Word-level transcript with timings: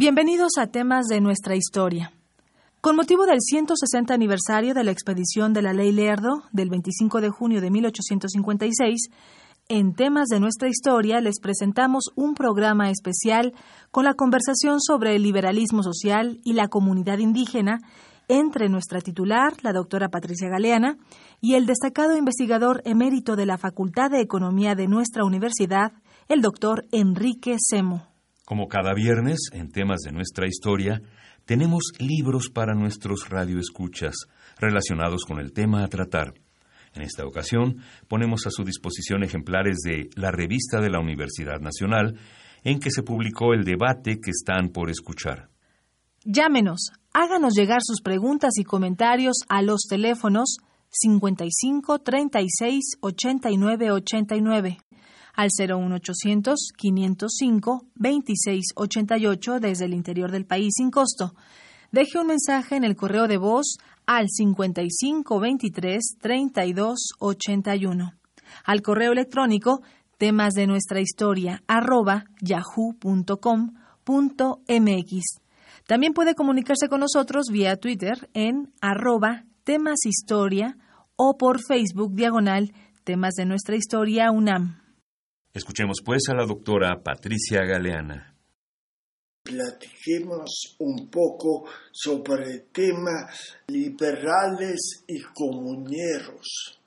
Bienvenidos 0.00 0.52
a 0.58 0.68
temas 0.68 1.08
de 1.08 1.20
nuestra 1.20 1.56
historia. 1.56 2.10
Con 2.80 2.96
motivo 2.96 3.26
del 3.26 3.36
160 3.38 4.14
aniversario 4.14 4.72
de 4.72 4.82
la 4.82 4.92
expedición 4.92 5.52
de 5.52 5.60
la 5.60 5.74
Ley 5.74 5.92
Lerdo 5.92 6.44
del 6.52 6.70
25 6.70 7.20
de 7.20 7.28
junio 7.28 7.60
de 7.60 7.70
1856, 7.70 9.10
en 9.68 9.92
temas 9.92 10.28
de 10.28 10.40
nuestra 10.40 10.68
historia 10.68 11.20
les 11.20 11.38
presentamos 11.38 12.04
un 12.14 12.32
programa 12.32 12.88
especial 12.88 13.52
con 13.90 14.06
la 14.06 14.14
conversación 14.14 14.80
sobre 14.80 15.16
el 15.16 15.22
liberalismo 15.22 15.82
social 15.82 16.40
y 16.44 16.54
la 16.54 16.68
comunidad 16.68 17.18
indígena 17.18 17.80
entre 18.28 18.70
nuestra 18.70 19.02
titular, 19.02 19.52
la 19.60 19.74
doctora 19.74 20.08
Patricia 20.08 20.48
Galeana, 20.48 20.96
y 21.42 21.56
el 21.56 21.66
destacado 21.66 22.16
investigador 22.16 22.80
emérito 22.86 23.36
de 23.36 23.44
la 23.44 23.58
Facultad 23.58 24.10
de 24.10 24.22
Economía 24.22 24.74
de 24.74 24.88
nuestra 24.88 25.26
universidad, 25.26 25.92
el 26.26 26.40
doctor 26.40 26.86
Enrique 26.90 27.56
Semo. 27.58 28.09
Como 28.50 28.66
cada 28.66 28.94
viernes, 28.94 29.38
en 29.52 29.70
temas 29.70 30.00
de 30.00 30.10
nuestra 30.10 30.48
historia, 30.48 31.00
tenemos 31.44 31.92
libros 32.00 32.50
para 32.52 32.74
nuestros 32.74 33.28
radioescuchas 33.28 34.26
relacionados 34.58 35.24
con 35.24 35.38
el 35.38 35.52
tema 35.52 35.84
a 35.84 35.86
tratar. 35.86 36.34
En 36.92 37.02
esta 37.02 37.24
ocasión, 37.24 37.76
ponemos 38.08 38.48
a 38.48 38.50
su 38.50 38.64
disposición 38.64 39.22
ejemplares 39.22 39.76
de 39.84 40.10
la 40.16 40.32
revista 40.32 40.80
de 40.80 40.90
la 40.90 40.98
Universidad 40.98 41.60
Nacional, 41.60 42.18
en 42.64 42.80
que 42.80 42.90
se 42.90 43.04
publicó 43.04 43.54
el 43.54 43.62
debate 43.62 44.18
que 44.20 44.32
están 44.32 44.70
por 44.70 44.90
escuchar. 44.90 45.48
Llámenos, 46.24 46.90
háganos 47.12 47.54
llegar 47.54 47.82
sus 47.84 48.00
preguntas 48.02 48.54
y 48.58 48.64
comentarios 48.64 49.44
a 49.48 49.62
los 49.62 49.82
teléfonos 49.88 50.56
55 50.88 52.00
36 52.00 52.96
89 53.00 53.92
89 53.92 54.78
al 55.40 55.48
01800 55.56 56.72
505 56.76 57.86
2688 57.94 59.60
desde 59.60 59.86
el 59.86 59.94
interior 59.94 60.30
del 60.30 60.44
país 60.44 60.74
sin 60.76 60.90
costo. 60.90 61.34
Deje 61.92 62.18
un 62.18 62.26
mensaje 62.26 62.76
en 62.76 62.84
el 62.84 62.94
correo 62.94 63.26
de 63.26 63.38
voz 63.38 63.78
al 64.04 64.26
5523 64.28 66.18
3281. 66.20 68.12
Al 68.64 68.82
correo 68.82 69.12
electrónico 69.12 69.80
temas 70.18 70.52
de 70.52 70.66
nuestra 70.66 71.00
historia 71.00 71.62
arroba 71.66 72.24
yahoo.com.mx. 72.42 73.00
También 75.86 76.12
puede 76.12 76.34
comunicarse 76.34 76.88
con 76.88 77.00
nosotros 77.00 77.46
vía 77.50 77.76
Twitter 77.76 78.28
en 78.34 78.74
arroba 78.82 79.44
temas 79.64 80.04
historia 80.04 80.76
o 81.16 81.38
por 81.38 81.62
Facebook 81.62 82.14
diagonal 82.14 82.74
temas 83.04 83.32
de 83.36 83.46
nuestra 83.46 83.76
historia 83.76 84.30
UNAM. 84.30 84.79
Escuchemos 85.52 85.98
pues 86.04 86.22
a 86.28 86.34
la 86.34 86.46
doctora 86.46 87.02
Patricia 87.02 87.64
Galeana. 87.64 88.36
Platiquemos 89.42 90.76
un 90.78 91.10
poco 91.10 91.64
sobre 91.90 92.52
el 92.52 92.62
tema 92.72 93.28
liberales 93.66 95.02
y 95.08 95.20
comuneros 95.34 96.80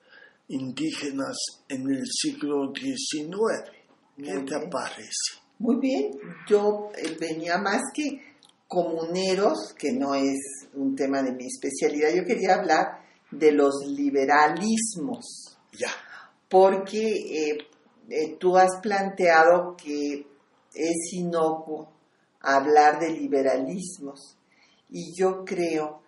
indígenas 0.47 1.35
en 1.67 1.89
el 1.89 2.03
siglo 2.05 2.71
XIX. 2.73 3.69
¿Qué 4.15 4.39
te 4.45 4.67
parece? 4.69 5.41
Muy 5.59 5.81
bien, 5.81 6.11
yo 6.47 6.89
eh, 6.95 7.17
venía 7.19 7.57
más 7.57 7.81
que 7.93 8.33
comuneros, 8.65 9.73
que 9.77 9.91
no 9.91 10.15
es 10.15 10.69
un 10.73 10.95
tema 10.95 11.21
de 11.21 11.33
mi 11.33 11.47
especialidad, 11.47 12.15
yo 12.15 12.23
quería 12.23 12.55
hablar 12.55 13.03
de 13.29 13.51
los 13.51 13.85
liberalismos. 13.87 15.57
Ya. 15.73 15.89
Porque 16.47 17.01
eh, 17.01 17.57
eh, 18.13 18.37
tú 18.39 18.55
has 18.57 18.79
planteado 18.81 19.75
que 19.75 20.27
es 20.75 21.13
inocuo 21.13 21.89
hablar 22.41 22.99
de 22.99 23.09
liberalismos 23.09 24.37
y 24.89 25.15
yo 25.17 25.43
creo 25.43 26.01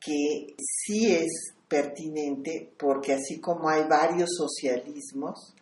que 0.00 0.54
sí 0.58 1.14
es 1.14 1.54
pertinente 1.68 2.72
porque 2.78 3.12
así 3.12 3.38
como 3.38 3.68
hay 3.68 3.84
varios 3.86 4.30
socialismos, 4.34 5.54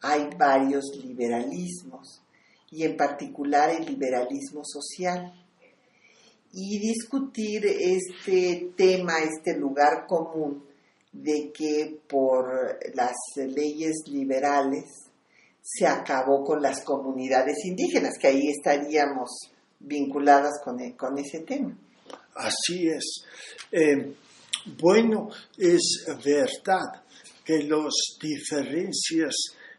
hay 0.00 0.30
varios 0.38 0.84
liberalismos 1.02 2.22
y 2.70 2.84
en 2.84 2.96
particular 2.96 3.70
el 3.70 3.84
liberalismo 3.84 4.62
social. 4.64 5.32
Y 6.52 6.78
discutir 6.78 7.64
este 7.66 8.72
tema, 8.76 9.20
este 9.20 9.56
lugar 9.58 10.06
común 10.06 10.64
de 11.10 11.50
que 11.50 11.98
por 12.06 12.78
las 12.94 13.16
leyes 13.36 14.02
liberales 14.06 14.84
se 15.62 15.86
acabó 15.86 16.44
con 16.44 16.60
las 16.60 16.82
comunidades 16.84 17.64
indígenas, 17.64 18.18
que 18.20 18.26
ahí 18.26 18.48
estaríamos 18.48 19.30
vinculadas 19.78 20.60
con, 20.64 20.80
e, 20.80 20.96
con 20.96 21.16
ese 21.18 21.40
tema. 21.40 21.76
Así 22.34 22.88
es. 22.88 23.24
Eh, 23.70 24.14
bueno, 24.78 25.28
es 25.56 26.04
verdad 26.24 27.02
que 27.44 27.62
las 27.62 28.18
diferencias 28.20 29.34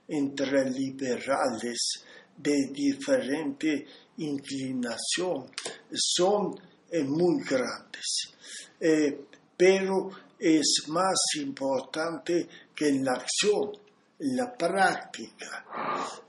entre 0.08 0.70
liberales 0.70 2.06
de 2.38 2.70
diferente 2.72 3.86
inclinación 4.18 5.50
son 5.92 6.56
eh, 6.90 7.04
muy 7.04 7.44
grandes, 7.44 8.34
eh, 8.80 9.26
pero 9.56 10.10
es 10.38 10.86
más 10.88 11.18
importante 11.38 12.48
que 12.76 12.90
en 12.90 13.06
la 13.06 13.14
acción 13.14 13.83
la 14.20 14.54
práctica. 14.56 15.66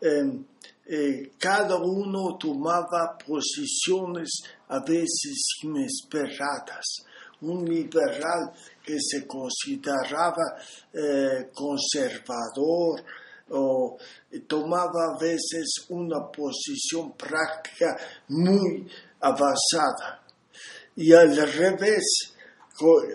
Em, 0.01 0.45
eh, 0.87 1.33
cada 1.39 1.77
uno 1.77 2.37
tomaba 2.37 3.17
posiciones 3.17 4.43
a 4.69 4.81
veces 4.81 5.61
inesperadas. 5.63 7.05
Un 7.41 7.65
liberal 7.65 8.53
que 8.83 8.99
se 9.01 9.27
consideraba 9.27 10.57
eh, 10.93 11.51
conservador 11.55 13.05
o 13.51 13.99
tomaba 14.47 15.15
a 15.15 15.19
veces 15.19 15.87
una 15.89 16.31
posición 16.31 17.13
práctica 17.13 17.97
muy 18.29 18.87
avanzada. 19.21 20.23
Y 20.97 21.13
al 21.13 21.37
revés, 21.37 22.34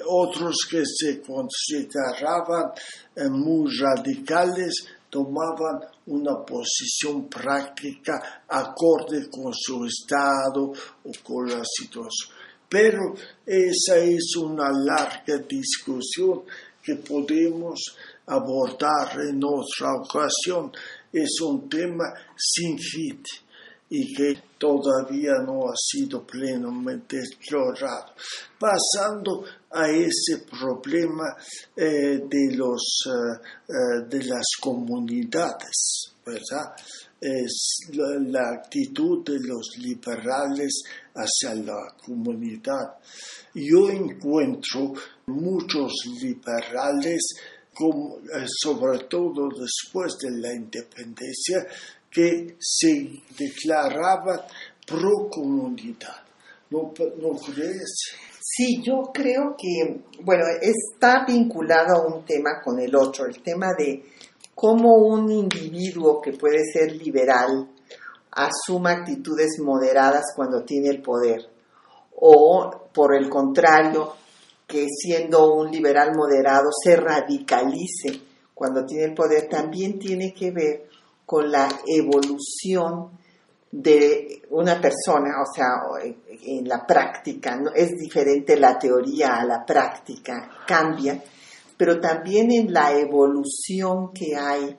otros 0.08 0.56
que 0.70 0.84
se 0.86 1.22
consideraban 1.22 2.72
eh, 3.16 3.30
muy 3.30 3.70
radicales 3.78 4.86
tomaban 5.10 5.80
una 6.06 6.46
posición 6.46 7.28
práctica 7.28 8.44
acorde 8.48 9.30
con 9.30 9.54
su 9.54 9.86
estado 9.86 10.72
o 11.04 11.12
con 11.24 11.50
la 11.50 11.62
situación. 11.64 12.38
Pero 12.70 13.16
esa 13.46 13.98
es 13.98 14.36
una 14.38 14.72
larga 14.72 15.38
discusión 15.48 16.44
que 16.82 16.96
podemos 16.96 17.98
abordar 18.28 19.20
en 19.28 19.42
otra 19.44 19.96
ocasión. 19.96 20.72
Es 21.12 21.42
un 21.42 21.68
tema 21.68 22.06
sin 22.38 22.78
fin 22.78 23.24
y 23.90 24.14
que 24.14 24.36
todavía 24.58 25.34
no 25.46 25.70
ha 25.70 25.76
sido 25.76 26.26
plenamente 26.26 27.18
explorado. 27.18 28.14
Pasando 28.60 29.46
a 29.72 29.90
ese 29.90 30.46
problema 30.50 31.36
eh, 31.76 32.22
de, 32.30 32.56
los, 32.56 33.04
eh, 33.08 33.48
eh, 33.68 34.06
de 34.08 34.24
las 34.26 34.46
comunidades, 34.62 36.14
¿verdad? 36.26 36.74
La, 37.92 38.50
actitud 38.54 39.26
de 39.26 39.40
los 39.46 39.78
liberales 39.78 40.84
hacia 41.14 41.54
la 41.56 41.94
comunidad. 42.06 42.96
Yo 43.54 43.90
encuentro 43.90 44.94
muchos 45.26 45.92
liberales, 46.22 47.20
sobre 48.46 49.00
todo 49.10 49.50
después 49.50 50.14
de 50.22 50.32
la 50.40 50.54
independencia, 50.54 51.68
que 52.12 52.56
se 52.60 53.22
declaraba 53.38 54.48
pro 54.86 55.30
comunidad. 55.30 56.24
¿No, 56.72 56.94
¿No, 57.22 57.36
crees? 57.38 58.16
Sí, 58.42 58.82
yo 58.84 59.12
creo 59.14 59.56
que, 59.58 60.02
bueno, 60.24 60.44
está 60.62 61.26
vinculado 61.26 61.96
a 61.96 62.08
un 62.08 62.26
tema 62.26 62.62
con 62.64 62.80
el 62.80 62.96
otro, 62.96 63.26
el 63.26 63.42
tema 63.42 63.68
de 63.78 64.04
cómo 64.54 64.96
un 64.96 65.32
individuo 65.32 66.22
que 66.22 66.34
puede 66.34 66.64
ser 66.72 66.92
liberal 66.96 67.70
asuma 68.32 68.92
actitudes 68.92 69.60
moderadas 69.60 70.26
cuando 70.36 70.64
tiene 70.64 70.90
el 70.90 71.02
poder, 71.02 71.42
o 72.16 72.90
por 72.94 73.16
el 73.16 73.30
contrario, 73.30 74.14
que 74.68 74.86
siendo 74.88 75.54
un 75.54 75.72
liberal 75.72 76.12
moderado 76.16 76.68
se 76.84 76.96
radicalice 76.96 78.22
cuando 78.54 78.86
tiene 78.86 79.06
el 79.06 79.14
poder, 79.16 79.48
también 79.48 79.98
tiene 79.98 80.34
que 80.34 80.52
ver 80.52 80.89
con 81.30 81.52
la 81.52 81.70
evolución 81.86 83.12
de 83.72 84.42
una 84.50 84.82
persona, 84.82 85.30
o 85.44 85.54
sea, 85.54 85.68
en 86.44 86.68
la 86.68 86.88
práctica, 86.88 87.56
¿no? 87.56 87.70
es 87.72 87.92
diferente 88.00 88.60
la 88.60 88.80
teoría 88.80 89.36
a 89.36 89.46
la 89.46 89.64
práctica, 89.64 90.50
cambia, 90.66 91.24
pero 91.78 92.00
también 92.00 92.52
en 92.52 92.74
la 92.74 92.98
evolución 92.98 94.12
que 94.12 94.36
hay 94.36 94.76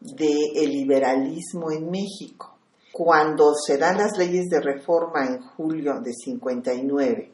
del 0.00 0.70
liberalismo 0.70 1.70
en 1.70 1.90
México. 1.90 2.56
Cuando 2.90 3.52
se 3.54 3.76
dan 3.76 3.98
las 3.98 4.16
leyes 4.16 4.48
de 4.48 4.62
reforma 4.62 5.26
en 5.26 5.42
julio 5.42 6.00
de 6.00 6.14
59, 6.14 7.30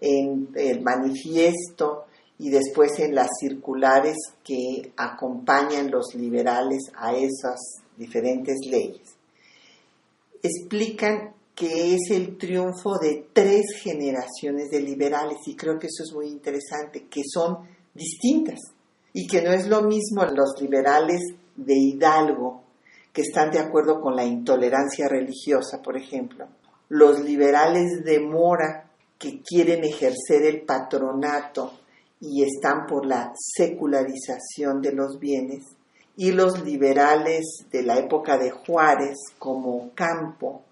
en 0.00 0.50
el 0.54 0.82
manifiesto 0.82 2.04
y 2.38 2.48
después 2.50 2.96
en 3.00 3.16
las 3.16 3.30
circulares 3.40 4.14
que 4.44 4.92
acompañan 4.96 5.90
los 5.90 6.14
liberales 6.14 6.92
a 6.96 7.12
esas 7.16 7.58
diferentes 7.98 8.56
leyes, 8.70 9.16
explican 10.42 11.34
que 11.54 11.94
es 11.94 12.10
el 12.10 12.38
triunfo 12.38 12.98
de 12.98 13.26
tres 13.32 13.64
generaciones 13.82 14.70
de 14.70 14.80
liberales 14.80 15.38
y 15.46 15.56
creo 15.56 15.78
que 15.78 15.88
eso 15.88 16.04
es 16.04 16.12
muy 16.14 16.28
interesante, 16.28 17.06
que 17.10 17.22
son 17.28 17.66
distintas 17.94 18.60
y 19.12 19.26
que 19.26 19.42
no 19.42 19.52
es 19.52 19.66
lo 19.66 19.82
mismo 19.82 20.24
los 20.24 20.60
liberales 20.60 21.20
de 21.56 21.74
Hidalgo 21.74 22.62
que 23.12 23.22
están 23.22 23.50
de 23.50 23.58
acuerdo 23.58 24.00
con 24.00 24.14
la 24.14 24.24
intolerancia 24.24 25.08
religiosa, 25.08 25.82
por 25.82 25.96
ejemplo, 25.96 26.46
los 26.88 27.18
liberales 27.20 28.04
de 28.04 28.20
Mora 28.20 28.88
que 29.18 29.42
quieren 29.42 29.82
ejercer 29.82 30.44
el 30.44 30.62
patronato 30.62 31.72
y 32.20 32.44
están 32.44 32.86
por 32.86 33.04
la 33.04 33.32
secularización 33.34 34.80
de 34.80 34.92
los 34.92 35.18
bienes, 35.18 35.64
y 36.20 36.32
los 36.32 36.64
liberales 36.64 37.44
de 37.70 37.84
la 37.84 37.96
época 37.96 38.36
de 38.38 38.50
Juárez 38.50 39.16
como 39.38 39.92
Campo, 39.94 40.62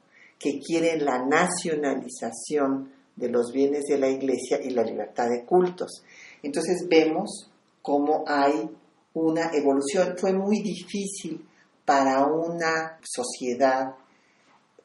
que 0.41 0.59
quieren 0.59 1.05
la 1.05 1.25
nacionalización 1.25 2.91
de 3.15 3.29
los 3.29 3.53
bienes 3.53 3.85
de 3.85 3.97
la 3.97 4.09
iglesia 4.09 4.61
y 4.61 4.71
la 4.71 4.83
libertad 4.83 5.31
de 5.31 5.45
cultos. 5.45 6.03
Entonces 6.43 6.89
vemos 6.89 7.49
cómo 7.81 8.25
hay 8.27 8.69
una 9.15 9.53
evolución. 9.53 10.17
Fue 10.19 10.33
muy 10.33 10.63
difícil 10.63 11.47
para 11.85 12.27
una 12.27 12.99
sociedad 13.05 13.95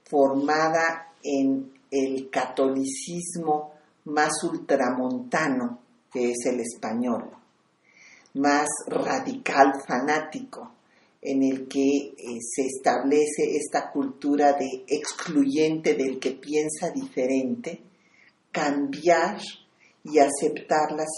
formada 0.04 1.08
en 1.24 1.74
el 1.90 2.30
catolicismo 2.30 3.74
más 4.06 4.32
ultramontano, 4.44 5.80
que 6.14 6.30
es 6.30 6.46
el 6.46 6.60
español, 6.60 7.32
más 8.34 8.68
radical 8.88 9.74
fanático, 9.88 10.72
en 11.22 11.44
el 11.44 11.68
que 11.68 11.80
eh, 11.80 12.40
se 12.42 12.64
establece 12.64 13.56
esta 13.56 13.92
cultura 13.92 14.54
de 14.54 14.86
excluyente 14.88 15.94
del 15.94 16.20
que 16.20 16.32
piensa 16.32 16.90
diferente, 16.90 17.82
cambiar 18.52 19.40
y 20.04 20.18
aceptar 20.20 20.92
las 20.92 21.10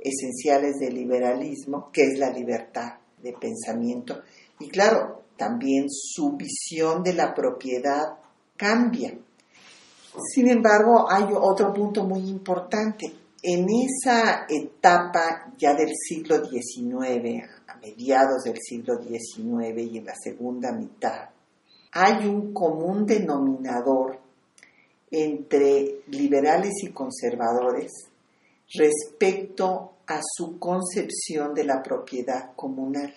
esenciales 0.00 0.74
del 0.78 0.94
liberalismo, 0.94 1.90
que 1.90 2.02
es 2.02 2.18
la 2.18 2.30
libertad 2.30 2.98
de 3.22 3.32
pensamiento. 3.32 4.20
Y 4.60 4.68
claro, 4.68 5.24
también 5.36 5.86
su 5.88 6.36
visión 6.36 7.02
de 7.02 7.14
la 7.14 7.34
propiedad 7.34 8.18
cambia. 8.56 9.18
Sin 10.34 10.48
embargo, 10.48 11.10
hay 11.10 11.26
otro 11.34 11.72
punto 11.72 12.04
muy 12.04 12.28
importante. 12.28 13.12
En 13.42 13.66
esa 13.68 14.46
etapa 14.48 15.52
ya 15.58 15.74
del 15.74 15.92
siglo 15.94 16.44
XIX, 16.44 17.44
a 17.68 17.76
mediados 17.76 18.44
del 18.44 18.56
siglo 18.58 18.96
XIX 19.00 19.92
y 19.92 19.98
en 19.98 20.04
la 20.06 20.14
segunda 20.14 20.72
mitad, 20.72 21.30
hay 21.92 22.26
un 22.26 22.52
común 22.52 23.06
denominador 23.06 24.18
entre 25.10 26.00
liberales 26.08 26.74
y 26.82 26.90
conservadores 26.90 27.92
respecto 28.74 29.92
a 30.06 30.20
su 30.22 30.58
concepción 30.58 31.54
de 31.54 31.64
la 31.64 31.82
propiedad 31.82 32.54
comunal. 32.54 33.14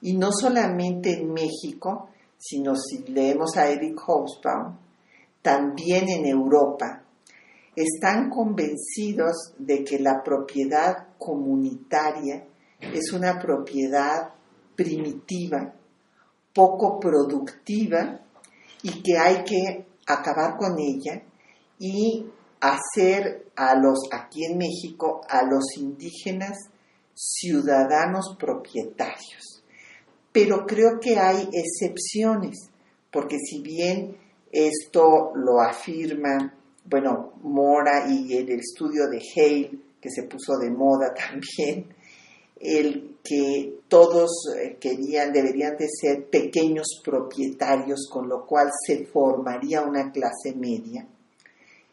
Y 0.00 0.14
no 0.14 0.30
solamente 0.32 1.12
en 1.12 1.32
México, 1.32 2.08
sino 2.38 2.74
si 2.76 3.04
leemos 3.10 3.56
a 3.56 3.68
Eric 3.68 3.98
Hobsbawm, 4.00 4.76
también 5.40 6.08
en 6.08 6.26
Europa, 6.26 7.03
están 7.76 8.30
convencidos 8.30 9.54
de 9.58 9.84
que 9.84 9.98
la 9.98 10.22
propiedad 10.22 11.08
comunitaria 11.18 12.46
es 12.80 13.12
una 13.12 13.38
propiedad 13.38 14.34
primitiva, 14.76 15.74
poco 16.52 17.00
productiva 17.00 18.20
y 18.82 19.02
que 19.02 19.18
hay 19.18 19.44
que 19.44 19.86
acabar 20.06 20.56
con 20.56 20.78
ella 20.78 21.22
y 21.78 22.26
hacer 22.60 23.46
a 23.56 23.74
los 23.76 23.98
aquí 24.12 24.44
en 24.44 24.58
México 24.58 25.20
a 25.28 25.42
los 25.44 25.76
indígenas 25.76 26.56
ciudadanos 27.14 28.36
propietarios. 28.38 29.62
Pero 30.32 30.66
creo 30.66 30.98
que 31.00 31.16
hay 31.18 31.48
excepciones, 31.52 32.70
porque 33.10 33.38
si 33.38 33.60
bien 33.62 34.16
esto 34.50 35.32
lo 35.34 35.60
afirma, 35.60 36.54
bueno, 36.84 37.32
Mora 37.42 38.06
y 38.08 38.36
el 38.36 38.50
estudio 38.50 39.08
de 39.08 39.18
Hale, 39.18 39.78
que 40.00 40.10
se 40.10 40.24
puso 40.24 40.58
de 40.58 40.70
moda 40.70 41.14
también, 41.30 41.86
el 42.60 43.16
que 43.22 43.80
todos 43.88 44.30
eh, 44.58 44.76
querían, 44.78 45.32
deberían 45.32 45.76
de 45.76 45.88
ser 45.88 46.28
pequeños 46.28 47.00
propietarios, 47.02 48.08
con 48.10 48.28
lo 48.28 48.46
cual 48.46 48.68
se 48.86 49.06
formaría 49.06 49.82
una 49.82 50.12
clase 50.12 50.54
media. 50.54 51.06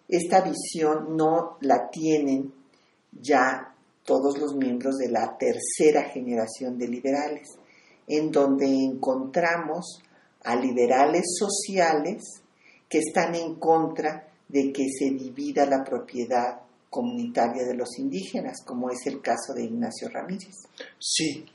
Esta 0.07 0.41
visión 0.41 1.15
no 1.15 1.57
la 1.61 1.89
tienen 1.89 2.53
ya 3.11 3.73
todos 4.03 4.37
los 4.37 4.55
miembros 4.55 4.97
de 4.97 5.09
la 5.09 5.37
tercera 5.37 6.09
generación 6.09 6.77
de 6.77 6.87
liberales, 6.87 7.47
en 8.07 8.29
donde 8.29 8.65
encontramos 8.65 10.01
a 10.43 10.55
liberales 10.55 11.23
sociales 11.37 12.23
que 12.89 12.99
están 12.99 13.35
en 13.35 13.55
contra 13.55 14.30
de 14.51 14.71
que 14.71 14.85
se 14.89 15.11
divida 15.11 15.65
la 15.65 15.83
propiedad 15.83 16.61
comunitaria 16.89 17.63
de 17.65 17.75
los 17.75 17.97
indígenas, 17.97 18.57
como 18.65 18.89
es 18.89 18.99
el 19.05 19.21
caso 19.21 19.53
de 19.55 19.63
Ignacio 19.63 20.09
Ramírez. 20.09 20.55
Sí, 20.99 21.45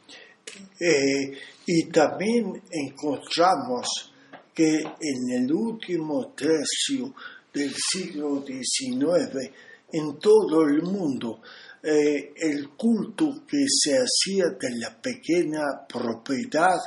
eh, 0.81 1.33
y 1.67 1.85
también 1.91 2.63
encontramos 2.71 4.13
que 4.55 4.79
en 4.79 5.31
el 5.43 5.53
último 5.53 6.33
tercio 6.35 7.13
del 7.53 7.75
siglo 7.75 8.43
XIX, 8.47 9.51
en 9.93 10.19
todo 10.19 10.63
el 10.63 10.83
mundo, 10.83 11.41
eh, 11.83 12.33
el 12.37 12.71
culto 12.71 13.43
que 13.47 13.65
se 13.69 13.99
hacía 13.99 14.47
de 14.59 14.79
la 14.79 15.01
pequeña 15.01 15.87
propiedad 15.87 16.79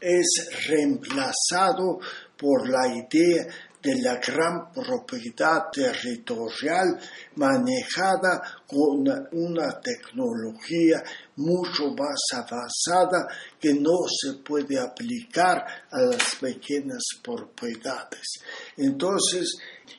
es 0.00 0.48
reemplazado 0.68 2.00
por 2.36 2.68
la 2.68 2.88
idea 2.88 3.46
de 3.84 4.00
la 4.00 4.16
gran 4.16 4.72
propiedad 4.72 5.70
territorial 5.70 6.98
manejada 7.36 8.40
con 8.66 9.06
una 9.32 9.78
tecnología 9.78 11.02
mucho 11.36 11.90
más 11.90 12.22
avanzada 12.32 13.28
que 13.60 13.74
no 13.74 13.98
se 14.08 14.38
puede 14.42 14.80
aplicar 14.80 15.64
a 15.90 16.00
las 16.00 16.36
pequeñas 16.36 17.02
propiedades. 17.22 18.40
Entonces, 18.78 19.54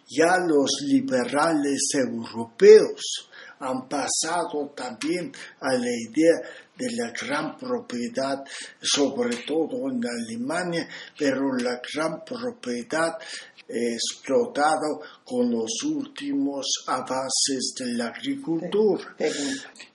ya 0.07 0.37
los 0.39 0.81
liberales 0.81 1.81
europeos 1.93 3.29
han 3.59 3.87
pasado 3.87 4.73
también 4.75 5.31
a 5.61 5.73
la 5.73 5.91
idea 6.09 6.33
de 6.77 6.91
la 6.91 7.11
gran 7.11 7.57
propiedad, 7.57 8.43
sobre 8.81 9.37
todo 9.47 9.89
en 9.89 10.01
Alemania, 10.05 10.87
pero 11.17 11.53
la 11.55 11.79
gran 11.93 12.23
propiedad 12.25 13.17
explotado 13.67 15.01
con 15.23 15.51
los 15.51 15.71
últimos 15.83 16.65
avances 16.87 17.73
de 17.77 17.93
la 17.93 18.07
agricultura. 18.07 19.15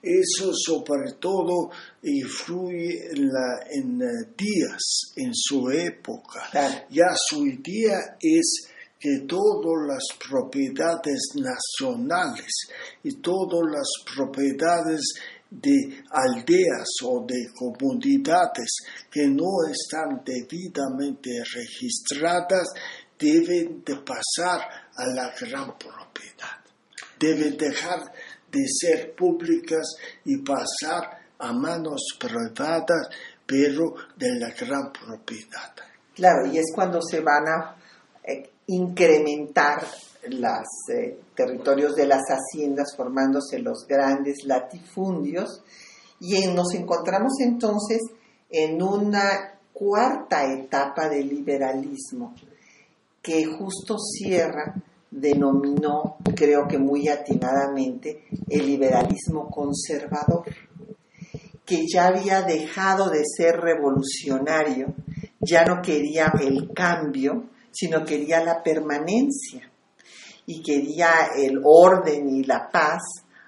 Eso 0.03 0.53
sobre 0.55 1.13
todo 1.21 1.71
influye 2.03 3.11
en, 3.13 3.99
Díaz, 4.37 5.13
en 5.17 5.35
su 5.35 5.71
época. 5.71 6.51
Ya 6.91 7.09
su 7.29 7.47
idea 7.47 8.17
es 8.21 8.69
que 8.99 9.21
todas 9.27 9.87
las 9.87 10.05
propiedades 10.29 11.33
nacionales 11.37 12.53
y 13.03 13.15
todas 13.17 13.63
las 13.71 13.89
propiedades 14.15 15.01
de 15.51 16.05
aldeas 16.11 16.89
o 17.03 17.27
de 17.27 17.51
comunidades 17.57 18.71
que 19.11 19.27
no 19.27 19.51
están 19.69 20.23
debidamente 20.25 21.43
registradas 21.55 22.69
deben 23.21 23.85
de 23.85 23.97
pasar 23.97 24.61
a 24.95 25.07
la 25.07 25.35
gran 25.39 25.77
propiedad. 25.79 26.59
Deben 27.19 27.57
dejar 27.57 28.01
de 28.51 28.67
ser 28.67 29.15
públicas 29.15 29.95
y 30.25 30.39
pasar 30.39 31.21
a 31.39 31.53
manos 31.53 32.01
privadas, 32.19 33.09
pero 33.47 33.95
de 34.17 34.39
la 34.39 34.51
gran 34.51 34.93
propiedad. 34.93 35.75
Claro, 36.15 36.47
y 36.47 36.59
es 36.59 36.67
cuando 36.75 37.01
se 37.03 37.21
van 37.21 37.49
a 37.49 37.77
eh, 38.25 38.51
incrementar 38.67 39.87
los 40.29 40.67
eh, 40.93 41.19
territorios 41.35 41.95
de 41.95 42.07
las 42.07 42.23
haciendas, 42.29 42.95
formándose 42.97 43.59
los 43.59 43.87
grandes 43.87 44.45
latifundios, 44.45 45.63
y 46.21 46.47
nos 46.49 46.75
encontramos 46.75 47.33
entonces 47.41 48.01
en 48.51 48.83
una 48.83 49.59
cuarta 49.73 50.45
etapa 50.53 51.09
del 51.09 51.29
liberalismo, 51.29 52.35
que 53.23 53.45
justo 53.45 53.97
cierra 53.99 54.75
denominó, 55.11 56.17
creo 56.35 56.67
que 56.69 56.79
muy 56.79 57.09
atinadamente, 57.09 58.25
el 58.49 58.67
liberalismo 58.67 59.49
conservador, 59.51 60.45
que 61.65 61.85
ya 61.87 62.07
había 62.07 62.43
dejado 62.43 63.11
de 63.11 63.23
ser 63.25 63.57
revolucionario, 63.61 64.95
ya 65.41 65.65
no 65.65 65.81
quería 65.83 66.33
el 66.41 66.73
cambio, 66.73 67.51
sino 67.71 68.05
quería 68.05 68.43
la 68.43 68.63
permanencia 68.63 69.71
y 70.47 70.63
quería 70.63 71.31
el 71.37 71.61
orden 71.63 72.29
y 72.29 72.45
la 72.45 72.69
paz 72.71 73.03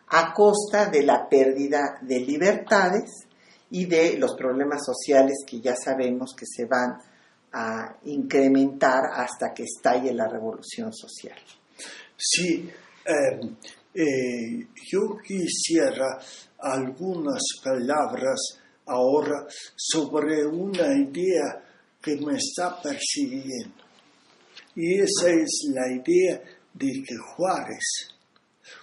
a 0.08 0.32
costa 0.32 0.86
de 0.86 1.02
la 1.02 1.28
pérdida 1.28 1.98
de 2.02 2.20
libertades 2.20 3.26
y 3.70 3.86
de 3.86 4.18
los 4.18 4.34
problemas 4.34 4.84
sociales 4.84 5.38
que 5.46 5.60
ya 5.60 5.74
sabemos 5.74 6.34
que 6.36 6.46
se 6.46 6.66
van 6.66 6.98
a 7.52 7.96
incrementar 8.04 9.02
hasta 9.14 9.52
que 9.52 9.64
estalle 9.64 10.12
la 10.12 10.28
revolución 10.28 10.92
social. 10.92 11.38
Sí, 12.16 12.70
em, 13.04 13.56
eh, 13.94 14.68
yo 14.90 15.18
quisiera 15.22 16.18
algunas 16.58 17.42
palabras 17.62 18.38
ahora 18.86 19.46
sobre 19.76 20.46
una 20.46 20.96
idea 20.96 21.62
que 22.00 22.16
me 22.16 22.36
está 22.36 22.80
persiguiendo. 22.80 23.82
Y 24.74 25.00
esa 25.00 25.28
es 25.30 25.70
la 25.74 25.92
idea 25.92 26.42
de 26.72 27.02
que 27.06 27.16
Juárez 27.36 28.14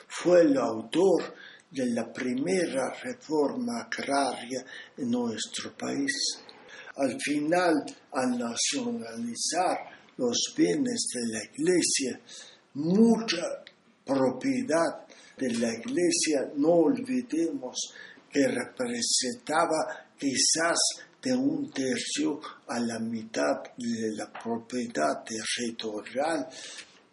fue 0.07 0.41
el 0.41 0.57
autor 0.57 1.33
de 1.71 1.85
la 1.87 2.11
primera 2.11 2.93
reforma 3.03 3.81
agraria 3.81 4.63
en 4.97 5.09
nuestro 5.09 5.75
país. 5.75 6.11
Al 6.99 7.15
final, 7.19 7.73
al 8.11 8.37
nacionalizar 8.37 9.77
los 10.17 10.53
bienes 10.55 11.07
de 11.13 11.27
la 11.27 11.43
iglesia, 11.45 12.19
mucha 12.73 13.63
propiedad 14.05 15.07
de 15.37 15.53
la 15.53 15.73
iglesia, 15.73 16.51
no 16.57 16.71
olvidemos 16.71 17.93
que 18.29 18.45
representaba 18.47 20.07
quizás 20.17 20.77
de 21.21 21.33
un 21.33 21.71
tercio 21.71 22.39
a 22.67 22.79
la 22.79 22.99
mitad 22.99 23.63
de 23.77 24.15
la 24.15 24.31
propiedad 24.31 25.23
territorial, 25.23 26.47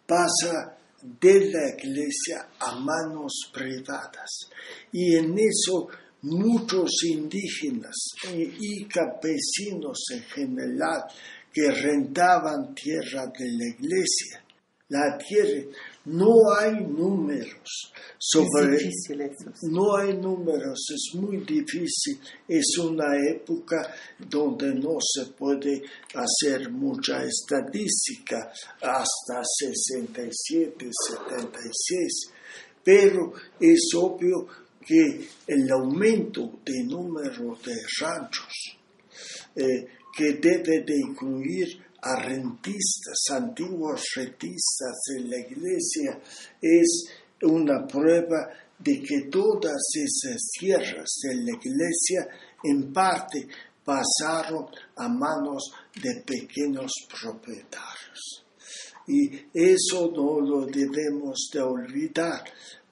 pasa 0.05 0.77
de 1.01 1.51
la 1.51 1.69
iglesia 1.77 2.49
a 2.59 2.75
manos 2.79 3.51
privadas. 3.53 4.49
Y 4.91 5.15
en 5.15 5.37
eso 5.37 5.87
muchos 6.27 6.91
indígenas 7.03 7.95
y 8.33 8.85
campesinos 8.85 10.05
en 10.13 10.23
general 10.23 11.03
que 11.51 11.71
rentaban 11.71 12.75
tierra 12.75 13.25
de 13.27 13.51
la 13.51 13.67
iglesia, 13.67 14.43
la 14.89 15.17
tierra 15.17 15.63
no 16.05 16.53
hay 16.57 16.75
números 16.85 17.91
sobre 18.17 18.77
es 18.77 19.09
eso. 19.09 19.51
no 19.63 19.97
hay 19.97 20.13
números 20.13 20.79
es 20.93 21.19
muy 21.19 21.37
difícil 21.37 22.17
es 22.47 22.77
una 22.77 23.17
época 23.29 23.93
donde 24.17 24.73
no 24.73 24.97
se 25.01 25.33
puede 25.33 25.83
hacer 26.13 26.71
mucha 26.71 27.21
estadística 27.25 28.49
hasta 28.81 29.43
67 29.43 30.89
76 31.09 32.31
pero 32.81 33.33
es 33.59 33.89
obvio 33.93 34.47
que 34.87 35.27
el 35.47 35.69
aumento 35.69 36.59
de 36.63 36.83
número 36.85 37.57
de 37.63 37.75
ranchos 37.99 38.77
eh, 39.55 39.87
que 40.15 40.33
debe 40.33 40.83
de 40.83 40.95
incluir 40.97 41.67
a 42.01 42.15
rentistas, 42.15 43.17
antiguos 43.31 44.01
rentistas 44.15 44.95
de 45.13 45.23
la 45.25 45.39
iglesia, 45.39 46.19
es 46.61 47.09
una 47.41 47.85
prueba 47.85 48.49
de 48.79 49.01
que 49.01 49.27
todas 49.29 49.81
esas 49.95 50.41
tierras 50.57 51.09
de 51.23 51.35
la 51.35 51.51
iglesia 51.51 52.27
en 52.63 52.93
parte 52.93 53.47
pasaron 53.83 54.67
a 54.95 55.07
manos 55.07 55.71
de 56.01 56.21
pequeños 56.21 56.91
propietarios. 57.09 58.45
Y 59.07 59.31
eso 59.53 60.11
no 60.13 60.41
lo 60.41 60.65
debemos 60.65 61.49
de 61.53 61.61
olvidar. 61.61 62.43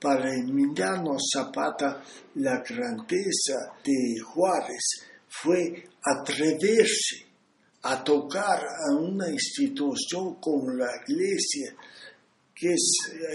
Para 0.05 0.31
Emiliano 0.35 1.17
Zapata, 1.17 1.99
la 2.35 2.61
grandeza 2.61 3.73
de 3.83 4.21
Juárez 4.23 5.01
fue 5.27 5.83
atreverse 5.99 7.25
a 7.81 8.03
tocar 8.03 8.59
a 8.59 8.95
una 8.95 9.27
institución 9.31 10.35
como 10.35 10.69
la 10.73 10.91
iglesia, 11.07 11.75
que 12.53 12.75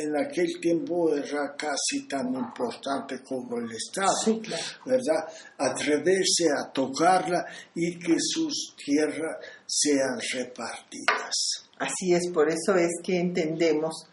en 0.01 0.17
aquel 0.17 0.61
tiempo 0.61 1.13
era 1.13 1.57
casi 1.59 2.07
tan 2.07 2.33
importante 2.37 3.21
como 3.25 3.59
el 3.59 3.73
Estado, 3.73 4.41
¿verdad? 4.87 5.27
Atreverse 5.59 6.51
a 6.57 6.71
tocarla 6.71 7.47
y 7.75 7.99
que 7.99 8.15
sus 8.17 8.77
tierras 8.77 9.39
sean 9.67 10.21
repartidas. 10.35 11.67
Así 11.81 12.15
es, 12.15 12.31
por 12.33 12.49
eso 12.49 12.77
es 12.77 12.91
que 13.03 13.19
entendemos 13.19 14.07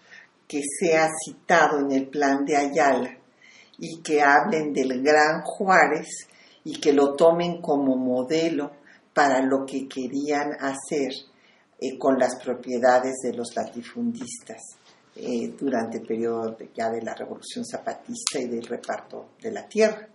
que 0.47 0.61
sea 0.79 1.09
citado 1.25 1.79
en 1.79 1.91
el 1.91 2.07
plan 2.07 2.45
de 2.45 2.55
Ayala 2.55 3.17
y 3.79 4.01
que 4.01 4.21
hablen 4.21 4.73
del 4.73 5.01
gran 5.03 5.41
Juárez 5.41 6.27
y 6.63 6.79
que 6.79 6.93
lo 6.93 7.13
tomen 7.15 7.61
como 7.61 7.95
modelo 7.95 8.71
para 9.13 9.41
lo 9.41 9.65
que 9.65 9.87
querían 9.87 10.51
hacer 10.59 11.11
eh, 11.79 11.97
con 11.97 12.17
las 12.17 12.35
propiedades 12.43 13.15
de 13.23 13.33
los 13.33 13.55
latifundistas 13.55 14.61
eh, 15.15 15.53
durante 15.59 15.97
el 15.97 16.05
periodo 16.05 16.57
ya 16.75 16.89
de 16.89 17.01
la 17.01 17.13
Revolución 17.13 17.65
Zapatista 17.65 18.39
y 18.39 18.47
del 18.47 18.65
reparto 18.65 19.31
de 19.41 19.51
la 19.51 19.67
tierra. 19.67 20.07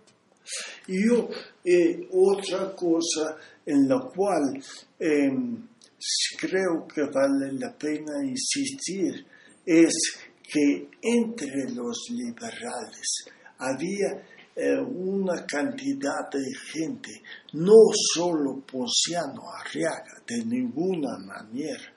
Y 0.87 1.07
yo, 1.07 1.29
eh, 1.63 2.07
otra 2.11 2.75
cosa 2.75 3.37
en 3.65 3.87
la 3.87 4.09
cual 4.13 4.61
em, 4.99 5.67
creo 6.39 6.85
que 6.87 7.03
vale 7.03 7.53
la 7.53 7.73
pena 7.73 8.23
insistir 8.23 9.25
es 9.65 9.93
que 10.53 10.89
entre 11.01 11.71
los 11.71 11.97
liberales 12.11 13.25
había 13.57 14.23
eh, 14.55 14.77
una 14.77 15.43
cantidad 15.47 16.29
de 16.31 16.45
gente, 16.71 17.23
no 17.53 17.73
solo 18.13 18.63
Ponciano 18.63 19.49
Arriaga, 19.51 20.21
de 20.27 20.45
ninguna 20.45 21.17
manera, 21.17 21.91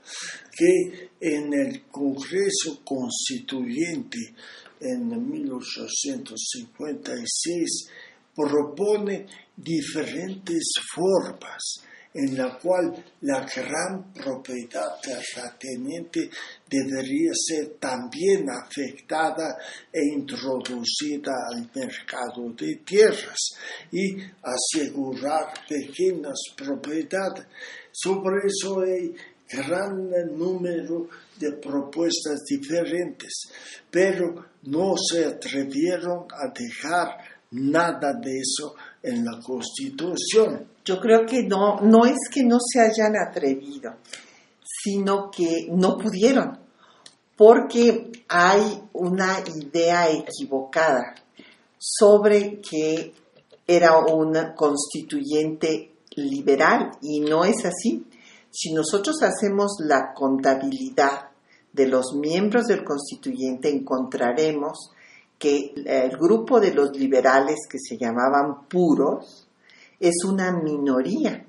que 0.56 1.10
en 1.20 1.52
el 1.52 1.82
Congreso 1.90 2.82
Constituyente 2.82 4.34
en 4.80 5.30
1856 5.30 7.90
propone 8.34 9.26
diferentes 9.54 10.72
formas 10.94 11.82
en 12.14 12.38
la 12.38 12.58
cual 12.58 13.04
la 13.20 13.44
gran 13.44 14.14
propiedad 14.14 14.98
terrateniente 15.02 16.30
debería 16.68 17.32
ser 17.35 17.76
también 17.78 18.46
afectada 18.50 19.56
e 19.92 20.14
introducida 20.14 21.32
al 21.50 21.70
mercado 21.75 22.50
de 22.58 22.76
tierras 22.85 23.56
y 23.92 24.16
asegurar 24.42 25.52
pequeñas 25.68 26.38
propiedades. 26.56 27.46
Sobre 27.92 28.46
eso 28.46 28.80
hay 28.80 29.14
gran 29.49 30.11
número 30.37 31.08
de 31.38 31.52
propuestas 31.52 32.42
diferentes, 32.49 33.44
pero 33.90 34.46
no 34.64 34.94
se 34.96 35.25
atrevieron 35.25 36.26
a 36.32 36.52
dejar 36.52 37.37
nada 37.52 38.12
de 38.20 38.38
eso 38.40 38.75
en 39.02 39.25
la 39.25 39.38
Constitución. 39.40 40.66
Yo 40.85 41.00
creo 41.00 41.25
que 41.25 41.44
no, 41.44 41.80
no 41.80 42.04
es 42.04 42.28
que 42.30 42.42
no 42.44 42.58
se 42.61 42.80
hayan 42.80 43.16
atrevido, 43.16 43.96
sino 44.87 45.33
que 45.33 45.66
no 45.69 45.99
pudieron, 45.99 46.61
porque 47.37 48.12
hay 48.28 48.83
una 48.93 49.38
idea 49.40 50.09
equivocada 50.09 51.12
sobre 51.76 52.61
que 52.61 53.12
era 53.66 53.99
un 53.99 54.33
constituyente 54.55 55.97
liberal 56.14 56.93
y 57.02 57.19
no 57.19 57.45
es 57.45 57.64
así. 57.64 58.07
Si 58.49 58.73
nosotros 58.73 59.16
hacemos 59.23 59.78
la 59.81 60.14
contabilidad 60.14 61.31
de 61.73 61.88
los 61.88 62.14
miembros 62.14 62.66
del 62.66 62.85
constituyente, 62.85 63.69
encontraremos 63.69 64.93
que 65.37 65.75
el 65.85 66.16
grupo 66.16 66.61
de 66.61 66.73
los 66.73 66.97
liberales 66.97 67.57
que 67.69 67.78
se 67.78 67.99
llamaban 67.99 68.69
puros 68.69 69.49
es 69.99 70.14
una 70.25 70.52
minoría. 70.52 71.45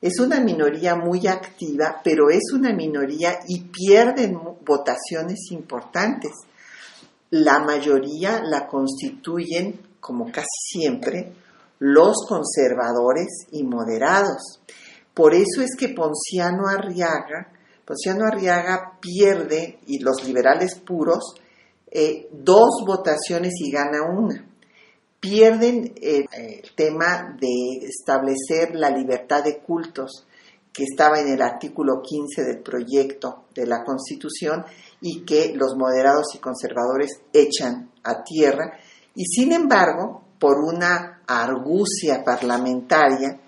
Es 0.00 0.18
una 0.18 0.40
minoría 0.40 0.96
muy 0.96 1.26
activa, 1.26 2.00
pero 2.02 2.30
es 2.30 2.52
una 2.54 2.72
minoría 2.72 3.40
y 3.46 3.60
pierden 3.60 4.38
votaciones 4.64 5.50
importantes. 5.50 6.32
La 7.30 7.58
mayoría 7.58 8.42
la 8.42 8.66
constituyen, 8.66 9.78
como 10.00 10.32
casi 10.32 10.46
siempre, 10.70 11.32
los 11.80 12.24
conservadores 12.26 13.46
y 13.52 13.62
moderados. 13.62 14.60
Por 15.12 15.34
eso 15.34 15.60
es 15.60 15.76
que 15.78 15.90
Ponciano 15.90 16.66
Arriaga, 16.66 17.52
Ponciano 17.84 18.24
pierde, 19.00 19.80
y 19.86 19.98
los 19.98 20.24
liberales 20.24 20.76
puros, 20.76 21.34
eh, 21.90 22.28
dos 22.32 22.84
votaciones 22.86 23.52
y 23.58 23.70
gana 23.70 24.02
una. 24.02 24.49
Pierden 25.20 25.92
eh, 26.00 26.24
el 26.32 26.74
tema 26.74 27.36
de 27.38 27.86
establecer 27.86 28.74
la 28.74 28.88
libertad 28.88 29.44
de 29.44 29.58
cultos 29.58 30.26
que 30.72 30.84
estaba 30.84 31.20
en 31.20 31.28
el 31.28 31.42
artículo 31.42 32.00
15 32.02 32.42
del 32.42 32.62
proyecto 32.62 33.44
de 33.54 33.66
la 33.66 33.84
Constitución 33.84 34.64
y 35.00 35.24
que 35.24 35.52
los 35.54 35.76
moderados 35.76 36.34
y 36.34 36.38
conservadores 36.38 37.20
echan 37.32 37.90
a 38.02 38.22
tierra. 38.24 38.78
Y 39.14 39.24
sin 39.26 39.52
embargo, 39.52 40.22
por 40.38 40.58
una 40.58 41.22
argucia 41.26 42.24
parlamentaria, 42.24 43.38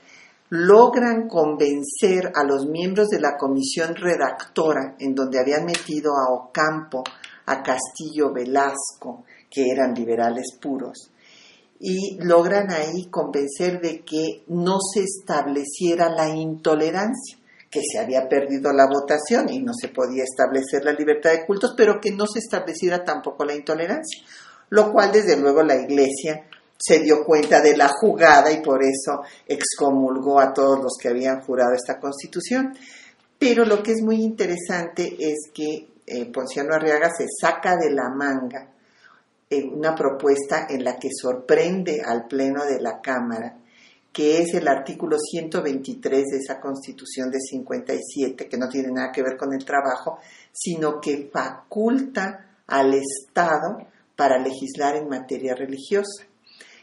logran 0.50 1.26
convencer 1.28 2.30
a 2.34 2.44
los 2.44 2.66
miembros 2.66 3.08
de 3.08 3.20
la 3.20 3.38
comisión 3.38 3.94
redactora, 3.94 4.96
en 4.98 5.14
donde 5.14 5.40
habían 5.40 5.64
metido 5.64 6.12
a 6.12 6.30
Ocampo, 6.34 7.02
a 7.46 7.62
Castillo 7.62 8.30
Velasco, 8.34 9.24
que 9.50 9.70
eran 9.70 9.94
liberales 9.94 10.58
puros, 10.60 11.10
y 11.84 12.16
logran 12.20 12.70
ahí 12.70 13.06
convencer 13.10 13.80
de 13.80 14.04
que 14.04 14.44
no 14.46 14.78
se 14.80 15.02
estableciera 15.02 16.08
la 16.08 16.28
intolerancia, 16.28 17.36
que 17.68 17.80
se 17.82 17.98
había 17.98 18.28
perdido 18.28 18.72
la 18.72 18.86
votación 18.86 19.48
y 19.48 19.58
no 19.58 19.72
se 19.74 19.88
podía 19.88 20.22
establecer 20.22 20.84
la 20.84 20.92
libertad 20.92 21.32
de 21.32 21.44
cultos, 21.44 21.74
pero 21.76 22.00
que 22.00 22.12
no 22.12 22.28
se 22.28 22.38
estableciera 22.38 23.02
tampoco 23.02 23.44
la 23.44 23.56
intolerancia, 23.56 24.22
lo 24.70 24.92
cual 24.92 25.10
desde 25.10 25.36
luego 25.36 25.64
la 25.64 25.74
Iglesia 25.74 26.44
se 26.78 27.00
dio 27.00 27.24
cuenta 27.24 27.60
de 27.60 27.76
la 27.76 27.88
jugada 27.88 28.52
y 28.52 28.62
por 28.62 28.80
eso 28.84 29.22
excomulgó 29.48 30.38
a 30.38 30.52
todos 30.52 30.80
los 30.80 30.92
que 31.00 31.08
habían 31.08 31.40
jurado 31.40 31.74
esta 31.74 31.98
constitución. 31.98 32.76
Pero 33.40 33.64
lo 33.64 33.82
que 33.82 33.90
es 33.90 34.02
muy 34.02 34.22
interesante 34.22 35.16
es 35.18 35.50
que 35.52 35.88
eh, 36.06 36.26
Ponciano 36.26 36.74
Arriaga 36.74 37.10
se 37.10 37.26
saca 37.40 37.76
de 37.76 37.90
la 37.90 38.08
manga 38.08 38.68
una 39.60 39.94
propuesta 39.94 40.66
en 40.68 40.84
la 40.84 40.96
que 40.96 41.08
sorprende 41.12 42.00
al 42.04 42.26
Pleno 42.26 42.64
de 42.64 42.80
la 42.80 43.00
Cámara, 43.00 43.58
que 44.12 44.42
es 44.42 44.54
el 44.54 44.68
artículo 44.68 45.16
123 45.18 46.24
de 46.24 46.36
esa 46.38 46.60
Constitución 46.60 47.30
de 47.30 47.40
57, 47.40 48.48
que 48.48 48.58
no 48.58 48.68
tiene 48.68 48.90
nada 48.92 49.10
que 49.10 49.22
ver 49.22 49.36
con 49.36 49.52
el 49.52 49.64
trabajo, 49.64 50.18
sino 50.52 51.00
que 51.00 51.30
faculta 51.32 52.58
al 52.66 52.94
Estado 52.94 53.78
para 54.16 54.38
legislar 54.38 54.96
en 54.96 55.08
materia 55.08 55.54
religiosa, 55.54 56.24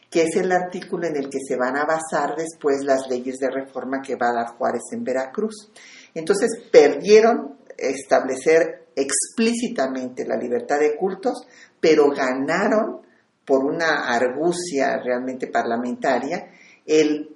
que 0.09 0.23
es 0.23 0.35
el 0.35 0.51
artículo 0.51 1.07
en 1.07 1.17
el 1.17 1.29
que 1.29 1.39
se 1.47 1.55
van 1.55 1.77
a 1.77 1.85
basar 1.85 2.35
después 2.35 2.83
las 2.83 3.07
leyes 3.07 3.37
de 3.37 3.51
reforma 3.51 4.01
que 4.01 4.15
va 4.15 4.29
a 4.29 4.43
dar 4.43 4.57
Juárez 4.57 4.83
en 4.91 5.03
Veracruz. 5.03 5.71
Entonces 6.15 6.49
perdieron 6.71 7.59
establecer 7.77 8.87
explícitamente 8.95 10.25
la 10.25 10.35
libertad 10.35 10.79
de 10.79 10.95
cultos, 10.95 11.47
pero 11.79 12.09
ganaron 12.09 13.01
por 13.45 13.65
una 13.65 14.13
argucia 14.13 14.97
realmente 15.03 15.47
parlamentaria 15.47 16.51
el 16.85 17.35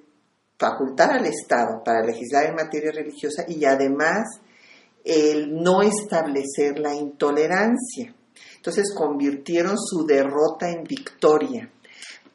facultar 0.57 1.11
al 1.11 1.25
Estado 1.25 1.83
para 1.83 2.05
legislar 2.05 2.45
en 2.45 2.55
materia 2.55 2.91
religiosa 2.91 3.45
y 3.47 3.65
además 3.65 4.39
el 5.03 5.53
no 5.53 5.81
establecer 5.81 6.79
la 6.79 6.93
intolerancia. 6.93 8.13
Entonces 8.55 8.93
convirtieron 8.95 9.77
su 9.77 10.05
derrota 10.05 10.69
en 10.69 10.83
victoria. 10.83 11.69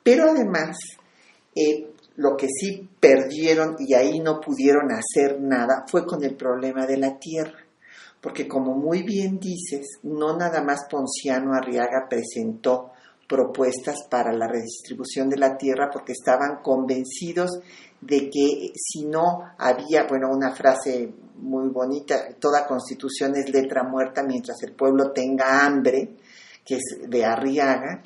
Pero 0.03 0.31
además, 0.31 0.77
eh, 1.55 1.91
lo 2.17 2.37
que 2.37 2.49
sí 2.49 2.89
perdieron 3.01 3.77
y 3.79 3.95
ahí 3.95 4.21
no 4.21 4.41
pudieron 4.41 4.91
hacer 4.93 5.41
nada 5.41 5.85
fue 5.89 6.05
con 6.05 6.23
el 6.25 6.35
problema 6.35 6.85
de 6.85 6.99
la 6.99 7.19
tierra 7.19 7.68
porque 8.21 8.49
como 8.49 8.75
muy 8.75 9.03
bien 9.03 9.39
dices, 9.39 10.01
no 10.03 10.37
nada 10.37 10.63
más 10.63 10.87
Ponciano 10.91 11.55
Arriaga 11.55 12.07
presentó 12.09 12.93
propuestas 13.29 14.05
para 14.09 14.33
la 14.33 14.49
redistribución 14.49 15.29
de 15.29 15.37
la 15.37 15.57
tierra 15.57 15.91
porque 15.93 16.13
estaban 16.13 16.63
convencidos 16.63 17.61
de 18.01 18.31
que 18.31 18.73
si 18.75 19.05
no 19.05 19.43
había, 19.59 20.07
bueno, 20.09 20.31
una 20.31 20.55
frase 20.55 21.13
muy 21.37 21.69
bonita, 21.69 22.35
toda 22.41 22.67
constitución 22.67 23.37
es 23.37 23.51
letra 23.51 23.83
muerta 23.85 24.23
mientras 24.23 24.63
el 24.63 24.73
pueblo 24.73 25.13
tenga 25.13 25.65
hambre, 25.65 26.17
que 26.65 26.77
es 26.77 27.09
de 27.09 27.25
Arriaga, 27.25 28.03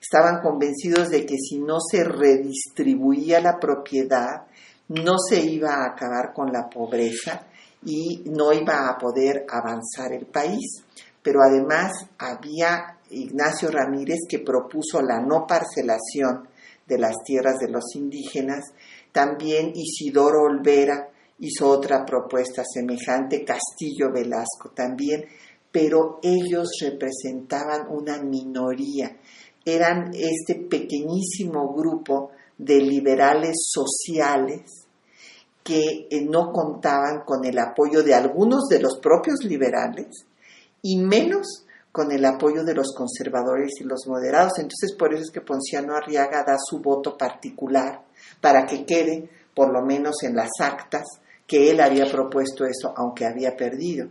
estaban 0.00 0.40
convencidos 0.40 1.10
de 1.10 1.26
que 1.26 1.36
si 1.36 1.58
no 1.58 1.78
se 1.80 2.04
redistribuía 2.04 3.40
la 3.40 3.58
propiedad, 3.58 4.46
no 4.88 5.16
se 5.18 5.40
iba 5.40 5.74
a 5.74 5.92
acabar 5.92 6.32
con 6.32 6.52
la 6.52 6.68
pobreza 6.68 7.49
y 7.84 8.22
no 8.26 8.52
iba 8.52 8.88
a 8.88 8.98
poder 8.98 9.46
avanzar 9.48 10.12
el 10.12 10.26
país. 10.26 10.84
Pero 11.22 11.40
además 11.42 11.92
había 12.18 12.98
Ignacio 13.10 13.70
Ramírez 13.70 14.20
que 14.28 14.38
propuso 14.38 15.00
la 15.02 15.20
no 15.20 15.46
parcelación 15.46 16.48
de 16.86 16.98
las 16.98 17.14
tierras 17.24 17.58
de 17.58 17.68
los 17.68 17.94
indígenas. 17.94 18.64
También 19.12 19.72
Isidoro 19.74 20.42
Olvera 20.42 21.08
hizo 21.38 21.68
otra 21.68 22.04
propuesta 22.04 22.62
semejante, 22.64 23.44
Castillo 23.44 24.12
Velasco 24.12 24.70
también, 24.74 25.24
pero 25.72 26.18
ellos 26.22 26.68
representaban 26.80 27.86
una 27.90 28.22
minoría. 28.22 29.16
Eran 29.64 30.10
este 30.14 30.56
pequeñísimo 30.56 31.72
grupo 31.74 32.30
de 32.58 32.80
liberales 32.80 33.56
sociales 33.68 34.79
que 35.62 36.08
eh, 36.10 36.24
no 36.28 36.52
contaban 36.52 37.22
con 37.24 37.44
el 37.44 37.58
apoyo 37.58 38.02
de 38.02 38.14
algunos 38.14 38.68
de 38.68 38.80
los 38.80 38.98
propios 38.98 39.44
liberales 39.44 40.26
y 40.82 40.98
menos 40.98 41.66
con 41.92 42.12
el 42.12 42.24
apoyo 42.24 42.64
de 42.64 42.74
los 42.74 42.94
conservadores 42.96 43.72
y 43.80 43.84
los 43.84 44.06
moderados. 44.06 44.58
Entonces, 44.58 44.94
por 44.96 45.12
eso 45.12 45.24
es 45.24 45.30
que 45.30 45.40
Ponciano 45.40 45.94
Arriaga 45.94 46.44
da 46.46 46.56
su 46.58 46.80
voto 46.80 47.16
particular 47.16 48.02
para 48.40 48.64
que 48.64 48.84
quede, 48.84 49.28
por 49.54 49.72
lo 49.72 49.84
menos 49.84 50.22
en 50.22 50.36
las 50.36 50.50
actas, 50.60 51.04
que 51.46 51.70
él 51.70 51.80
había 51.80 52.10
propuesto 52.10 52.64
eso, 52.64 52.94
aunque 52.96 53.26
había 53.26 53.56
perdido. 53.56 54.08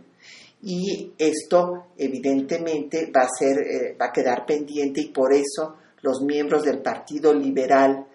Y 0.62 1.14
esto, 1.16 1.86
evidentemente, 1.96 3.10
va 3.10 3.22
a, 3.22 3.28
ser, 3.28 3.58
eh, 3.60 3.96
va 3.98 4.06
a 4.06 4.12
quedar 4.12 4.44
pendiente 4.44 5.00
y 5.00 5.08
por 5.08 5.32
eso 5.32 5.76
los 6.02 6.20
miembros 6.20 6.64
del 6.64 6.82
Partido 6.82 7.32
Liberal, 7.32 8.06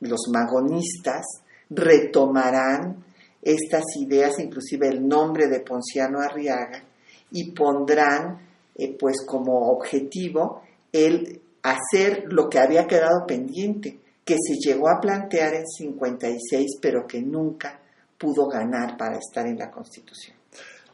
los 0.00 0.28
magonistas, 0.32 1.24
retomarán 1.70 3.04
estas 3.42 3.84
ideas, 4.00 4.38
inclusive 4.38 4.88
el 4.88 5.06
nombre 5.06 5.48
de 5.48 5.60
Ponciano 5.60 6.20
Arriaga, 6.20 6.84
y 7.30 7.52
pondrán 7.52 8.40
eh, 8.74 8.96
pues 8.98 9.16
como 9.26 9.70
objetivo 9.70 10.62
el 10.92 11.40
hacer 11.62 12.24
lo 12.28 12.48
que 12.48 12.58
había 12.58 12.86
quedado 12.86 13.26
pendiente, 13.26 13.98
que 14.24 14.34
se 14.34 14.54
llegó 14.56 14.88
a 14.88 15.00
plantear 15.00 15.54
en 15.54 15.66
56, 15.66 16.78
pero 16.80 17.06
que 17.06 17.20
nunca 17.20 17.80
pudo 18.18 18.46
ganar 18.46 18.96
para 18.96 19.18
estar 19.18 19.46
en 19.46 19.58
la 19.58 19.70
Constitución. 19.70 20.36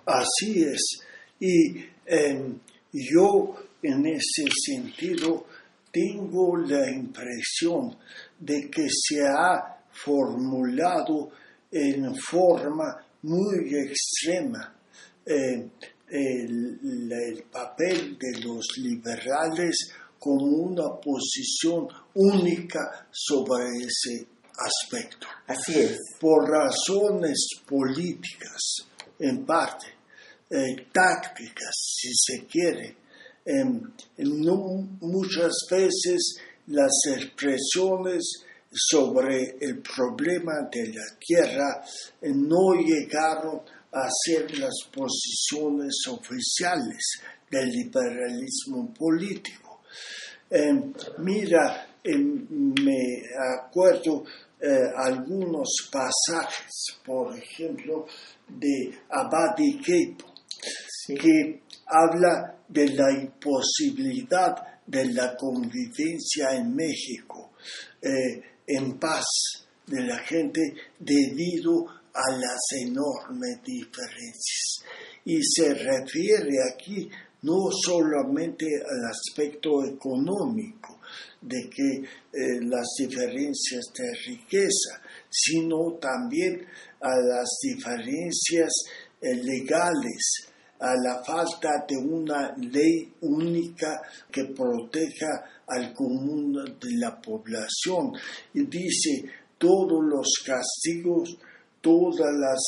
Así 0.06 0.62
es. 0.62 1.00
Y 1.40 1.84
em, 2.06 2.58
yo 2.92 3.54
en 3.82 4.06
ese 4.06 4.44
sentido 4.66 5.46
tengo 5.90 6.56
la 6.56 6.90
impresión 6.90 7.96
de 8.38 8.68
que 8.70 8.86
se 8.88 9.22
ha 9.26 9.73
formulado 9.94 11.30
en 11.70 12.14
forma 12.16 13.04
muy 13.22 13.74
extrema 13.74 14.74
eh, 15.24 15.70
el, 16.08 17.44
papel 17.50 18.18
de 18.18 18.40
los 18.40 18.66
liberales 18.78 19.90
como 20.18 20.44
una 20.44 21.00
posición 21.00 21.88
única 22.14 23.08
sobre 23.10 23.68
ese 23.78 24.26
aspecto. 24.56 25.26
Así 25.46 25.78
es. 25.78 25.98
Por 26.20 26.48
razones 26.48 27.48
políticas, 27.66 28.88
en 29.18 29.44
parte, 29.44 29.86
eh, 30.50 30.86
tácticas, 30.92 31.74
si 31.74 32.10
se 32.14 32.46
quiere, 32.46 32.96
Em, 33.46 33.92
muchas 35.00 35.52
veces 35.70 36.36
las 36.66 36.92
expresiones 37.14 38.24
sobre 38.74 39.56
el 39.60 39.80
problema 39.80 40.68
de 40.70 40.88
la 40.88 41.16
tierra 41.18 41.84
no 42.22 42.74
llegaron 42.74 43.60
a 43.92 44.08
ser 44.10 44.58
las 44.58 44.74
posiciones 44.92 45.94
oficiales 46.08 47.20
del 47.48 47.68
liberalismo 47.70 48.92
político. 48.92 49.82
Em, 50.50 50.92
mira, 51.18 51.86
em, 52.02 52.46
me 52.82 53.22
acuerdo 53.56 54.24
eh, 54.60 54.90
algunos 54.96 55.68
pasajes, 55.90 56.98
por 57.04 57.36
ejemplo, 57.36 58.06
de 58.48 58.98
Abadi 59.10 59.78
Keipo, 59.78 60.32
que 61.06 61.60
habla 61.86 62.56
de 62.68 62.88
la 62.88 63.12
imposibilidad 63.12 64.80
de 64.86 65.12
la 65.12 65.36
convivencia 65.36 66.52
en 66.52 66.74
México 66.74 67.52
eh, 68.02 68.53
en 68.66 68.98
paz 68.98 69.24
de 69.86 70.02
la 70.02 70.18
gente 70.18 70.60
debido 70.98 71.86
a 72.14 72.30
las 72.32 72.60
enormes 72.80 73.62
diferencias. 73.64 74.84
Y 75.24 75.40
se 75.42 75.74
refiere 75.74 76.62
aquí 76.72 77.08
no 77.42 77.68
solamente 77.70 78.66
al 78.66 79.10
aspecto 79.10 79.84
económico, 79.84 81.00
de 81.40 81.68
que 81.68 81.96
eh, 81.98 82.60
las 82.62 82.86
diferencias 82.98 83.84
de 83.94 84.10
riqueza, 84.26 85.02
sino 85.28 85.98
también 86.00 86.66
a 87.00 87.16
las 87.16 87.58
diferencias 87.62 88.72
eh, 89.20 89.34
legales, 89.34 90.48
a 90.80 90.94
la 90.96 91.22
falta 91.22 91.84
de 91.86 91.96
una 91.96 92.54
ley 92.56 93.12
única 93.20 94.00
que 94.30 94.44
proteja 94.46 95.44
al 95.76 95.92
común 95.92 96.52
de 96.52 96.96
la 96.98 97.20
población. 97.20 98.12
Y 98.54 98.66
dice, 98.66 99.24
todos 99.58 100.02
los 100.04 100.26
castigos, 100.44 101.36
toda 101.80 102.30
las, 102.32 102.60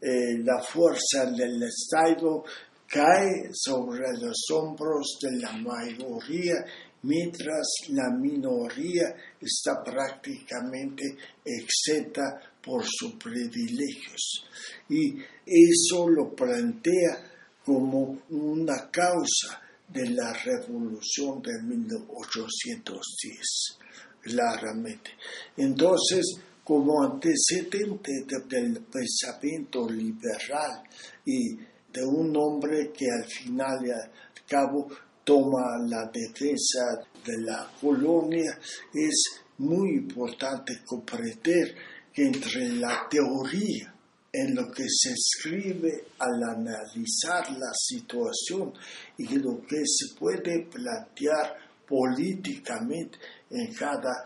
eh, 0.00 0.38
la 0.44 0.62
fuerza 0.62 1.26
del 1.26 1.62
Estado 1.62 2.44
cae 2.86 3.50
sobre 3.52 4.12
los 4.20 4.36
hombros 4.52 5.18
de 5.22 5.38
la 5.38 5.52
mayoría, 5.52 6.54
mientras 7.02 7.66
la 7.90 8.10
minoría 8.10 9.14
está 9.40 9.82
prácticamente 9.82 11.04
exenta 11.44 12.40
por 12.62 12.84
sus 12.84 13.14
privilegios. 13.14 14.44
Y 14.88 15.16
eso 15.46 16.08
lo 16.08 16.34
plantea 16.34 17.30
como 17.64 18.22
una 18.30 18.90
causa 18.90 19.62
de 19.92 20.10
la 20.10 20.32
revolución 20.32 21.42
de 21.42 21.60
1810, 21.62 23.78
claramente. 24.22 25.10
Entonces, 25.56 26.36
como 26.64 27.02
antecedente 27.02 28.24
del 28.48 28.80
pensamiento 28.82 29.88
liberal 29.88 30.82
y 31.24 31.56
de 31.92 32.04
un 32.04 32.36
hombre 32.36 32.92
que 32.96 33.06
al 33.10 33.24
final 33.24 33.84
y 33.84 33.90
al 33.90 34.10
cabo 34.46 34.86
toma 35.24 35.78
la 35.88 36.08
defensa 36.12 37.00
de 37.24 37.38
la 37.38 37.68
colonia, 37.80 38.56
es 38.94 39.24
muy 39.58 39.96
importante 39.96 40.82
comprender 40.86 41.74
que 42.12 42.26
entre 42.26 42.68
la 42.74 43.08
teoría 43.10 43.92
en 44.32 44.54
lo 44.54 44.70
que 44.70 44.84
se 44.88 45.12
escribe 45.12 46.04
al 46.18 46.42
analizar 46.42 47.50
la 47.52 47.72
situación 47.74 48.72
y 49.18 49.36
lo 49.38 49.60
que 49.66 49.82
se 49.84 50.14
puede 50.18 50.66
plantear 50.66 51.56
políticamente 51.86 53.18
en 53.50 53.74
cada 53.74 54.24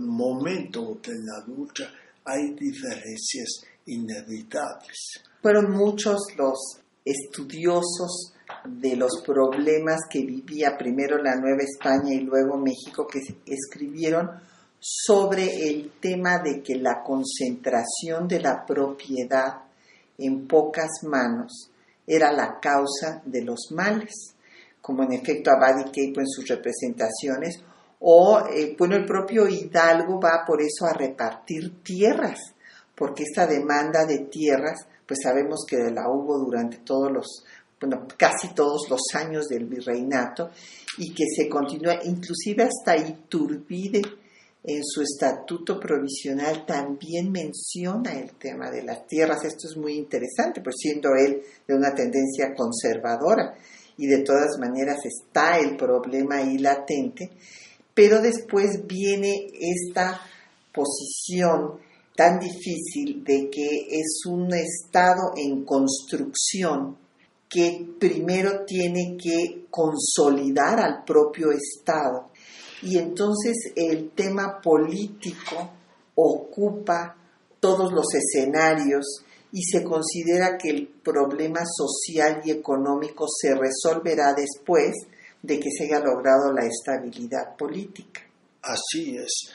momento 0.00 0.98
de 1.02 1.12
la 1.22 1.44
lucha, 1.46 1.88
hay 2.24 2.54
diferencias 2.54 3.62
inevitables. 3.86 5.20
Fueron 5.40 5.70
muchos 5.70 6.18
los 6.36 6.80
estudiosos 7.04 8.32
de 8.64 8.96
los 8.96 9.22
problemas 9.24 10.00
que 10.10 10.24
vivía 10.24 10.76
primero 10.76 11.22
la 11.22 11.36
Nueva 11.36 11.62
España 11.62 12.14
y 12.14 12.20
luego 12.20 12.58
México 12.58 13.06
que 13.06 13.20
escribieron 13.46 14.28
sobre 14.86 15.66
el 15.66 15.92
tema 15.98 16.40
de 16.40 16.62
que 16.62 16.74
la 16.74 17.02
concentración 17.02 18.28
de 18.28 18.38
la 18.38 18.66
propiedad 18.66 19.62
en 20.18 20.46
pocas 20.46 21.02
manos 21.04 21.70
era 22.06 22.30
la 22.30 22.60
causa 22.60 23.22
de 23.24 23.42
los 23.42 23.70
males, 23.70 24.34
como 24.82 25.02
en 25.04 25.14
efecto 25.14 25.50
Abadi 25.50 25.90
Keipo 25.90 26.20
en 26.20 26.28
sus 26.28 26.46
representaciones, 26.46 27.62
o 28.00 28.46
eh, 28.52 28.76
bueno, 28.78 28.96
el 28.96 29.06
propio 29.06 29.48
Hidalgo 29.48 30.20
va 30.20 30.44
por 30.46 30.60
eso 30.60 30.84
a 30.84 30.92
repartir 30.92 31.82
tierras, 31.82 32.38
porque 32.94 33.22
esta 33.22 33.46
demanda 33.46 34.04
de 34.04 34.26
tierras, 34.26 34.86
pues 35.06 35.20
sabemos 35.22 35.64
que 35.66 35.78
la 35.90 36.10
hubo 36.10 36.38
durante 36.40 36.76
todos 36.84 37.10
los, 37.10 37.44
bueno, 37.80 38.06
casi 38.18 38.52
todos 38.52 38.90
los 38.90 39.00
años 39.14 39.48
del 39.48 39.64
virreinato, 39.64 40.50
y 40.98 41.14
que 41.14 41.24
se 41.34 41.48
continúa, 41.48 42.00
inclusive 42.04 42.64
hasta 42.64 42.98
Iturbide, 42.98 44.02
en 44.66 44.82
su 44.82 45.02
estatuto 45.02 45.78
provisional 45.78 46.64
también 46.64 47.30
menciona 47.30 48.18
el 48.18 48.32
tema 48.36 48.70
de 48.70 48.82
las 48.82 49.06
tierras. 49.06 49.44
Esto 49.44 49.68
es 49.68 49.76
muy 49.76 49.94
interesante, 49.94 50.62
pues 50.62 50.76
siendo 50.78 51.10
él 51.14 51.42
de 51.68 51.74
una 51.74 51.94
tendencia 51.94 52.54
conservadora 52.56 53.54
y 53.98 54.06
de 54.06 54.22
todas 54.22 54.58
maneras 54.58 54.98
está 55.04 55.58
el 55.58 55.76
problema 55.76 56.36
ahí 56.36 56.56
latente, 56.58 57.30
pero 57.92 58.20
después 58.22 58.86
viene 58.86 59.48
esta 59.52 60.20
posición 60.72 61.78
tan 62.16 62.38
difícil 62.38 63.22
de 63.22 63.50
que 63.50 63.68
es 63.90 64.22
un 64.26 64.52
estado 64.54 65.32
en 65.36 65.64
construcción 65.64 66.96
que 67.48 67.86
primero 68.00 68.64
tiene 68.64 69.16
que 69.22 69.66
consolidar 69.70 70.80
al 70.80 71.04
propio 71.04 71.52
estado 71.52 72.30
y 72.84 72.98
entonces 72.98 73.72
el 73.74 74.10
tema 74.10 74.60
político 74.60 75.70
ocupa 76.14 77.16
todos 77.58 77.92
los 77.92 78.06
escenarios 78.14 79.24
y 79.52 79.62
se 79.62 79.82
considera 79.82 80.58
que 80.58 80.68
el 80.70 80.88
problema 80.88 81.60
social 81.64 82.42
y 82.44 82.50
económico 82.50 83.26
se 83.28 83.54
resolverá 83.54 84.34
después 84.34 84.92
de 85.40 85.58
que 85.58 85.70
se 85.70 85.84
haya 85.84 86.00
logrado 86.00 86.52
la 86.52 86.66
estabilidad 86.66 87.56
política. 87.56 88.22
Así 88.62 89.16
es, 89.16 89.50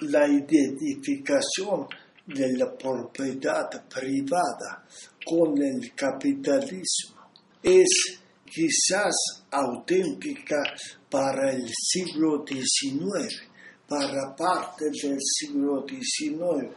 la 0.00 0.26
identificación 0.26 1.86
de 2.26 2.56
la 2.56 2.76
propiedad 2.76 3.68
privada 3.88 4.84
con 5.24 5.60
el 5.62 5.94
capitalismo 5.94 7.20
es 7.62 8.21
quizás 8.52 9.14
auténtica 9.50 10.62
para 11.10 11.52
el 11.52 11.66
siglo 11.68 12.44
XIX, 12.46 13.50
para 13.88 14.34
parte 14.36 14.86
del 14.90 15.18
siglo 15.20 15.86
XIX, 15.88 16.68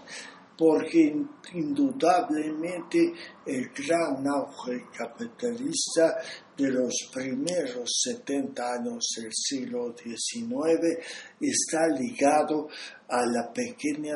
porque 0.58 1.14
indudablemente 1.54 3.12
el 3.46 3.70
gran 3.70 4.26
auge 4.26 4.86
capitalista 4.98 6.16
de 6.58 6.72
los 6.72 6.94
primeros 7.14 7.90
70 8.04 8.64
años 8.64 9.06
del 9.18 9.32
siglo 9.34 9.94
XIX 9.98 10.98
está 11.42 11.88
ligado 11.90 12.70
a 13.10 13.26
la 13.26 13.52
pequeña 13.52 14.16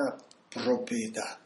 propiedad. 0.49 1.39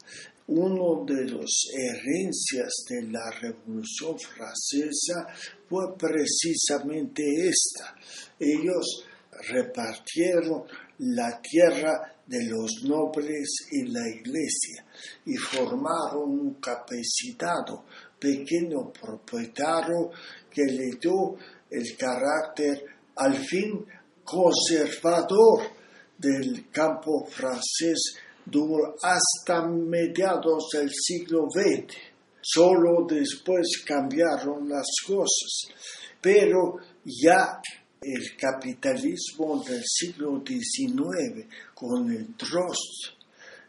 Uno 0.46 1.04
de 1.06 1.24
las 1.24 1.68
herencias 1.72 2.84
de 2.88 3.02
la 3.10 3.30
Revolución 3.40 4.18
Francesa 4.18 5.26
fue 5.74 5.96
precisamente 5.98 7.22
esta. 7.48 7.96
Ellos 8.38 9.04
repartieron 9.48 10.64
la 10.98 11.40
tierra 11.40 12.14
de 12.26 12.44
los 12.44 12.84
nobles 12.84 13.66
y 13.72 13.90
la 13.90 14.08
iglesia 14.08 14.86
y 15.26 15.34
formaron 15.36 16.30
un 16.30 16.54
capacitado 16.54 17.84
pequeño 18.18 18.92
propietario 18.92 20.10
que 20.48 20.62
le 20.62 20.96
dio 21.00 21.36
el 21.70 21.96
carácter 21.96 22.84
al 23.16 23.36
fin 23.36 23.84
conservador 24.24 25.64
del 26.16 26.70
campo 26.70 27.26
francés 27.26 28.16
hasta 29.02 29.66
mediados 29.66 30.68
del 30.72 30.90
siglo 30.90 31.48
XX. 31.50 32.13
Solo 32.46 33.06
después 33.08 33.82
cambiaron 33.86 34.68
las 34.68 34.86
cosas. 35.06 35.68
Pero 36.20 36.76
ya 37.04 37.58
el 38.02 38.36
capitalismo 38.36 39.64
del 39.66 39.82
siglo 39.82 40.42
XIX 40.46 41.46
con 41.74 42.10
el 42.10 42.34
trust 42.36 43.16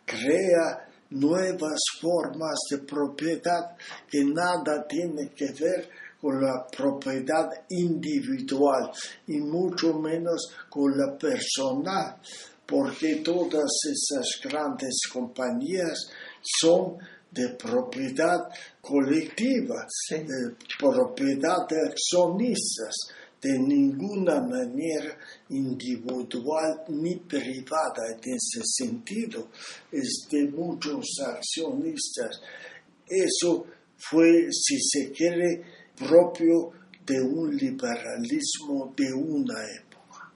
crea 0.06 0.90
nuevas 1.12 1.80
formas 2.02 2.60
de 2.70 2.80
propiedad 2.80 3.78
que 4.10 4.26
nada 4.26 4.86
tiene 4.86 5.30
que 5.34 5.54
ver 5.54 5.90
con 6.20 6.42
la 6.42 6.68
propiedad 6.68 7.50
individual 7.70 8.92
y 9.28 9.38
mucho 9.38 9.94
menos 10.00 10.54
con 10.70 10.98
la 10.98 11.18
personal, 11.18 12.18
porque 12.66 13.18
todas 13.18 13.72
esas 13.86 14.42
grandes 14.44 15.02
compañías 15.14 16.10
son 16.42 16.98
de 17.36 17.50
propiedad 17.50 18.48
colectiva, 18.80 19.86
de 20.10 20.56
propiedad 20.80 21.68
de 21.68 21.90
accionistas, 21.90 22.96
de 23.42 23.60
ninguna 23.60 24.40
manera 24.40 25.18
individual 25.50 26.84
ni 26.88 27.18
privada 27.18 28.08
en 28.10 28.34
ese 28.34 28.62
sentido, 28.64 29.50
es 29.92 30.28
de 30.32 30.46
muchos 30.50 31.06
accionistas. 31.28 32.42
Eso 33.06 33.66
fue, 33.98 34.48
si 34.52 34.80
se 34.80 35.12
quiere, 35.12 35.62
propio 35.96 36.72
de 37.06 37.22
un 37.22 37.56
liberalismo 37.56 38.94
de 38.96 39.14
una 39.14 39.62
época. 39.78 40.32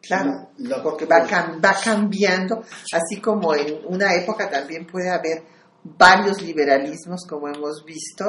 Claro, 0.00 0.50
porque 0.82 1.04
va, 1.04 1.26
va 1.26 1.76
cambiando, 1.82 2.62
así 2.92 3.20
como 3.20 3.52
en 3.54 3.80
una 3.86 4.14
época 4.14 4.48
también 4.48 4.86
puede 4.86 5.10
haber 5.10 5.55
varios 5.96 6.42
liberalismos, 6.42 7.26
como 7.28 7.48
hemos 7.48 7.84
visto, 7.84 8.24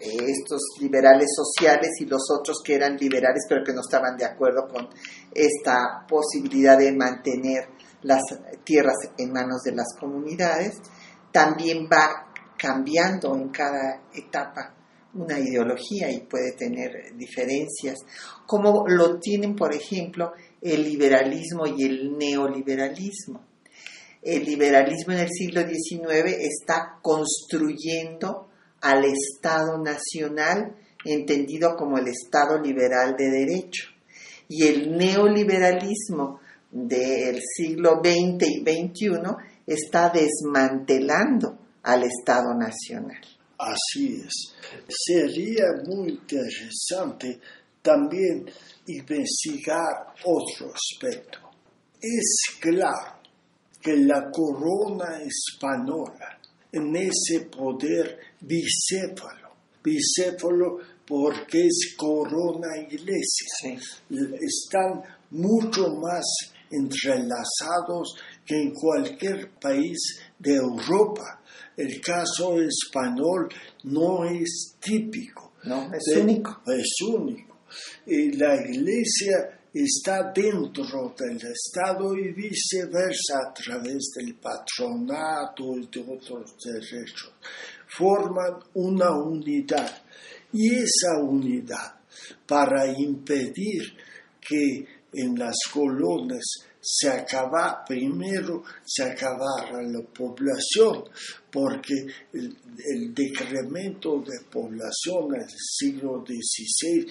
estos 0.00 0.60
liberales 0.80 1.28
sociales 1.34 1.90
y 2.00 2.06
los 2.06 2.22
otros 2.30 2.58
que 2.64 2.76
eran 2.76 2.96
liberales 2.96 3.44
pero 3.48 3.64
que 3.64 3.72
no 3.72 3.80
estaban 3.80 4.16
de 4.16 4.24
acuerdo 4.24 4.68
con 4.68 4.88
esta 5.34 6.06
posibilidad 6.08 6.78
de 6.78 6.92
mantener 6.92 7.68
las 8.02 8.22
tierras 8.64 8.96
en 9.16 9.32
manos 9.32 9.62
de 9.64 9.72
las 9.72 9.88
comunidades, 9.98 10.76
también 11.32 11.88
va 11.92 12.32
cambiando 12.56 13.34
en 13.34 13.48
cada 13.48 14.02
etapa 14.14 14.74
una 15.14 15.38
ideología 15.38 16.10
y 16.10 16.20
puede 16.20 16.52
tener 16.52 17.16
diferencias, 17.16 17.96
como 18.46 18.86
lo 18.86 19.18
tienen, 19.18 19.56
por 19.56 19.74
ejemplo, 19.74 20.32
el 20.60 20.84
liberalismo 20.84 21.66
y 21.66 21.84
el 21.84 22.16
neoliberalismo. 22.16 23.47
El 24.28 24.44
liberalismo 24.44 25.14
en 25.14 25.20
el 25.20 25.30
siglo 25.30 25.62
XIX 25.62 26.36
está 26.38 26.98
construyendo 27.00 28.50
al 28.82 29.06
Estado 29.06 29.78
nacional, 29.78 30.76
entendido 31.02 31.74
como 31.74 31.96
el 31.96 32.08
Estado 32.08 32.60
liberal 32.60 33.16
de 33.16 33.30
derecho. 33.30 33.88
Y 34.46 34.66
el 34.66 34.94
neoliberalismo 34.98 36.40
del 36.70 37.40
siglo 37.40 38.02
XX 38.04 38.46
y 38.48 38.60
XXI 38.60 39.18
está 39.66 40.10
desmantelando 40.10 41.58
al 41.84 42.02
Estado 42.02 42.52
nacional. 42.52 43.22
Así 43.56 44.20
es. 44.26 44.54
Sería 45.06 45.64
muy 45.86 46.10
interesante 46.10 47.40
también 47.80 48.44
investigar 48.88 50.12
otro 50.22 50.70
aspecto. 50.74 51.38
Es 51.98 52.58
claro 52.60 53.17
que 53.88 53.96
la 53.96 54.30
corona 54.30 55.18
española 55.22 56.38
en 56.70 56.94
ese 56.94 57.46
poder 57.46 58.18
bicéfalo, 58.38 59.48
bicéfalo 59.82 60.78
porque 61.06 61.66
es 61.66 61.94
corona 61.96 62.76
iglesia, 62.76 63.80
están 64.10 65.02
mucho 65.30 65.88
más 65.94 66.26
entrelazados 66.70 68.14
que 68.44 68.60
en 68.60 68.74
cualquier 68.74 69.52
país 69.52 70.20
de 70.38 70.56
Europa. 70.56 71.40
El 71.74 71.98
caso 72.02 72.60
español 72.60 73.48
no 73.84 74.26
es 74.26 74.74
típico. 74.78 75.52
No, 75.64 75.90
es 75.94 76.14
único. 76.14 76.60
Es 76.66 76.94
único. 77.08 77.56
Y 78.04 78.32
la 78.32 78.54
iglesia 78.54 79.57
está 79.72 80.32
dentro 80.32 81.14
del 81.18 81.36
Estado 81.36 82.16
y 82.16 82.32
viceversa 82.32 83.38
a 83.48 83.52
través 83.52 84.10
del 84.16 84.34
patronato 84.34 85.76
y 85.76 85.86
de 85.86 86.00
otros 86.00 86.56
derechos. 86.64 87.32
Forman 87.86 88.54
una 88.74 89.10
unidad 89.10 90.02
y 90.52 90.74
esa 90.74 91.18
unidad 91.20 92.00
para 92.46 92.86
impedir 92.86 93.82
que 94.40 94.86
en 95.12 95.38
las 95.38 95.56
colonias 95.72 96.44
se 96.80 97.08
acaba 97.08 97.84
primero 97.86 98.62
se 98.84 99.02
acabara 99.02 99.82
la 99.82 100.00
población 100.00 101.04
porque 101.50 101.94
el, 102.32 102.56
el, 102.94 103.14
decremento 103.14 104.20
de 104.20 104.40
población 104.50 105.34
en 105.34 105.42
el 105.42 105.48
siglo 105.50 106.24
XVI 106.24 107.06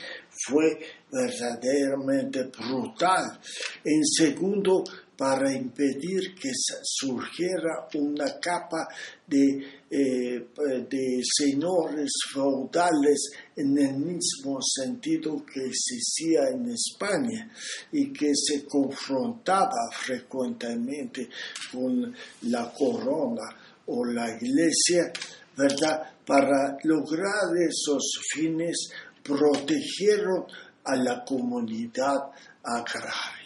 fue 0.47 0.79
verdaderamente 1.11 2.43
brutal. 2.43 3.39
En 3.83 4.05
segundo, 4.05 4.83
para 5.17 5.51
impedir 5.51 6.35
que 6.35 6.51
surgiera 6.83 7.87
una 7.95 8.39
capa 8.39 8.87
de, 9.25 9.63
eh, 9.89 10.47
de 10.87 11.21
señores 11.23 12.11
feudales 12.31 13.31
en 13.55 13.77
el 13.79 13.97
mismo 13.97 14.59
sentido 14.61 15.43
que 15.43 15.65
existía 15.65 16.49
en 16.53 16.69
España 16.69 17.51
y 17.91 18.13
que 18.13 18.31
se 18.35 18.63
confrontaba 18.65 19.89
frecuentemente 19.91 21.29
con 21.71 22.13
la 22.43 22.71
corona 22.71 23.57
o 23.87 24.05
la 24.05 24.29
iglesia, 24.35 25.11
¿verdad? 25.57 26.13
Para 26.25 26.77
lograr 26.83 27.55
esos 27.57 28.03
fines 28.33 28.89
protegieron 29.27 30.45
a 30.83 30.95
la 30.95 31.23
comunidad 31.25 32.31
agraria. 32.63 33.37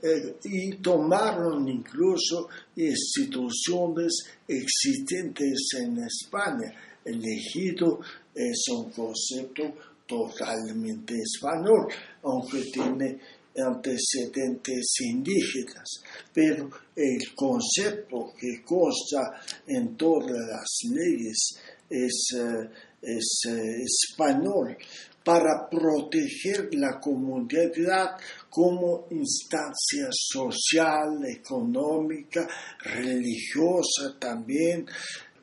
Eh, 0.00 0.36
y 0.44 0.76
tomaron 0.76 1.68
incluso 1.68 2.48
instituciones 2.76 4.12
existentes 4.46 5.68
en 5.80 5.98
España. 6.04 6.72
El 7.04 7.20
ejido 7.24 8.00
es 8.34 8.64
un 8.70 8.90
concepto 8.90 9.74
totalmente 10.06 11.14
español, 11.14 11.88
aunque 12.22 12.62
tiene 12.72 13.18
antecedentes 13.60 14.94
indígenas, 15.00 16.02
pero 16.32 16.70
el 16.94 17.34
concepto 17.34 18.32
que 18.38 18.62
consta 18.64 19.40
en 19.66 19.96
todas 19.96 20.30
las 20.30 20.78
leyes 20.90 21.58
es, 21.90 22.28
eh, 22.36 22.70
es 23.00 23.42
eh, 23.48 23.82
español 23.84 24.76
para 25.24 25.68
proteger 25.68 26.70
la 26.74 26.98
comunidad 26.98 28.16
como 28.48 29.06
instancia 29.10 30.08
social, 30.10 31.18
económica, 31.28 32.48
religiosa 32.80 34.18
también, 34.18 34.86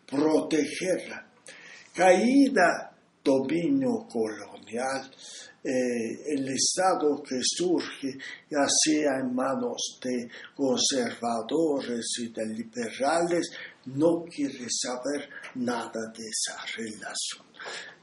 protegerla. 0.08 1.28
Caída 1.94 2.92
dominio 3.24 4.08
colonial, 4.08 5.10
eh, 5.64 6.34
el 6.36 6.48
Estado 6.50 7.24
que 7.24 7.40
surge, 7.42 8.18
ya 8.50 8.68
sea 8.68 9.20
en 9.20 9.34
manos 9.34 10.00
de 10.04 10.30
conservadores 10.56 12.06
y 12.20 12.28
de 12.28 12.46
liberales, 12.46 13.52
no 13.86 14.24
quiere 14.24 14.68
saber 14.70 15.30
nada 15.56 16.12
de 16.16 16.24
esa 16.24 16.66
relación. 16.76 17.46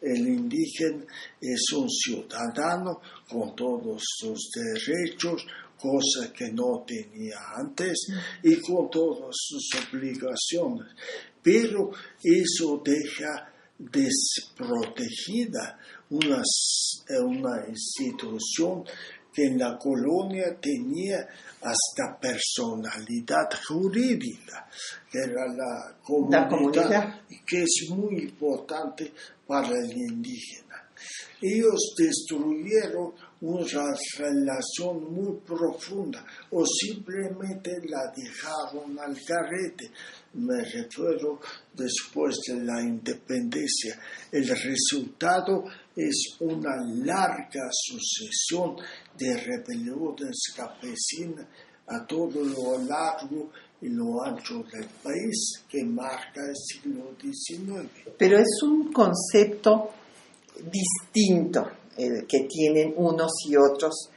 El 0.00 0.26
indígena 0.26 1.04
es 1.40 1.72
un 1.72 1.88
ciudadano 1.88 3.00
con 3.28 3.54
todos 3.54 4.02
sus 4.18 4.50
derechos, 4.54 5.46
cosa 5.78 6.32
que 6.32 6.50
no 6.52 6.84
tenía 6.86 7.38
antes, 7.56 8.06
y 8.42 8.60
con 8.60 8.90
todas 8.90 9.30
sus 9.32 9.70
obligaciones. 9.88 10.94
Pero 11.42 11.90
eso 12.22 12.82
deja 12.84 13.52
desprotegida 13.78 15.78
una, 16.10 16.42
una 17.24 17.68
institución 17.68 18.84
que 19.32 19.44
en 19.44 19.58
la 19.58 19.78
colonia 19.78 20.56
tenía 20.60 21.26
hasta 21.62 22.18
personalidad 22.20 23.48
jurídica, 23.66 24.68
que 25.10 25.18
era 25.18 25.46
la 25.46 25.96
comunidad, 26.02 27.22
y 27.28 27.42
que 27.44 27.62
es 27.62 27.88
muy 27.90 28.22
importante 28.22 29.12
para 29.46 29.68
el 29.68 29.92
indígena. 29.92 30.88
Ellos 31.40 31.94
destruyeron 31.98 33.12
una 33.40 33.92
relación 34.18 35.12
muy 35.12 35.40
profunda 35.40 36.24
o 36.50 36.64
simplemente 36.64 37.72
la 37.88 38.12
dejaron 38.14 38.96
al 39.00 39.16
carrete. 39.26 39.90
Me 40.34 40.62
refiero 40.62 41.40
después 41.74 42.36
de 42.46 42.64
la 42.64 42.80
independencia. 42.80 43.98
El 44.30 44.46
resultado 44.46 45.64
es 45.96 46.36
una 46.40 46.76
larga 47.04 47.68
sucesión 47.70 48.76
de 49.18 49.36
rebeliones 49.36 50.52
campesinas 50.56 51.46
a 51.86 52.06
todo 52.06 52.42
lo 52.42 52.78
largo 52.78 53.50
y 53.80 53.88
lo 53.88 54.22
ancho 54.24 54.62
del 54.72 54.86
país 55.02 55.64
que 55.68 55.84
marca 55.84 56.40
el 56.48 56.56
siglo 56.56 57.14
XIX. 57.20 57.90
Pero 58.16 58.38
es 58.38 58.62
un 58.62 58.92
concepto 58.92 59.90
distinto 60.70 61.68
eh, 61.96 62.24
que 62.28 62.46
tienen 62.48 62.94
unos 62.96 63.32
y 63.48 63.56
otros. 63.56 64.08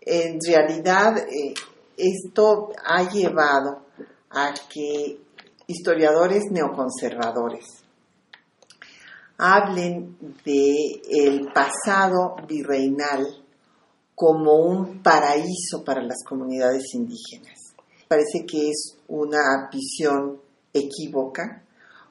En 0.00 0.38
realidad, 0.40 1.18
eh, 1.18 1.52
esto 1.96 2.70
ha 2.84 3.10
llevado 3.10 3.86
a 4.30 4.54
que 4.72 5.18
historiadores 5.66 6.44
neoconservadores 6.50 7.64
hablen 9.38 10.16
de 10.44 11.00
el 11.08 11.52
pasado 11.52 12.36
virreinal 12.46 13.24
como 14.14 14.56
un 14.56 15.00
paraíso 15.00 15.84
para 15.84 16.02
las 16.02 16.18
comunidades 16.28 16.92
indígenas. 16.94 17.72
Parece 18.08 18.44
que 18.44 18.70
es 18.70 18.98
una 19.06 19.68
visión 19.72 20.40
equívoca, 20.72 21.62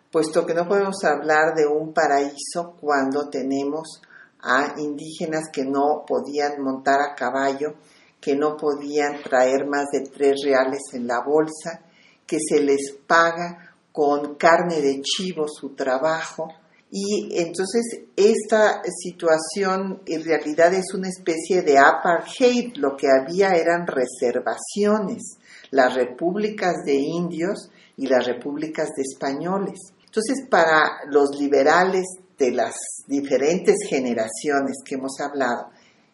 puesto 0.09 0.45
que 0.45 0.53
no 0.53 0.67
podemos 0.67 1.03
hablar 1.03 1.53
de 1.53 1.67
un 1.67 1.93
paraíso 1.93 2.77
cuando 2.79 3.29
tenemos 3.29 4.01
a 4.39 4.75
indígenas 4.77 5.49
que 5.51 5.65
no 5.65 6.05
podían 6.07 6.61
montar 6.61 7.01
a 7.01 7.13
caballo, 7.13 7.73
que 8.21 8.35
no 8.35 8.55
podían 8.55 9.21
traer 9.21 9.67
más 9.67 9.87
de 9.91 10.09
tres 10.09 10.35
reales 10.45 10.81
en 10.93 11.07
la 11.07 11.21
bolsa, 11.21 11.81
que 12.25 12.37
se 12.39 12.61
les 12.61 12.93
paga 13.05 13.73
con 13.91 14.35
carne 14.35 14.81
de 14.81 15.01
chivo 15.01 15.47
su 15.47 15.69
trabajo. 15.75 16.47
Y 16.89 17.37
entonces 17.37 17.83
esta 18.15 18.81
situación 18.83 20.01
en 20.05 20.23
realidad 20.23 20.73
es 20.73 20.93
una 20.93 21.09
especie 21.09 21.61
de 21.61 21.77
apartheid, 21.77 22.75
lo 22.77 22.95
que 22.95 23.07
había 23.09 23.49
eran 23.55 23.85
reservaciones, 23.85 25.37
las 25.71 25.95
repúblicas 25.95 26.85
de 26.85 26.95
indios 26.95 27.69
y 27.97 28.07
las 28.07 28.25
repúblicas 28.25 28.89
de 28.95 29.03
españoles. 29.03 29.79
Entonces 30.05 30.47
para 30.49 31.01
los 31.09 31.37
liberales 31.37 32.05
de 32.37 32.51
las 32.51 32.75
diferentes 33.05 33.75
generaciones 33.89 34.77
que 34.85 34.95
hemos 34.95 35.19
hablado, 35.19 35.71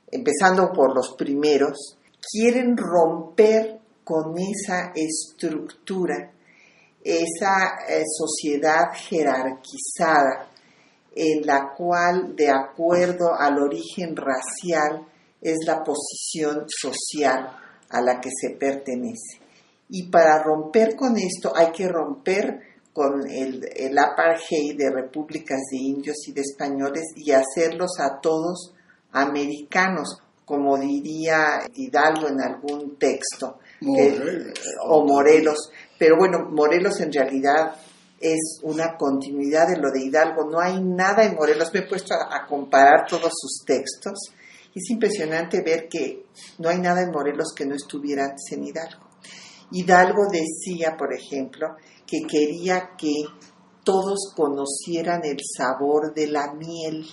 empezando 0.09 0.71
por 0.71 0.95
los 0.95 1.13
primeros, 1.15 1.99
quieren 2.31 2.75
romper 2.77 3.79
con 4.03 4.33
esa 4.39 4.91
estructura, 4.95 6.31
esa 7.03 7.75
eh, 7.88 8.03
sociedad 8.17 8.91
jerarquizada 8.95 10.49
en 11.15 11.45
la 11.45 11.73
cual, 11.76 12.36
de 12.36 12.49
acuerdo 12.49 13.34
al 13.38 13.60
origen 13.60 14.15
racial, 14.15 15.06
es 15.41 15.58
la 15.65 15.84
posición 15.84 16.65
social 16.67 17.58
a 17.89 18.02
la 18.02 18.19
que 18.19 18.30
se 18.30 18.56
pertenece. 18.56 19.39
Y 19.89 20.10
para 20.10 20.41
romper 20.41 20.95
con 20.95 21.15
esto 21.17 21.54
hay 21.56 21.71
que 21.71 21.88
romper 21.88 22.60
con 22.91 23.30
el, 23.30 23.67
el 23.76 23.97
apartheid 23.97 24.78
de 24.78 24.89
repúblicas 24.89 25.60
de 25.71 25.78
indios 25.78 26.28
y 26.28 26.32
de 26.32 26.41
españoles 26.41 27.04
y 27.15 27.32
hacerlos 27.32 27.99
a 27.99 28.19
todos 28.21 28.73
americanos, 29.12 30.21
como 30.45 30.78
diría 30.78 31.62
Hidalgo 31.73 32.28
en 32.28 32.41
algún 32.41 32.97
texto, 32.97 33.60
o 34.88 35.06
Morelos. 35.06 35.71
Pero 35.97 36.17
bueno, 36.17 36.49
Morelos 36.49 36.99
en 37.02 37.12
realidad 37.12 37.76
es 38.23 38.59
una 38.63 38.95
continuidad 38.95 39.67
de 39.67 39.77
lo 39.77 39.91
de 39.91 40.01
Hidalgo. 40.01 40.49
No 40.49 40.62
hay 40.62 40.81
nada 40.81 41.25
en 41.25 41.36
Morelos. 41.36 41.73
Me 41.73 41.81
he 41.81 41.88
puesto 41.88 42.13
a, 42.13 42.45
comparar 42.47 43.05
todos 43.05 43.31
sus 43.36 43.65
textos. 43.65 44.31
Es 44.73 44.89
impresionante 44.89 45.62
ver 45.62 45.89
que 45.89 46.27
no 46.59 46.69
hay 46.69 46.79
nada 46.79 47.01
en 47.01 47.12
Morelos 47.12 47.53
que 47.53 47.65
no 47.65 47.75
estuviera 47.75 48.33
en 48.49 48.63
Hidalgo. 48.63 49.03
Hidalgo 49.71 50.27
decía, 50.31 50.95
por 50.97 51.13
ejemplo, 51.13 51.75
que 52.07 52.21
quería 52.25 52.91
que 52.97 53.25
todos 53.83 54.33
conocieran 54.36 55.25
el 55.25 55.39
sabor 55.41 56.13
de 56.13 56.27
la 56.27 56.53
miel 56.53 57.05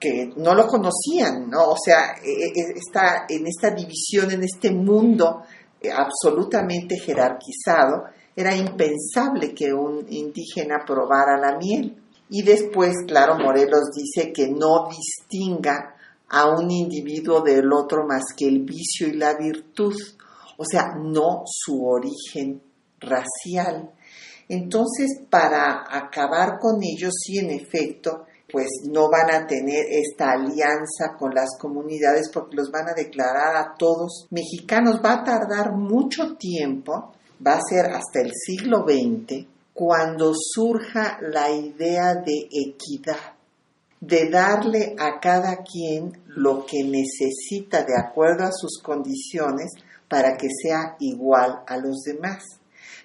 que 0.00 0.32
no 0.36 0.54
lo 0.56 0.66
conocían, 0.66 1.48
¿no? 1.48 1.68
O 1.68 1.76
sea, 1.76 2.16
e, 2.20 2.46
e, 2.46 2.72
está 2.74 3.26
en 3.28 3.46
esta 3.46 3.70
división, 3.70 4.32
en 4.32 4.42
este 4.42 4.72
mundo 4.72 5.42
eh, 5.80 5.90
absolutamente 5.92 6.98
jerarquizado, 6.98 8.06
era 8.34 8.54
impensable 8.56 9.54
que 9.54 9.72
un 9.72 10.06
indígena 10.08 10.84
probara 10.86 11.38
la 11.38 11.56
miel. 11.58 11.96
Y 12.30 12.42
después, 12.42 12.94
claro, 13.06 13.36
Morelos 13.38 13.90
dice 13.94 14.32
que 14.32 14.48
no 14.48 14.88
distinga 14.88 15.94
a 16.28 16.48
un 16.48 16.70
individuo 16.70 17.42
del 17.42 17.70
otro 17.72 18.06
más 18.06 18.22
que 18.34 18.46
el 18.46 18.60
vicio 18.60 19.06
y 19.06 19.12
la 19.12 19.34
virtud, 19.34 19.94
o 20.56 20.64
sea, 20.64 20.94
no 20.98 21.42
su 21.44 21.84
origen 21.84 22.62
racial. 23.00 23.92
Entonces, 24.48 25.20
para 25.28 25.84
acabar 25.90 26.58
con 26.58 26.82
ellos, 26.82 27.12
sí, 27.22 27.38
en 27.38 27.50
efecto, 27.50 28.24
pues 28.50 28.68
no 28.90 29.08
van 29.10 29.30
a 29.30 29.46
tener 29.46 29.84
esta 29.90 30.32
alianza 30.32 31.16
con 31.18 31.34
las 31.34 31.56
comunidades 31.58 32.30
porque 32.32 32.56
los 32.56 32.70
van 32.70 32.88
a 32.88 32.94
declarar 32.94 33.56
a 33.56 33.74
todos 33.78 34.26
mexicanos. 34.30 35.00
Va 35.04 35.14
a 35.14 35.24
tardar 35.24 35.72
mucho 35.72 36.36
tiempo, 36.36 37.12
va 37.44 37.54
a 37.54 37.60
ser 37.68 37.86
hasta 37.86 38.20
el 38.20 38.32
siglo 38.34 38.84
XX, 38.86 39.46
cuando 39.74 40.32
surja 40.34 41.18
la 41.20 41.50
idea 41.50 42.14
de 42.14 42.48
equidad, 42.50 43.34
de 44.00 44.28
darle 44.28 44.94
a 44.98 45.18
cada 45.20 45.58
quien 45.58 46.12
lo 46.26 46.66
que 46.66 46.84
necesita 46.84 47.82
de 47.82 47.94
acuerdo 47.96 48.44
a 48.44 48.52
sus 48.52 48.80
condiciones 48.82 49.70
para 50.08 50.36
que 50.36 50.48
sea 50.62 50.96
igual 51.00 51.62
a 51.66 51.76
los 51.76 52.02
demás. 52.02 52.42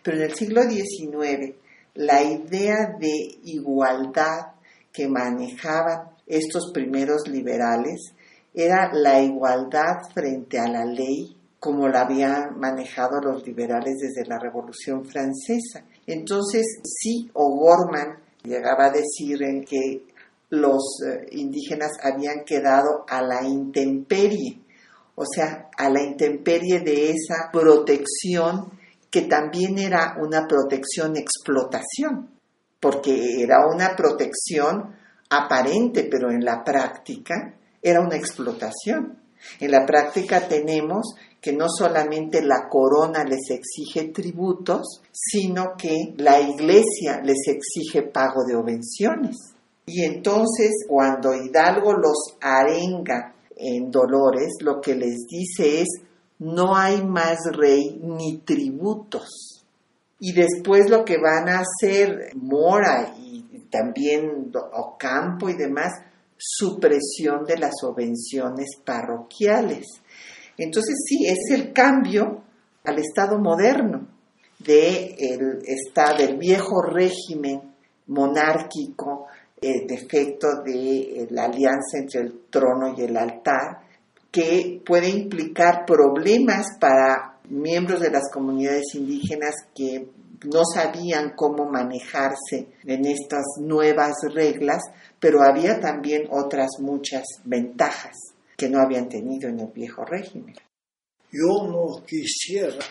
Pero 0.04 0.18
en 0.18 0.24
el 0.24 0.34
siglo 0.34 0.64
XIX, 0.64 1.56
la 1.94 2.22
idea 2.22 2.96
de 3.00 3.40
igualdad 3.44 4.54
que 4.92 5.08
manejaban 5.08 6.10
estos 6.26 6.72
primeros 6.74 7.28
liberales 7.28 8.14
era 8.54 8.92
la 8.92 9.22
igualdad 9.22 10.10
frente 10.14 10.60
a 10.60 10.68
la 10.68 10.84
ley 10.84 11.37
como 11.60 11.88
la 11.88 12.02
habían 12.02 12.60
manejado 12.60 13.20
los 13.22 13.46
liberales 13.46 13.96
desde 14.00 14.28
la 14.28 14.40
Revolución 14.40 15.06
Francesa. 15.06 15.84
Entonces, 16.06 16.66
sí, 16.84 17.30
O'Gorman 17.34 18.20
llegaba 18.44 18.86
a 18.86 18.92
decir 18.92 19.42
en 19.44 19.64
que 19.64 20.06
los 20.50 21.02
eh, 21.06 21.28
indígenas 21.32 21.92
habían 22.02 22.44
quedado 22.46 23.06
a 23.08 23.22
la 23.22 23.44
intemperie, 23.44 24.62
o 25.16 25.26
sea, 25.26 25.70
a 25.78 25.90
la 25.90 26.02
intemperie 26.02 26.80
de 26.82 27.12
esa 27.12 27.50
protección 27.52 28.72
que 29.10 29.24
también 29.24 29.78
era 29.80 30.16
una 30.22 30.48
protección 30.48 31.18
explotación 31.18 32.38
porque 32.80 33.42
era 33.42 33.66
una 33.68 33.96
protección 33.96 34.96
aparente, 35.30 36.08
pero 36.10 36.32
en 36.32 36.44
la 36.44 36.64
práctica 36.64 37.56
era 37.82 38.02
una 38.02 38.16
explotación. 38.16 39.20
En 39.60 39.72
la 39.72 39.86
práctica 39.86 40.48
tenemos 40.48 41.16
que 41.48 41.54
no 41.54 41.68
solamente 41.70 42.42
la 42.42 42.68
corona 42.70 43.24
les 43.24 43.50
exige 43.52 44.10
tributos, 44.10 45.02
sino 45.14 45.78
que 45.78 46.14
la 46.18 46.42
iglesia 46.42 47.22
les 47.24 47.38
exige 47.48 48.02
pago 48.02 48.44
de 48.44 48.58
obenciones. 48.58 49.38
Y 49.86 50.04
entonces 50.04 50.72
cuando 50.90 51.34
Hidalgo 51.34 51.94
los 51.94 52.36
arenga 52.42 53.34
en 53.56 53.90
Dolores, 53.90 54.58
lo 54.60 54.82
que 54.82 54.96
les 54.96 55.26
dice 55.26 55.84
es, 55.84 55.88
no 56.40 56.76
hay 56.76 57.02
más 57.02 57.38
rey 57.56 57.98
ni 58.04 58.40
tributos 58.40 59.64
y 60.20 60.34
después 60.34 60.90
lo 60.90 61.06
que 61.06 61.18
van 61.18 61.48
a 61.48 61.62
hacer 61.62 62.32
Mora 62.36 63.14
y 63.18 63.44
también 63.70 64.52
Ocampo 64.74 65.50
y 65.50 65.56
demás, 65.56 65.94
supresión 66.38 67.46
de 67.46 67.58
las 67.58 67.72
subvenciones 67.80 68.68
parroquiales. 68.84 69.86
Entonces 70.58 70.96
sí, 71.08 71.26
es 71.28 71.58
el 71.58 71.72
cambio 71.72 72.42
al 72.84 73.00
Estado 73.00 73.38
moderno 73.38 74.08
de 74.60 75.16
el 75.20 75.60
estado 75.66 76.18
del 76.18 76.38
viejo 76.38 76.82
régimen 76.82 77.62
monárquico, 78.08 79.28
el 79.62 79.86
defecto 79.86 80.62
de 80.64 81.00
eh, 81.00 81.28
la 81.32 81.46
alianza 81.46 82.00
entre 82.00 82.22
el 82.22 82.42
trono 82.50 82.96
y 82.98 83.02
el 83.02 83.18
altar, 83.18 83.82
que 84.32 84.82
puede 84.86 85.10
implicar 85.10 85.86
problemas 85.86 86.66
para 86.80 87.40
miembros 87.50 88.02
de 88.02 88.12
las 88.12 88.30
comunidades 88.32 88.96
indígenas 88.96 89.56
que 89.76 90.08
no 90.46 90.62
sabían 90.66 91.34
cómo 91.36 91.66
manejarse 91.66 92.68
en 92.84 93.06
estas 93.06 93.46
nuevas 93.60 94.14
reglas, 94.34 94.82
pero 95.20 95.42
había 95.42 95.80
también 95.80 96.28
otras 96.30 96.70
muchas 96.80 97.24
ventajas 97.44 98.37
que 98.58 98.70
no 98.70 98.82
habían 98.82 99.08
tenido 99.08 99.50
en 99.50 99.60
el 99.60 99.68
viejo 99.68 100.04
régimen. 100.04 100.56
Yo 101.32 101.68
no 101.68 102.04
quisiera 102.04 102.84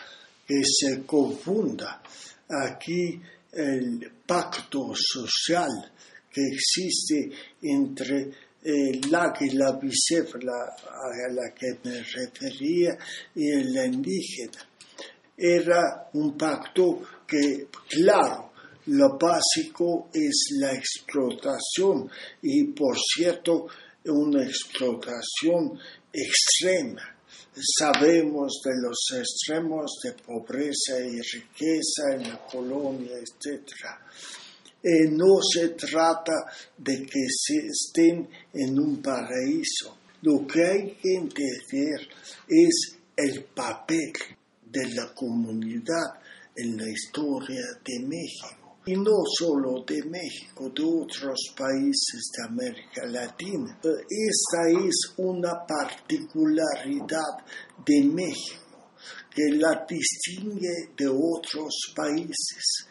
que 0.47 0.63
se 0.65 1.05
confunda 1.05 2.01
aquí 2.49 3.21
el 3.53 4.11
pacto 4.25 4.93
social 4.95 5.93
que 6.31 6.43
existe 6.53 7.31
entre 7.63 8.31
el 8.63 9.15
águila 9.15 9.73
bicéfala 9.81 10.77
a 10.87 11.33
la 11.33 11.53
que 11.55 11.79
me 11.83 12.03
refería 12.03 12.97
y 13.35 13.51
el 13.51 13.77
indígena. 13.77 14.69
Era 15.37 16.09
un 16.13 16.37
pacto 16.37 17.01
que, 17.27 17.69
claro, 17.89 18.53
lo 18.87 19.19
básico 19.19 20.11
es 20.13 20.57
la 20.61 20.73
explotación 20.73 22.09
y 22.43 22.65
por 22.65 22.97
cierto 22.99 23.67
una 24.11 24.43
explotación 24.43 25.79
extrema. 26.13 27.03
Sabemos 27.79 28.61
de 28.65 28.73
los 28.83 28.99
extremos 29.19 29.99
de 30.03 30.13
pobreza 30.23 31.01
y 31.01 31.21
riqueza 31.21 32.15
en 32.15 32.29
la 32.29 32.47
colonia, 32.47 33.13
etc. 33.17 33.73
Eh, 34.83 35.09
no 35.11 35.41
se 35.43 35.71
trata 35.71 36.35
de 36.77 37.07
que 37.07 37.27
se 37.31 37.67
estén 37.67 38.29
en 38.53 38.79
un 38.79 39.01
paraíso. 39.03 39.99
Lo 40.23 40.47
que 40.47 40.65
hay 40.65 40.91
que 41.03 41.15
entender 41.15 42.09
es 42.49 42.97
el 43.17 43.45
papel 43.45 44.13
de 44.65 44.95
la 44.95 45.15
comunidad 45.15 46.21
en 46.55 46.77
la 46.77 46.89
historia 46.89 47.63
de 47.85 48.01
México 48.01 48.66
y 48.89 48.95
no 48.95 49.25
solo 49.37 49.83
de 49.85 50.01
México, 50.05 50.71
de 50.71 50.85
otros 50.85 51.53
países 51.57 52.31
de 52.37 52.47
América 52.47 53.05
Latina. 53.05 53.77
Esta 53.83 54.87
es 54.87 55.13
una 55.17 55.67
particularidad 55.67 57.45
de 57.85 58.05
México 58.05 58.93
que 59.35 59.57
la 59.57 59.85
distingue 59.89 60.91
de 60.97 61.09
otros 61.09 61.93
países, 61.97 62.87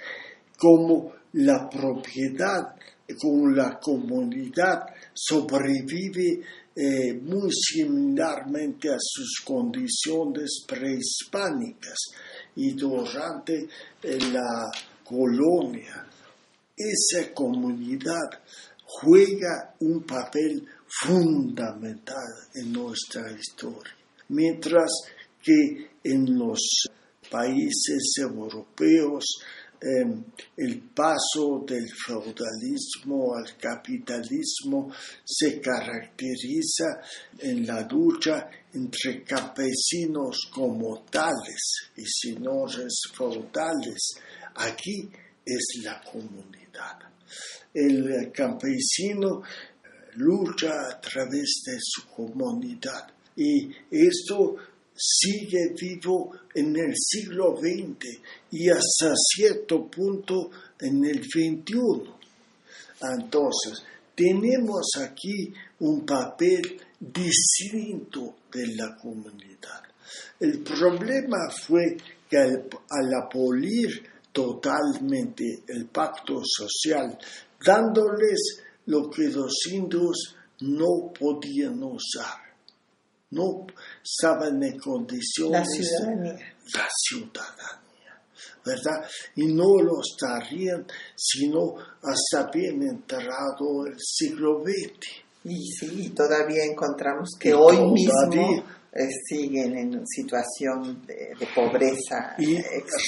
como 0.58 1.14
la 1.34 1.70
propiedad, 1.70 2.76
como 3.18 3.50
la 3.50 3.80
comunidad 3.80 4.84
sobrevive 5.14 6.42
eh, 6.76 7.14
muy 7.14 7.50
similarmente 7.54 8.90
a 8.90 8.98
sus 9.00 9.42
condiciones 9.46 10.66
prehispánicas 10.68 11.98
y 12.58 12.74
durante 12.74 13.68
eh, 14.04 14.20
la 14.34 14.70
colonia, 15.06 16.06
esa 16.76 17.34
comunidad 17.34 18.42
juega 18.86 19.76
un 19.80 20.04
papel 20.04 20.68
fundamental 20.88 22.50
en 22.56 22.74
nuestra 22.74 23.32
historia, 23.32 23.94
mientras 24.30 24.90
que 25.42 25.90
en 26.04 26.38
los 26.38 26.88
países 27.30 28.14
europeos 28.18 29.26
em, 29.82 30.24
el 30.58 30.82
paso 30.96 31.64
del 31.68 31.86
feudalismo 32.06 33.36
al 33.36 33.58
capitalismo 33.58 34.92
se 35.24 35.60
caracteriza 35.60 37.02
en 37.40 37.68
la 37.68 37.82
lucha 37.82 38.50
entre 38.74 39.24
campesinos 39.24 40.50
como 40.52 41.04
tales 41.04 41.92
y 41.98 42.04
señores 42.06 43.02
feudales 43.14 44.16
Aquí 44.56 45.10
es 45.46 45.82
la 45.84 46.02
comunidad. 46.02 47.00
El 47.74 48.32
campesino 48.32 49.42
eh, 49.42 49.88
lucha 50.16 50.90
a 50.90 51.02
través 51.02 51.62
de 51.66 51.78
su 51.80 52.08
comunidad 52.08 53.08
y 53.36 53.70
esto 53.92 54.56
sigue 54.96 55.74
vivo 55.80 56.32
en 56.54 56.76
el 56.78 56.94
siglo 56.96 57.58
XX 57.58 58.20
y 58.52 58.70
hasta 58.70 59.14
cierto 59.16 59.88
punto 59.88 60.50
en 60.80 61.04
el 61.04 61.22
XXI. 61.22 62.16
Entonces, 63.02 63.84
tenemos 64.16 64.92
aquí 65.02 65.54
un 65.80 66.06
papel 66.06 66.80
distinto 66.98 68.38
de 68.52 68.68
la 68.76 68.96
comunidad. 68.96 69.84
El 70.40 70.60
problema 70.60 71.50
fue 71.50 71.98
que 72.30 72.38
al, 72.38 73.14
abolir 73.22 73.90
totalmente 74.36 75.64
el 75.66 75.86
pacto 75.88 76.42
social, 76.44 77.18
dándoles 77.66 78.60
lo 78.88 79.10
que 79.10 79.30
los 79.30 79.54
indios 79.72 80.36
no 80.60 81.14
podían 81.18 81.82
usar. 81.82 82.44
No 83.32 83.66
estaban 84.04 84.62
en 84.62 84.78
condiciones 84.78 85.62
la 85.62 85.66
ciudadanía. 85.66 86.56
la 86.74 86.88
ciudadanía, 86.94 88.22
¿verdad? 88.66 89.10
Y 89.38 89.46
no 89.48 89.82
lo 89.82 90.02
estarían 90.02 90.86
sino 91.16 91.76
hasta 92.04 92.52
bien 92.52 92.84
entrado 92.84 93.88
el 93.88 93.96
siglo 93.98 94.62
XX. 94.64 95.26
Y 95.46 95.66
sí, 95.66 96.10
todavía 96.10 96.66
encontramos 96.66 97.30
que 97.40 97.54
hoy 97.54 97.78
mismo 97.92 98.64
eh, 98.98 99.10
siguen 99.28 99.78
en 99.78 100.08
situación 100.08 101.06
de, 101.06 101.36
pobreza 101.54 102.34
y 102.38 102.58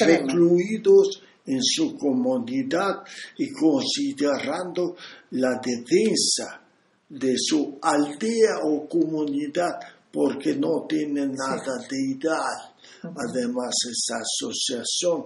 recluidos 0.03 1.23
en 1.45 1.63
su 1.63 1.97
comunidad 1.97 3.05
y 3.37 3.49
considerando 3.53 4.97
la 5.31 5.61
defensa 5.63 6.61
de 7.07 7.35
su 7.37 7.79
aldea 7.81 8.59
o 8.65 8.85
comunidad 8.85 9.79
porque 10.11 10.55
no 10.55 10.85
tiene 10.89 11.25
nada 11.25 11.77
de 11.89 12.11
ideal. 12.11 12.75
Además, 13.03 13.73
esa 13.89 14.17
asociación 14.17 15.23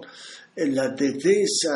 en 0.54 0.76
la 0.76 0.90
defensa 0.90 1.72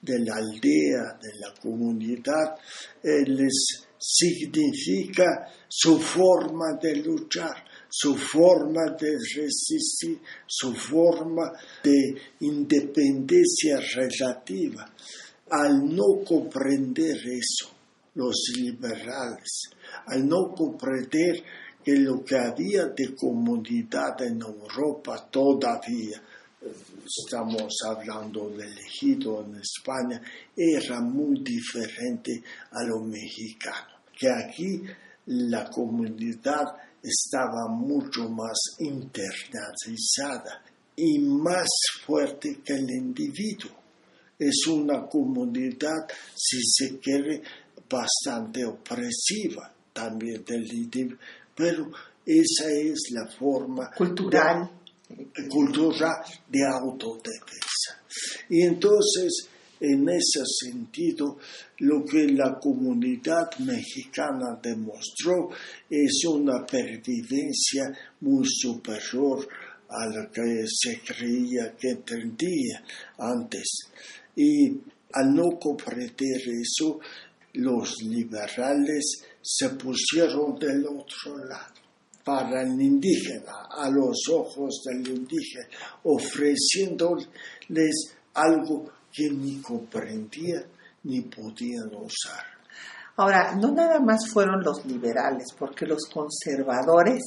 de 0.00 0.20
la 0.20 0.36
aldea, 0.36 1.18
de 1.20 1.38
la 1.38 1.52
comunidad, 1.60 2.56
eh, 3.02 3.26
les 3.26 3.86
significa 3.98 5.48
su 5.68 5.98
forma 5.98 6.78
de 6.80 6.96
luchar 6.96 7.71
su 7.94 8.16
forma 8.16 8.96
de 8.98 9.18
resistir, 9.36 10.18
su 10.46 10.72
forma 10.74 11.52
de 11.84 12.16
independencia 12.40 13.78
relativa. 13.94 14.90
Al 15.50 15.94
no 15.94 16.24
comprender 16.26 17.18
eso, 17.28 17.70
los 18.14 18.50
liberales, 18.56 19.68
al 20.06 20.26
no 20.26 20.54
comprender 20.54 21.44
que 21.84 21.96
lo 21.96 22.24
que 22.24 22.36
había 22.36 22.86
de 22.86 23.14
comunidad 23.14 24.22
en 24.22 24.40
Europa 24.40 25.28
todavía, 25.30 26.22
estamos 27.04 27.74
hablando 27.84 28.48
del 28.48 28.72
ejido 28.78 29.44
en 29.44 29.56
España, 29.56 30.22
era 30.56 30.98
muy 31.02 31.42
diferente 31.42 32.42
a 32.70 32.84
lo 32.84 33.00
mexicano, 33.00 34.00
que 34.18 34.30
aquí 34.30 34.82
la 35.26 35.68
comunidad 35.68 36.64
estaba 37.02 37.68
mucho 37.68 38.28
más 38.28 38.58
internalizada 38.78 40.62
y 40.96 41.18
más 41.18 41.68
fuerte 42.04 42.60
que 42.64 42.74
el 42.74 42.90
individuo. 42.90 43.72
Es 44.38 44.66
una 44.68 45.06
comunidad, 45.06 46.06
si 46.34 46.58
se 46.62 46.98
quiere, 46.98 47.42
bastante 47.88 48.64
opresiva 48.64 49.72
también 49.92 50.44
del 50.44 50.72
individuo, 50.72 51.18
pero 51.54 51.90
esa 52.24 52.70
es 52.70 53.10
la 53.10 53.26
forma 53.26 53.90
cultural 53.96 54.70
de, 55.08 55.48
cultural 55.48 56.24
de 56.48 56.60
autodefensa. 56.64 58.00
Y 58.48 58.62
entonces 58.62 59.48
en 59.82 60.08
ese 60.08 60.44
sentido, 60.46 61.38
lo 61.78 62.04
que 62.04 62.28
la 62.28 62.56
comunidad 62.60 63.50
mexicana 63.58 64.56
demostró 64.62 65.50
es 65.90 66.24
una 66.24 66.64
pervivencia 66.64 67.92
muy 68.20 68.46
superior 68.48 69.48
a 69.88 70.06
la 70.06 70.30
que 70.30 70.64
se 70.68 71.00
creía 71.00 71.74
que 71.76 71.90
entendía 71.90 72.84
antes. 73.18 73.90
Y 74.36 74.68
al 75.14 75.34
no 75.34 75.58
comprender 75.58 76.40
eso, 76.48 77.00
los 77.54 78.00
liberales 78.02 79.24
se 79.42 79.70
pusieron 79.70 80.56
del 80.60 80.86
otro 80.86 81.44
lado 81.44 81.74
para 82.24 82.62
el 82.62 82.80
indígena, 82.80 83.66
a 83.68 83.90
los 83.90 84.28
ojos 84.30 84.80
del 84.84 85.08
indígena, 85.08 85.66
ofreciéndoles 86.04 88.14
algo 88.34 89.01
que 89.12 89.30
ni 89.30 89.60
comprendía 89.60 90.64
ni 91.04 91.20
podían 91.22 91.94
usar. 91.94 92.44
Ahora, 93.16 93.54
no 93.54 93.72
nada 93.72 94.00
más 94.00 94.28
fueron 94.32 94.62
los 94.62 94.86
liberales, 94.86 95.48
porque 95.58 95.86
los 95.86 96.08
conservadores 96.12 97.20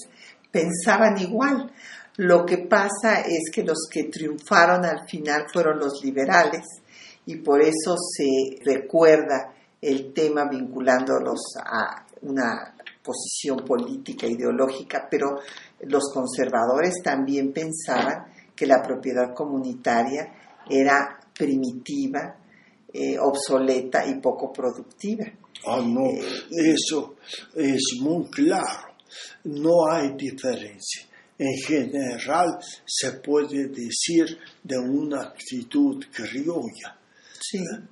pensaban 0.51 1.17
igual. 1.19 1.71
Lo 2.17 2.45
que 2.45 2.59
pasa 2.59 3.19
es 3.19 3.51
que 3.53 3.63
los 3.63 3.87
que 3.91 4.05
triunfaron 4.05 4.85
al 4.85 5.07
final 5.07 5.45
fueron 5.51 5.79
los 5.79 6.03
liberales 6.03 6.63
y 7.25 7.35
por 7.37 7.61
eso 7.61 7.95
se 7.97 8.63
recuerda 8.63 9.53
el 9.81 10.13
tema 10.13 10.47
vinculándolos 10.49 11.57
a 11.63 12.05
una 12.21 12.73
posición 13.03 13.57
política, 13.65 14.25
ideológica, 14.25 15.07
pero 15.09 15.39
los 15.81 16.11
conservadores 16.11 16.95
también 17.03 17.51
pensaban 17.51 18.25
que 18.55 18.65
la 18.65 18.81
propiedad 18.81 19.33
comunitaria 19.33 20.33
era 20.69 21.19
primitiva, 21.37 22.37
eh, 22.93 23.17
obsoleta 23.19 24.05
y 24.05 24.19
poco 24.19 24.51
productiva. 24.53 25.25
Ah, 25.67 25.81
no, 25.85 26.05
eh, 26.11 26.23
eso 26.51 27.15
es 27.55 27.97
muy 28.01 28.29
claro. 28.29 28.95
No 29.45 29.87
hay 29.89 30.13
diferencia. 30.15 31.05
En 31.37 31.57
general 31.67 32.57
se 32.85 33.11
puede 33.13 33.67
decir 33.67 34.37
de 34.63 34.77
una 34.77 35.23
actitud 35.23 36.03
criolla. 36.11 36.97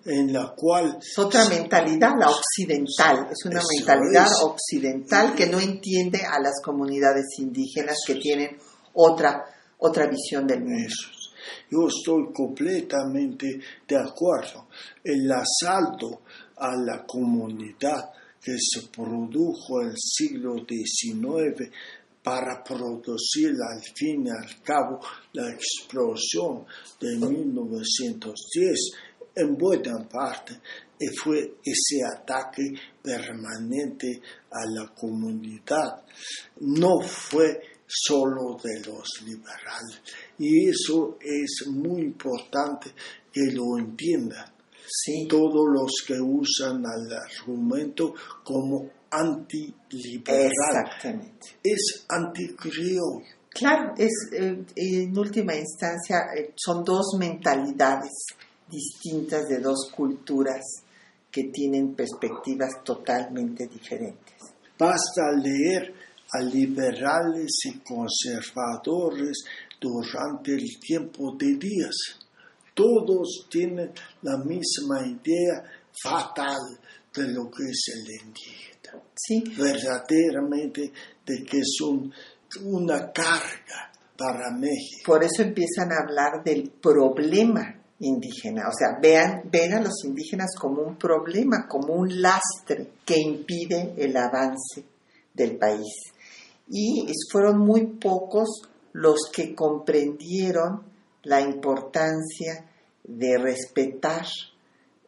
en 0.06 0.34
la 0.34 0.54
cual... 0.56 0.98
Es 1.00 1.18
otra 1.18 1.48
mentalidad, 1.48 2.12
la 2.18 2.30
occidental, 2.30 3.28
es 3.30 3.46
una 3.46 3.62
mentalidad 3.78 4.28
occidental 4.41 5.36
que 5.36 5.48
no 5.48 5.60
entiende 5.60 6.22
a 6.26 6.39
las 6.39 6.62
comunidades 6.64 7.26
indígenas 7.38 7.98
que 8.08 8.16
tienen 8.16 8.58
otra, 8.94 9.46
otra 9.78 10.08
visión 10.08 10.48
del 10.48 10.62
mundo. 10.62 10.94
Yo 11.70 11.88
estoy 11.88 12.34
completamente 12.34 13.60
de 13.88 13.98
acuerdo. 13.98 14.68
El 15.04 15.32
asalto 15.32 16.22
a 16.58 16.76
la 16.76 17.06
comunidad 17.06 18.12
que 18.41 18.56
se 18.58 18.88
produjo 18.88 19.82
en 19.82 19.89
el 19.89 19.98
siglo 19.98 20.56
XIX 20.68 21.70
para 22.22 22.64
producir 22.64 23.52
al 23.52 23.82
fin 23.82 24.28
y 24.28 24.30
al 24.30 24.62
cabo 24.62 25.00
la 25.34 25.50
explosión 25.50 26.66
de 27.00 27.18
1910 27.18 28.80
en 29.36 29.58
buena 29.58 30.08
parte 30.08 30.60
fue 31.12 31.56
ese 31.64 32.04
ataque 32.06 32.74
permanente 33.02 34.22
a 34.52 34.66
la 34.68 34.94
comunidad. 34.94 36.04
No 36.62 37.02
fue 37.02 37.62
solo 37.94 38.58
de 38.64 38.80
los 38.82 39.22
liberales. 39.24 40.02
Y 40.39 40.70
eso 40.70 41.18
es 41.22 41.68
muy 41.68 42.02
importante 42.02 42.91
que 43.32 43.52
lo 43.52 43.78
entiendan. 43.78 44.52
Todos 45.30 45.66
los 45.74 45.91
que 46.06 46.20
usan 46.20 46.84
el 46.84 47.14
argumento 47.14 48.14
como 48.44 48.89
antiliberal. 49.10 50.52
Exactamente. 50.52 51.48
Es 51.64 52.06
anticriollo. 52.10 53.26
Claro, 53.50 53.94
es, 53.98 54.12
eh, 54.34 54.64
en 54.76 55.18
última 55.18 55.56
instancia 55.56 56.18
eh, 56.36 56.54
son 56.56 56.84
dos 56.84 57.16
mentalidades 57.20 58.12
distintas 58.70 59.48
de 59.48 59.60
dos 59.60 59.91
culturas 59.96 60.62
que 61.32 61.46
tienen 61.46 61.94
perspectivas 61.96 62.84
totalmente 62.84 63.68
diferentes. 63.68 64.36
Basta 64.78 65.32
leer 65.32 65.94
a 66.34 66.41
liberales 66.41 67.51
y 67.65 67.79
conservadores 67.79 69.43
durante 69.79 70.53
el 70.53 70.79
tiempo 70.79 71.36
de 71.38 71.55
días. 71.55 71.95
Todos 72.73 73.47
tienen 73.49 73.91
la 74.23 74.38
misma 74.38 75.05
idea 75.05 75.63
fatal 76.01 76.61
de 77.13 77.27
lo 77.31 77.49
que 77.51 77.69
es 77.69 77.84
el 77.93 78.27
indígena. 78.27 79.03
Sí. 79.15 79.43
Verdaderamente 79.55 80.91
de 81.25 81.43
que 81.43 81.59
es 81.59 81.77
una 82.61 83.11
carga 83.11 83.91
para 84.17 84.51
México. 84.57 85.03
Por 85.05 85.23
eso 85.23 85.43
empiezan 85.43 85.91
a 85.91 86.01
hablar 86.03 86.43
del 86.43 86.71
problema 86.81 87.84
indígena. 87.99 88.67
O 88.67 88.73
sea, 88.77 88.99
vean, 89.01 89.43
ven 89.51 89.73
a 89.73 89.81
los 89.81 90.03
indígenas 90.05 90.51
como 90.59 90.81
un 90.81 90.97
problema, 90.97 91.67
como 91.67 91.93
un 91.93 92.21
lastre 92.21 92.93
que 93.05 93.19
impide 93.19 93.93
el 93.97 94.15
avance 94.17 94.84
del 95.34 95.57
país. 95.57 96.12
Y 96.70 97.05
fueron 97.32 97.59
muy 97.59 97.86
pocos 97.86 98.64
los 98.93 99.30
que 99.32 99.53
comprendieron 99.53 100.84
la 101.24 101.41
importancia 101.41 102.66
de 103.03 103.38
respetar 103.38 104.26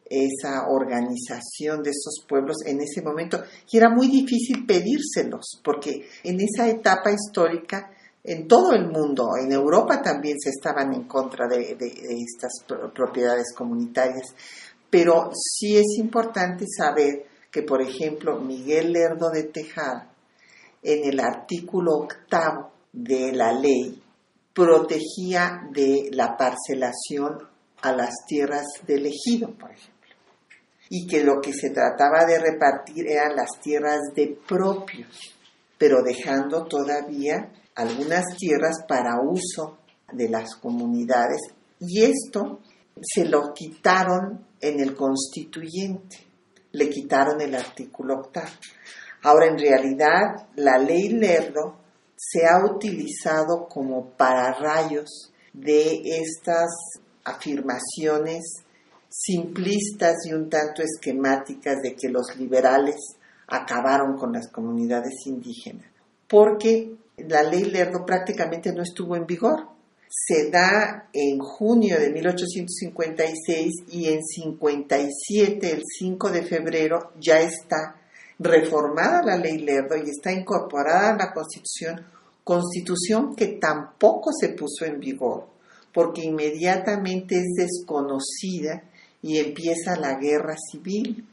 esa 0.08 0.68
organización 0.68 1.82
de 1.82 1.90
esos 1.90 2.24
pueblos 2.28 2.56
en 2.64 2.80
ese 2.80 3.02
momento. 3.02 3.42
Y 3.70 3.76
era 3.76 3.90
muy 3.90 4.08
difícil 4.08 4.64
pedírselos, 4.66 5.60
porque 5.64 6.06
en 6.22 6.40
esa 6.40 6.68
etapa 6.68 7.10
histórica 7.10 7.90
en 8.26 8.48
todo 8.48 8.72
el 8.72 8.90
mundo, 8.90 9.36
en 9.40 9.52
Europa 9.52 10.02
también 10.02 10.36
se 10.40 10.50
estaban 10.50 10.92
en 10.92 11.04
contra 11.04 11.46
de, 11.46 11.76
estas 11.80 12.64
propiedades 12.92 13.54
comunitarias. 13.54 14.34
Pero 14.90 15.30
sí 15.32 15.76
es 15.76 15.96
importante 15.98 16.64
saber 16.66 17.24
que, 17.52 17.62
por 17.62 17.80
ejemplo, 17.80 18.40
Miguel 18.40 18.92
Lerdo 18.92 19.30
de 19.30 19.44
Tejada, 19.44 20.10
en 20.86 21.04
el 21.04 21.18
artículo 21.18 21.96
octavo 21.96 22.70
de 22.92 23.32
la 23.32 23.52
ley, 23.52 24.00
protegía 24.54 25.68
de 25.72 26.10
la 26.12 26.36
parcelación 26.36 27.38
a 27.82 27.92
las 27.92 28.14
tierras 28.26 28.64
del 28.86 29.06
ejido, 29.06 29.52
por 29.58 29.72
ejemplo. 29.72 30.14
Y 30.88 31.08
que 31.08 31.24
lo 31.24 31.40
que 31.40 31.52
se 31.52 31.70
trataba 31.70 32.24
de 32.24 32.38
repartir 32.38 33.08
eran 33.08 33.34
las 33.34 33.50
tierras 33.60 33.98
de 34.14 34.38
propios, 34.46 35.34
pero 35.76 36.02
dejando 36.04 36.64
todavía 36.66 37.52
algunas 37.74 38.24
tierras 38.38 38.84
para 38.88 39.20
uso 39.20 39.78
de 40.12 40.28
las 40.28 40.54
comunidades 40.54 41.40
y 41.80 42.04
esto 42.04 42.60
se 43.02 43.24
lo 43.24 43.52
quitaron 43.52 44.46
en 44.60 44.80
el 44.80 44.94
constituyente, 44.94 46.18
le 46.72 46.88
quitaron 46.88 47.40
el 47.40 47.56
artículo 47.56 48.14
octavo. 48.14 48.52
Ahora, 49.22 49.46
en 49.46 49.58
realidad, 49.58 50.46
la 50.56 50.78
ley 50.78 51.08
Lerdo 51.08 51.76
se 52.16 52.46
ha 52.46 52.64
utilizado 52.64 53.68
como 53.68 54.10
pararrayos 54.10 55.32
de 55.52 56.00
estas 56.04 56.70
afirmaciones 57.24 58.44
simplistas 59.08 60.14
y 60.26 60.32
un 60.32 60.48
tanto 60.48 60.82
esquemáticas 60.82 61.80
de 61.82 61.94
que 61.94 62.08
los 62.08 62.36
liberales 62.36 62.96
acabaron 63.46 64.16
con 64.16 64.32
las 64.32 64.48
comunidades 64.50 65.26
indígenas, 65.26 65.86
porque 66.28 66.92
la 67.16 67.42
ley 67.42 67.64
Lerdo 67.64 68.04
prácticamente 68.04 68.72
no 68.72 68.82
estuvo 68.82 69.16
en 69.16 69.26
vigor. 69.26 69.68
Se 70.08 70.50
da 70.50 71.08
en 71.12 71.38
junio 71.38 71.98
de 71.98 72.10
1856 72.10 73.72
y 73.90 74.08
en 74.08 74.22
57, 74.22 75.72
el 75.72 75.82
5 75.84 76.30
de 76.30 76.42
febrero, 76.42 77.12
ya 77.20 77.40
está 77.40 77.96
reformada 78.38 79.22
la 79.22 79.36
ley 79.36 79.58
Lerdo 79.58 79.96
y 79.96 80.10
está 80.10 80.32
incorporada 80.32 81.10
a 81.10 81.16
la 81.16 81.32
Constitución, 81.32 82.04
constitución 82.44 83.34
que 83.34 83.58
tampoco 83.60 84.30
se 84.32 84.50
puso 84.50 84.84
en 84.84 85.00
vigor, 85.00 85.48
porque 85.92 86.22
inmediatamente 86.22 87.36
es 87.36 87.54
desconocida 87.56 88.82
y 89.22 89.38
empieza 89.38 89.96
la 89.96 90.14
guerra 90.18 90.54
civil. 90.70 91.26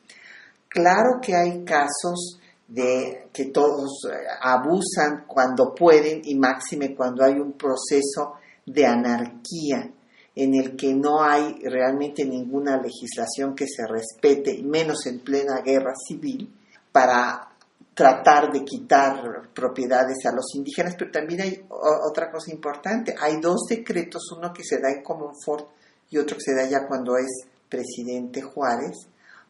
Claro 0.67 1.19
que 1.21 1.35
hay 1.35 1.63
casos 1.63 2.39
de 2.67 3.27
que 3.31 3.45
todos 3.45 4.05
eh, 4.09 4.15
abusan 4.41 5.25
cuando 5.27 5.75
pueden 5.75 6.21
y 6.23 6.35
máxime 6.35 6.95
cuando 6.95 7.23
hay 7.23 7.33
un 7.33 7.53
proceso 7.53 8.35
de 8.65 8.85
anarquía 8.85 9.91
en 10.35 10.55
el 10.55 10.75
que 10.75 10.95
no 10.95 11.21
hay 11.21 11.59
realmente 11.63 12.25
ninguna 12.25 12.81
legislación 12.81 13.53
que 13.53 13.67
se 13.67 13.85
respete, 13.85 14.63
menos 14.63 15.05
en 15.05 15.19
plena 15.19 15.61
guerra 15.61 15.93
civil, 16.07 16.51
para 16.93 17.49
tratar 17.93 18.51
de 18.51 18.63
quitar 18.63 19.49
propiedades 19.53 20.25
a 20.25 20.31
los 20.31 20.55
indígenas, 20.55 20.95
pero 20.97 21.11
también 21.11 21.41
hay 21.41 21.65
otra 22.09 22.31
cosa 22.31 22.51
importante, 22.51 23.13
hay 23.19 23.41
dos 23.41 23.65
decretos, 23.67 24.31
uno 24.35 24.53
que 24.53 24.63
se 24.63 24.79
da 24.79 24.89
en 24.89 25.03
Comonfort 25.03 25.67
y 26.09 26.17
otro 26.17 26.37
que 26.37 26.43
se 26.43 26.55
da 26.55 26.65
ya 26.65 26.87
cuando 26.87 27.17
es 27.17 27.45
presidente 27.67 28.41
Juárez, 28.41 29.07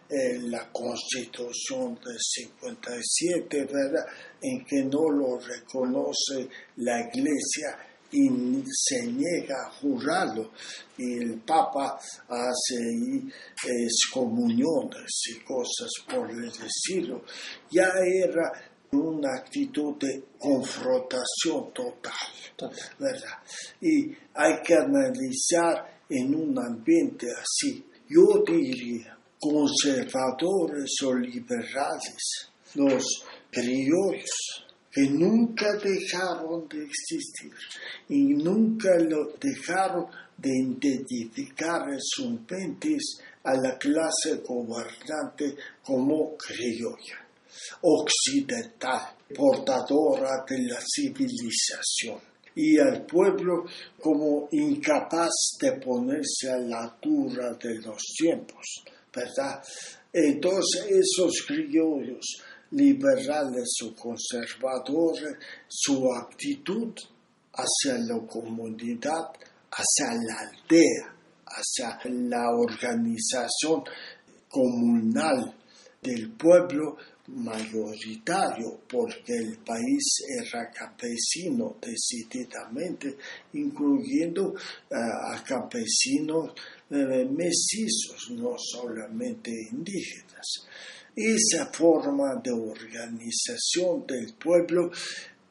eh, 0.10 0.40
la 0.44 0.70
constitución 0.72 1.96
de 1.96 2.18
57, 2.18 3.66
¿verdad? 3.66 4.06
En 4.42 4.64
que 4.66 4.84
no 4.84 5.10
lo 5.10 5.40
reconoce 5.40 6.48
la 6.78 7.02
iglesia 7.02 7.78
y 8.12 8.30
se 8.72 9.08
niega 9.08 9.56
a 9.66 9.72
jurarlo. 9.72 10.52
Y 10.98 11.18
el 11.18 11.40
Papa 11.42 12.00
hace 12.30 12.76
excomuniones 13.66 15.22
y 15.32 15.44
cosas 15.44 15.90
por 16.10 16.30
el 16.30 16.46
estilo. 16.46 17.24
Ya 17.72 17.90
era 18.06 18.52
una 18.92 19.36
actitud 19.36 19.96
de 19.98 20.24
confrontación 20.40 21.74
total, 21.74 22.72
¿verdad? 23.00 23.38
Y 23.82 24.12
hay 24.34 24.62
que 24.64 24.76
analizar 24.76 26.02
en 26.10 26.34
un 26.34 26.58
ambiente 26.58 27.28
así. 27.32 27.86
Yo 28.10 28.44
diría 28.46 29.18
conservadores 29.40 30.96
o 31.06 31.14
liberales, 31.14 32.50
los 32.76 33.06
criollos, 33.58 34.68
que 34.92 35.10
nunca 35.10 35.74
dejaron 35.74 36.68
de 36.68 36.84
existir 36.84 37.54
y 38.10 38.34
nunca 38.34 38.90
lo 39.00 39.34
dejaron 39.40 40.08
de 40.38 40.50
identificar 40.50 41.90
en 41.90 42.00
sus 42.00 42.40
mentes 42.50 43.20
a 43.44 43.56
la 43.56 43.78
clase 43.78 44.42
gobernante 44.46 45.56
como 45.84 46.36
criolla 46.38 47.28
occidental, 47.82 49.16
portadora 49.36 50.46
de 50.48 50.64
la 50.64 50.80
civilización, 50.80 52.20
y 52.56 52.78
al 52.80 53.06
pueblo 53.06 53.66
como 54.00 54.48
incapaz 54.52 55.58
de 55.62 55.74
ponerse 55.74 56.50
a 56.50 56.58
la 56.58 56.84
altura 56.84 57.54
de 57.54 57.76
los 57.82 58.02
tiempos, 58.18 58.84
¿verdad? 59.14 59.62
Entonces 60.12 60.86
esos 60.90 61.46
criollos 61.48 62.26
liberales 62.72 63.70
o 63.84 63.96
conservadores, 63.96 65.36
su 65.68 66.12
actitud 66.14 66.94
hacia 67.54 67.98
la 68.00 68.20
comunidad, 68.28 69.32
hacia 69.72 70.14
la 70.14 70.40
aldea, 70.40 71.16
hacia 71.46 72.00
la 72.12 72.50
organización 72.52 73.84
comunal 74.50 75.54
del 76.02 76.32
pueblo 76.32 76.98
mayoritario 77.28 78.82
porque 78.88 79.34
el 79.34 79.58
país 79.58 80.24
era 80.40 80.72
campesino 80.72 81.76
decididamente, 81.82 83.18
incluyendo 83.54 84.56
eh, 84.56 84.96
a 84.96 85.44
campesinos 85.44 86.54
eh, 86.90 87.28
mestizos, 87.30 88.32
no 88.32 88.56
solamente 88.58 89.52
indígenas. 89.72 90.66
Esa 91.20 91.66
forma 91.74 92.40
de 92.44 92.52
organización 92.52 94.06
del 94.06 94.36
pueblo 94.36 94.92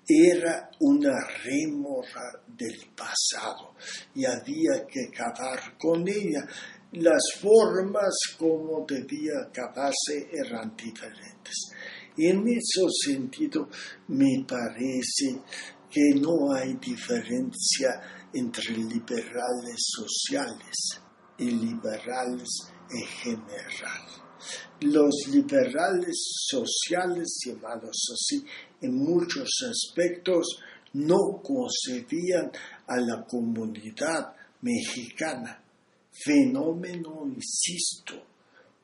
era 0.06 0.70
una 0.78 1.26
rémora 1.42 2.40
del 2.46 2.86
pasado 2.94 3.74
y 4.14 4.24
había 4.24 4.86
que 4.86 5.08
acabar 5.08 5.76
con 5.76 6.06
ella 6.06 6.46
las 6.92 7.20
formas 7.40 8.14
como 8.38 8.86
debía 8.86 9.32
acabarse 9.48 10.28
eran 10.32 10.76
diferentes. 10.76 11.72
En 12.16 12.46
ese 12.46 12.86
sentido 13.04 13.68
me 14.06 14.44
parece 14.46 15.42
que 15.90 16.14
no 16.20 16.52
hay 16.52 16.74
diferencia 16.74 18.28
entre 18.32 18.72
liberales 18.72 19.84
sociales 19.96 21.00
y 21.38 21.50
liberales 21.50 22.48
en 22.88 23.06
general. 23.34 24.25
Los 24.80 25.28
liberales 25.28 26.16
sociales, 26.48 27.38
llamados 27.46 27.96
así, 28.12 28.44
en 28.82 28.94
muchos 28.94 29.48
aspectos 29.70 30.58
no 30.92 31.40
concebían 31.42 32.50
a 32.86 33.00
la 33.00 33.24
comunidad 33.24 34.34
mexicana 34.60 35.62
fenómeno, 36.24 37.26
insisto, 37.26 38.14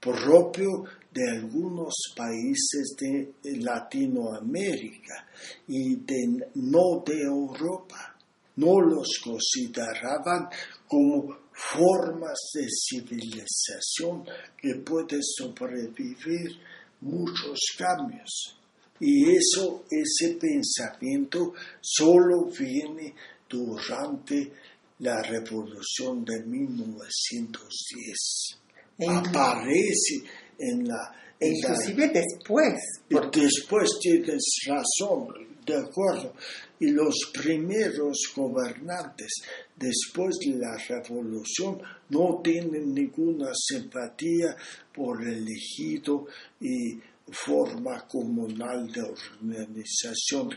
propio 0.01 0.85
de 1.13 1.31
algunos 1.31 1.95
países 2.17 2.97
de 2.99 3.35
Latinoamérica 3.61 5.29
y 5.69 5.97
de, 5.97 6.51
no 6.55 7.03
de 7.07 7.23
Europa. 7.23 8.17
No 8.57 8.81
los 8.81 9.09
consideraban 9.25 10.49
como 10.87 11.42
formas 11.53 12.39
de 12.55 12.69
civilización 12.69 14.25
que 14.57 14.77
pueden 14.77 15.21
sobrevivir 15.23 16.57
muchos 17.01 17.59
cambios. 17.77 18.57
Y 19.01 19.31
eso, 19.31 19.85
ese 19.91 20.37
pensamiento 20.37 21.55
solo 21.81 22.47
viene 22.47 23.15
durante 23.49 24.53
la 25.01 25.21
revolución 25.23 26.25
de 26.25 26.45
1910. 26.45 28.61
Aparece 29.09 30.23
en 30.59 30.87
la... 30.87 31.13
inclusive 31.41 32.13
después. 32.15 32.75
Después 33.09 33.91
tienes 34.01 34.45
razón, 34.67 35.52
de 35.65 35.77
acuerdo. 35.77 36.35
Y 36.81 36.91
los 36.91 37.31
primeros 37.33 38.33
gobernantes 38.35 39.43
después 39.77 40.37
de 40.45 40.57
la 40.57 40.77
revolución 40.89 41.81
no 42.11 42.41
tienen 42.43 42.93
ninguna 42.95 43.51
simpatía 43.55 44.57
por 44.95 45.23
el 45.23 45.47
elegido 45.47 46.27
y 46.61 46.99
forma 47.31 48.07
comunal 48.09 48.91
de 48.91 49.03
organización. 49.03 50.51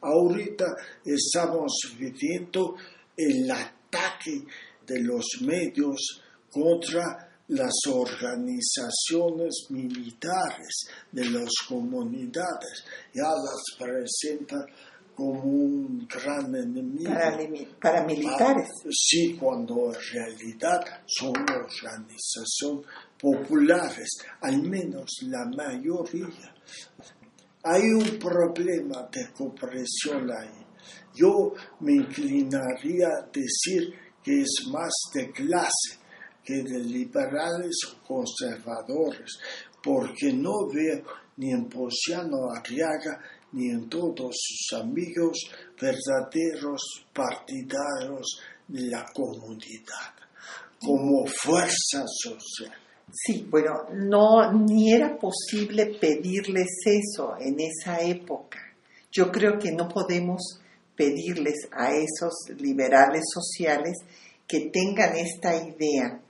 Ahorita 0.00 0.66
estamos 1.04 1.72
viviendo 1.98 2.76
el 3.16 3.50
ataque 3.50 4.44
de 4.86 5.00
los 5.00 5.24
medios 5.40 6.22
contra 6.50 7.25
las 7.48 7.74
organizaciones 7.88 9.66
militares 9.70 10.88
de 11.12 11.24
las 11.30 11.50
comunidades. 11.68 12.84
Ya 13.14 13.24
las 13.24 13.78
presenta 13.78 14.66
como 15.14 15.40
un 15.40 16.06
gran 16.08 16.54
enemigo. 16.54 17.10
Paramilitares. 17.80 18.68
Ah, 18.84 18.88
sí, 18.90 19.36
cuando 19.40 19.92
en 19.92 20.00
realidad 20.12 20.80
son 21.06 21.34
organizaciones 21.34 22.86
populares, 23.18 24.18
al 24.42 24.62
menos 24.62 25.10
la 25.22 25.44
mayoría. 25.56 26.54
Hay 27.62 27.82
un 27.82 28.18
problema 28.18 29.08
de 29.10 29.32
comprensión 29.32 30.30
ahí 30.30 30.66
yo 31.16 31.54
me 31.80 31.94
inclinaría 31.94 33.08
a 33.08 33.26
decir 33.32 33.94
que 34.22 34.42
es 34.42 34.66
más 34.70 34.92
de 35.14 35.30
clase 35.32 35.98
que 36.46 36.62
de 36.62 36.78
liberales 36.78 37.74
o 37.90 38.06
conservadores, 38.06 39.38
porque 39.82 40.32
no 40.32 40.68
veo 40.72 41.02
ni 41.38 41.50
en 41.50 41.68
Posiano 41.68 42.50
Arriaga 42.56 43.20
ni 43.52 43.70
en 43.70 43.88
todos 43.88 44.36
sus 44.36 44.78
amigos 44.78 45.38
verdaderos 45.80 47.06
partidarios 47.12 48.40
de 48.68 48.82
la 48.82 49.04
comunidad, 49.12 50.14
como 50.80 51.26
fuerza 51.26 52.04
social. 52.06 52.72
Sí, 53.12 53.46
bueno, 53.50 53.84
no, 53.92 54.52
ni 54.52 54.92
era 54.92 55.16
posible 55.18 55.96
pedirles 56.00 56.68
eso 56.84 57.34
en 57.40 57.56
esa 57.60 58.00
época. 58.00 58.58
Yo 59.10 59.30
creo 59.32 59.58
que 59.58 59.72
no 59.72 59.88
podemos 59.88 60.60
pedirles 60.96 61.68
a 61.72 61.90
esos 61.92 62.34
liberales 62.58 63.24
sociales 63.32 63.96
que 64.46 64.70
tengan 64.70 65.16
esta 65.16 65.56
idea 65.56 66.20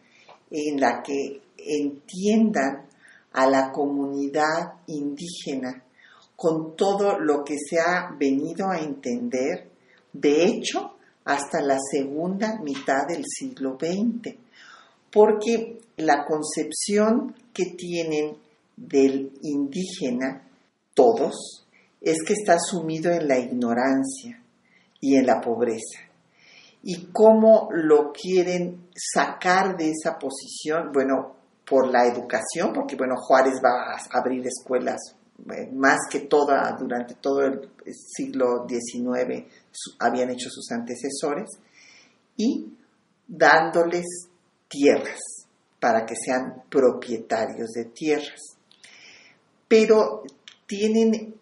en 0.51 0.81
la 0.81 1.03
que 1.03 1.41
entiendan 1.57 2.87
a 3.33 3.47
la 3.49 3.71
comunidad 3.73 4.75
indígena 4.87 5.83
con 6.35 6.77
todo 6.77 7.19
lo 7.19 7.45
que 7.45 7.57
se 7.59 7.79
ha 7.81 8.15
venido 8.19 8.69
a 8.69 8.79
entender, 8.79 9.69
de 10.13 10.45
hecho, 10.45 10.97
hasta 11.25 11.61
la 11.61 11.79
segunda 11.91 12.61
mitad 12.61 13.07
del 13.09 13.25
siglo 13.27 13.77
XX, 13.81 14.37
porque 15.11 15.81
la 15.97 16.25
concepción 16.25 17.35
que 17.53 17.75
tienen 17.77 18.37
del 18.77 19.33
indígena, 19.43 20.47
todos, 20.95 21.67
es 22.01 22.23
que 22.27 22.35
está 22.35 22.59
sumido 22.59 23.11
en 23.11 23.27
la 23.27 23.39
ignorancia, 23.39 24.43
y 25.01 25.17
en 25.17 25.27
la 25.27 25.41
pobreza. 25.41 26.01
¿Y 26.89 27.09
cómo 27.13 27.69
lo 27.73 28.13
quieren 28.13 28.91
sacar 28.95 29.77
de 29.77 29.91
esa 29.91 30.17
posición? 30.21 30.93
Bueno, 30.93 31.35
por 31.69 31.89
la 31.89 32.07
educación, 32.07 32.73
porque 32.73 32.95
bueno, 32.95 33.17
Juárez 33.17 33.55
va 33.55 33.93
a 33.93 34.19
abrir 34.19 34.47
escuelas 34.47 35.01
eh, 35.53 35.69
más 35.73 35.99
que 36.09 36.21
toda, 36.21 36.77
durante 36.79 37.15
todo 37.17 37.41
el 37.41 37.69
siglo 37.85 38.69
XIX 38.69 39.45
habían 39.99 40.31
hecho 40.31 40.49
sus 40.49 40.71
antecesores, 40.71 41.51
y 42.37 42.73
dándoles 43.27 44.07
tierras 44.69 45.19
para 45.81 46.07
que 46.07 46.15
sean 46.15 46.63
propietarios 46.71 47.73
de 47.73 47.87
tierras. 47.87 48.57
Pero 49.67 50.23
tienen 50.69 51.35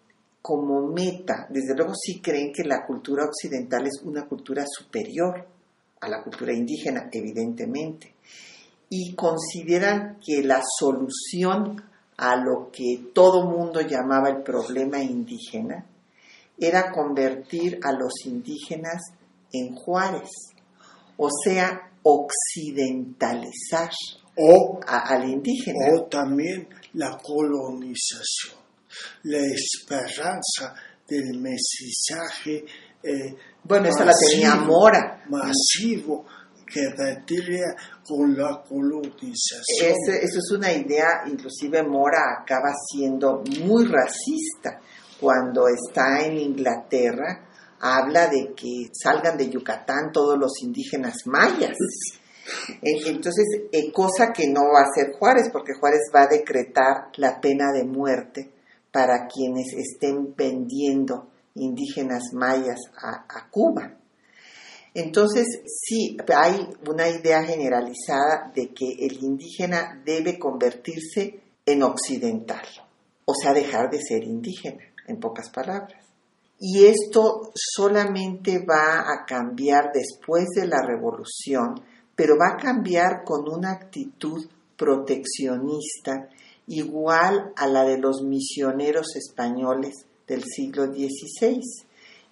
como 0.45 0.87
meta, 0.89 1.47
desde 1.49 1.73
luego 1.75 1.93
sí 1.95 2.21
creen 2.21 2.53
que 2.53 2.63
la 2.63 2.85
cultura 2.85 3.25
occidental 3.25 3.87
es 3.87 3.99
una 4.03 4.27
cultura 4.27 4.63
superior 4.67 5.43
a 5.99 6.07
la 6.07 6.21
cultura 6.21 6.53
indígena, 6.53 7.09
evidentemente, 7.11 8.13
y 8.87 9.15
consideran 9.15 10.19
que 10.23 10.43
la 10.43 10.61
solución 10.77 11.81
a 12.17 12.35
lo 12.35 12.69
que 12.71 13.09
todo 13.11 13.49
mundo 13.49 13.81
llamaba 13.81 14.29
el 14.29 14.43
problema 14.43 15.01
indígena 15.01 15.83
era 16.59 16.91
convertir 16.91 17.79
a 17.81 17.91
los 17.91 18.13
indígenas 18.25 19.01
en 19.51 19.73
Juárez, 19.73 20.29
o 21.17 21.27
sea, 21.43 21.89
occidentalizar 22.03 23.89
o, 24.37 24.79
al 24.85 25.27
indígena. 25.27 25.87
O 25.95 26.03
también 26.03 26.67
la 26.93 27.17
colonización 27.17 28.64
la 29.23 29.39
esperanza 29.39 30.73
del 31.07 31.39
mestizaje. 31.39 32.65
Eh, 33.01 33.35
bueno, 33.63 33.87
esa 33.87 34.05
la 34.05 34.13
tenía 34.29 34.55
Mora. 34.55 35.23
Masivo 35.29 36.25
que 36.65 36.81
vendría 36.97 37.75
con 38.05 38.35
la 38.35 38.61
colonización. 38.67 39.93
eso 40.21 40.39
es 40.39 40.51
una 40.51 40.73
idea, 40.73 41.23
inclusive 41.27 41.83
Mora 41.83 42.41
acaba 42.41 42.73
siendo 42.91 43.43
muy 43.61 43.85
racista 43.85 44.79
cuando 45.19 45.67
está 45.67 46.25
en 46.25 46.37
Inglaterra, 46.37 47.47
habla 47.79 48.27
de 48.27 48.53
que 48.55 48.89
salgan 48.91 49.37
de 49.37 49.49
Yucatán 49.49 50.11
todos 50.11 50.37
los 50.37 50.61
indígenas 50.61 51.15
mayas. 51.25 51.77
Entonces, 52.81 53.45
eh, 53.71 53.91
cosa 53.91 54.31
que 54.33 54.47
no 54.47 54.61
va 54.73 54.81
a 54.81 54.89
hacer 54.89 55.13
Juárez, 55.17 55.49
porque 55.51 55.73
Juárez 55.73 56.01
va 56.13 56.23
a 56.23 56.27
decretar 56.27 57.09
la 57.15 57.39
pena 57.39 57.71
de 57.71 57.85
muerte 57.85 58.51
para 58.95 59.27
quienes 59.27 59.73
estén 59.73 60.33
vendiendo 60.37 61.27
indígenas 61.55 62.31
mayas 62.31 62.79
a, 62.97 63.49
Cuba. 63.51 63.93
Entonces, 64.93 65.45
sí, 65.65 66.15
hay 66.33 66.65
una 66.87 67.09
idea 67.09 67.43
generalizada 67.43 68.53
de 68.55 68.69
que 68.73 68.85
el 68.97 69.21
indígena 69.21 70.01
debe 70.05 70.39
convertirse 70.39 71.41
en 71.65 71.83
occidental, 71.83 72.65
o 73.25 73.33
sea, 73.33 73.51
dejar 73.51 73.89
de 73.89 73.99
ser 74.01 74.23
indígena, 74.23 74.85
en 75.07 75.19
pocas 75.19 75.49
palabras. 75.49 76.01
Y 76.57 76.85
esto 76.85 77.51
solamente 77.53 78.59
va 78.59 79.01
a 79.11 79.25
cambiar 79.27 79.91
después 79.93 80.45
de 80.55 80.67
la 80.67 80.81
revolución, 80.81 81.83
pero 82.15 82.35
va 82.37 82.53
a 82.53 82.63
cambiar 82.63 83.25
con 83.25 83.49
una 83.51 83.73
actitud 83.73 84.47
proteccionista 84.77 86.29
igual 86.67 87.53
a 87.55 87.67
la 87.67 87.83
de 87.83 87.97
los 87.97 88.21
misioneros 88.23 89.15
españoles 89.15 89.93
del 90.27 90.43
siglo 90.43 90.85
XVI, 90.85 91.61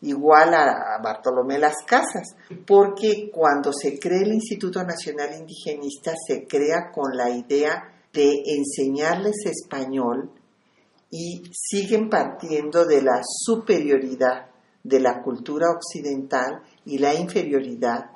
igual 0.02 0.54
a 0.54 1.00
Bartolomé 1.04 1.60
Las 1.60 1.78
Casas, 1.86 2.36
porque 2.66 3.30
cuando 3.32 3.72
se 3.72 4.00
crea 4.00 4.22
el 4.22 4.34
Instituto 4.34 4.84
Nacional 4.84 5.34
Indigenista 5.38 6.14
se 6.28 6.46
crea 6.46 6.92
con 6.94 7.16
la 7.16 7.30
idea 7.30 7.90
de 8.12 8.44
enseñarles 8.46 9.46
español 9.46 10.32
y 11.10 11.44
siguen 11.52 12.10
partiendo 12.10 12.86
de 12.86 13.02
la 13.02 13.22
superioridad 13.24 14.48
de 14.84 15.00
la 15.00 15.22
cultura 15.22 15.68
occidental 15.72 16.62
y 16.86 16.98
la 16.98 17.14
inferioridad 17.14 18.10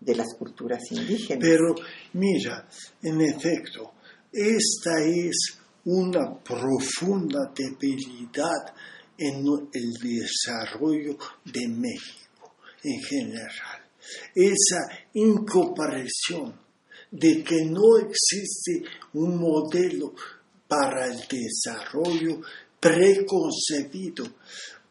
de 0.00 0.14
las 0.14 0.34
culturas 0.38 0.80
indígenas. 0.90 1.40
Pero 1.40 1.74
mira, 2.14 2.66
en 3.02 3.20
efecto, 3.20 3.92
esta 4.32 5.02
es 5.02 5.58
una 5.84 6.38
profunda 6.42 7.52
debilidad 7.54 8.74
en 9.18 9.44
el 9.72 9.92
desarrollo 10.02 11.16
de 11.44 11.68
México 11.68 12.54
en 12.82 13.02
general. 13.02 13.84
Esa 14.34 14.80
incomprensión 15.14 16.60
de 17.10 17.42
que 17.42 17.64
no 17.64 17.98
existe 17.98 18.82
un 19.14 19.38
modelo 19.38 20.14
para 20.66 21.06
el 21.06 21.20
desarrollo 21.28 22.40
preconcebido, 22.80 24.24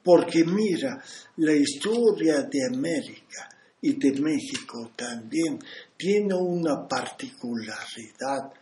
porque 0.03 0.43
mira, 0.45 1.03
la 1.37 1.53
historia 1.53 2.43
de 2.43 2.65
América 2.73 3.49
y 3.81 3.93
de 3.93 4.19
México 4.21 4.91
también 4.95 5.59
tiene 5.97 6.33
una 6.35 6.87
particularidad 6.87 8.53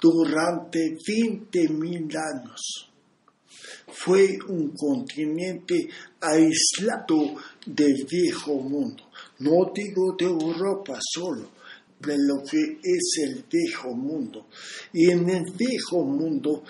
durante 0.00 0.96
20.000 0.96 2.16
años. 2.16 2.90
Fue 3.90 4.38
un 4.48 4.72
continente 4.76 5.88
aislado 6.20 7.34
del 7.66 8.06
viejo 8.08 8.54
mundo. 8.60 9.04
No 9.40 9.70
digo 9.74 10.14
de 10.18 10.26
Europa 10.26 10.98
solo, 11.00 11.50
de 12.00 12.16
lo 12.18 12.42
que 12.42 12.78
es 12.82 13.18
el 13.24 13.44
viejo 13.50 13.94
mundo. 13.94 14.46
Y 14.92 15.10
en 15.10 15.28
el 15.28 15.52
viejo 15.56 16.04
mundo 16.04 16.64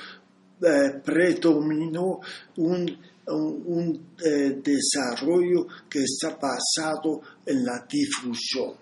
eh, 0.61 1.01
predominó 1.05 2.21
un, 2.57 2.99
eh, 4.25 4.61
desarrollo 4.63 5.67
que 5.89 6.01
está 6.01 6.37
basado 6.37 7.21
en 7.45 7.65
la 7.65 7.87
difusión. 7.89 8.75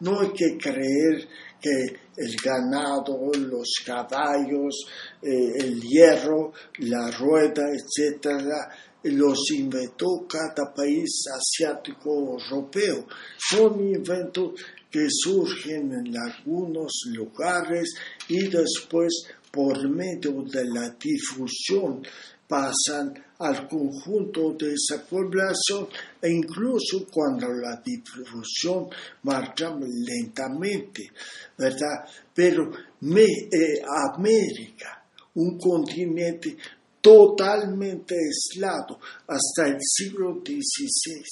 No 0.00 0.20
hay 0.20 0.30
que 0.32 0.56
creer 0.56 1.28
que 1.60 1.96
el 2.16 2.36
ganado, 2.36 3.30
los 3.34 3.68
caballos, 3.84 4.86
eh, 5.22 5.52
el 5.58 5.80
hierro, 5.80 6.52
la 6.78 7.10
rueda, 7.10 7.64
etcétera, 7.70 8.70
los 9.04 9.50
inventó 9.52 10.26
cada 10.28 10.72
país 10.74 11.24
asiático 11.34 12.10
europeo. 12.10 13.06
Son 13.38 13.80
inventos 13.80 14.60
que 14.90 15.06
surgen 15.08 15.92
en 15.92 16.16
algunos 16.16 16.92
lugares 17.06 17.94
y 18.28 18.48
después 18.48 19.24
por 19.50 19.88
medio 19.88 20.42
de 20.42 20.64
la 20.64 20.90
difusión 20.90 22.02
pasan 22.46 23.14
al 23.40 23.66
conjunto 23.66 24.52
de 24.52 24.74
esa 24.74 25.02
población 25.02 25.88
e 26.20 26.30
incluso 26.30 27.06
cuando 27.10 27.48
la 27.48 27.82
difusión 27.82 28.88
marcha 29.22 29.74
lentamente, 29.78 31.10
¿verdad? 31.56 32.04
Pero 32.34 32.70
eh, 32.70 33.82
América, 34.14 35.04
un 35.34 35.58
continente 35.58 36.56
totalmente 37.00 38.14
aislado 38.14 39.00
hasta 39.26 39.68
el 39.68 39.78
siglo 39.80 40.42
XVI, 40.44 41.22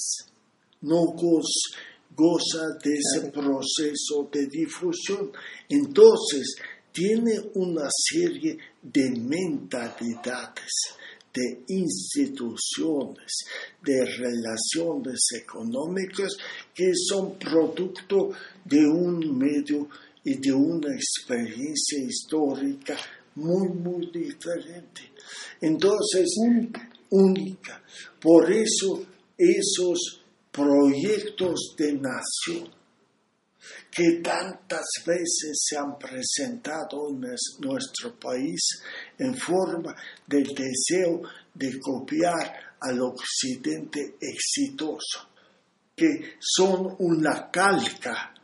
no 0.82 1.12
goza 1.12 2.78
de 2.82 2.94
ese 2.94 3.30
proceso 3.30 4.28
de 4.32 4.46
difusión. 4.46 5.30
Entonces, 5.68 6.56
tiene 6.90 7.38
una 7.54 7.86
serie 7.90 8.56
de 8.82 9.10
mentalidades 9.10 10.97
de 11.32 11.64
instituciones, 11.68 13.38
de 13.82 14.04
relaciones 14.04 15.20
económicas 15.40 16.36
que 16.74 16.90
son 16.94 17.38
producto 17.38 18.30
de 18.64 18.86
un 18.86 19.36
medio 19.36 19.88
y 20.24 20.36
de 20.36 20.52
una 20.52 20.94
experiencia 20.94 22.02
histórica 22.02 22.96
muy, 23.36 23.68
muy 23.68 24.10
diferente. 24.10 25.02
Entonces, 25.60 26.34
única. 26.38 26.90
única. 27.10 27.82
Por 28.20 28.52
eso 28.52 29.06
esos 29.36 30.22
proyectos 30.50 31.74
de 31.76 31.92
nación 31.92 32.77
que 33.90 34.20
tantas 34.22 34.86
veces 35.04 35.58
se 35.64 35.76
han 35.76 35.98
presentado 35.98 37.08
en 37.10 37.20
nuestro 37.60 38.18
país 38.18 38.60
en 39.18 39.34
forma 39.36 39.94
del 40.26 40.46
deseo 40.54 41.22
de 41.54 41.78
copiar 41.80 42.76
al 42.80 43.00
occidente 43.00 44.16
exitoso, 44.20 45.28
que 45.96 46.36
son 46.38 46.94
una 47.00 47.50
calca 47.50 48.34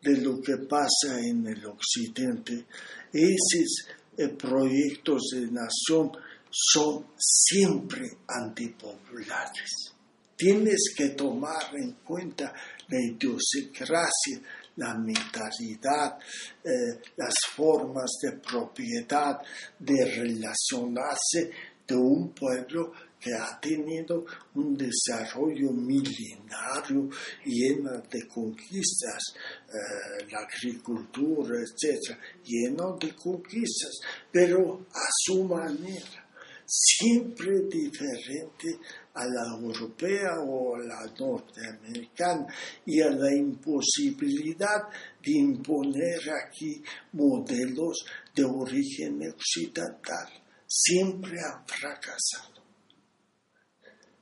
de 0.00 0.18
lo 0.18 0.40
que 0.40 0.56
pasa 0.68 1.18
en 1.20 1.46
el 1.46 1.66
occidente. 1.66 2.66
Esos 3.12 3.88
eh, 4.16 4.28
proyectos 4.28 5.22
de 5.32 5.50
nación 5.50 6.12
son 6.50 7.06
siempre 7.18 8.08
antipopulares. 8.28 9.92
tienes 10.36 10.94
que 10.94 11.10
tomar 11.10 11.74
en 11.74 11.92
cuenta 12.04 12.52
la 12.88 13.00
idiosincrasia, 13.00 14.40
la 14.76 14.94
mentalidad, 14.94 16.18
eh, 16.62 17.00
las 17.16 17.34
formas 17.54 18.10
de 18.22 18.32
propiedad, 18.32 19.40
de 19.78 20.04
relacionarse 20.04 21.50
de 21.86 21.94
un 21.94 22.32
pueblo 22.32 22.92
que 23.18 23.32
ha 23.32 23.58
tenido 23.60 24.24
un 24.54 24.76
desarrollo 24.76 25.70
milenario 25.72 27.08
lleno 27.44 28.02
de 28.10 28.26
conquistas, 28.28 29.22
eh, 29.68 30.26
la 30.30 30.40
agricultura, 30.40 31.58
etc., 31.60 32.16
lleno 32.44 32.96
de 32.98 33.14
conquistas, 33.14 34.00
pero 34.30 34.86
a 34.92 35.08
su 35.24 35.44
manera 35.44 36.26
siempre 36.66 37.62
diferente 37.62 38.78
a 39.16 39.24
la 39.24 39.56
europea 39.58 40.38
o 40.40 40.76
a 40.76 40.78
la 40.80 41.06
norteamericana 41.18 42.46
y 42.84 43.00
a 43.00 43.10
la 43.10 43.34
imposibilidad 43.34 44.82
de 45.24 45.32
imponer 45.32 46.20
aquí 46.44 46.82
modelos 47.12 48.04
de 48.34 48.44
origen 48.44 49.20
occidental. 49.32 50.28
Siempre 50.66 51.32
han 51.40 51.66
fracasado. 51.66 52.56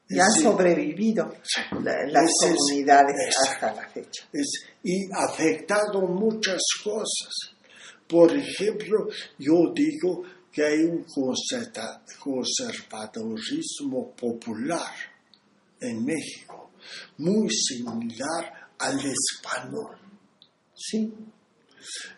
Y 0.08 0.20
han 0.20 0.30
sobrevivido 0.30 1.34
las 1.80 2.30
comunidades 2.38 3.36
hasta 3.38 3.74
la 3.74 3.88
fecha. 3.88 4.28
y 4.82 5.08
afectado 5.12 6.02
muchas 6.02 6.60
cosas. 6.84 7.54
Por 8.06 8.30
ejemplo, 8.36 9.08
yo 9.38 9.72
digo 9.74 10.22
que 10.54 10.64
hay 10.64 10.84
un 10.84 11.04
conservadorismo 12.20 14.14
popular 14.14 14.94
en 15.80 16.04
México, 16.04 16.70
muy 17.18 17.50
similar 17.50 18.70
al 18.78 19.00
español. 19.00 19.98
Sí. 20.72 21.12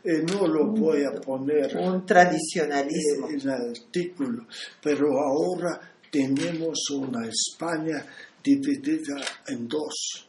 Eh, 0.05 0.23
no 0.31 0.47
lo 0.47 0.67
voy 0.67 1.03
a 1.05 1.13
poner 1.19 1.79
un 1.79 2.05
tradicionalismo 2.05 3.31
en 3.31 3.41
el 3.41 3.71
artículo, 3.71 4.47
pero 4.83 5.19
ahora 5.19 5.81
tenemos 6.11 6.91
una 6.91 7.27
España 7.27 8.05
dividida 8.45 9.17
en 9.49 9.67
dos, 9.67 10.29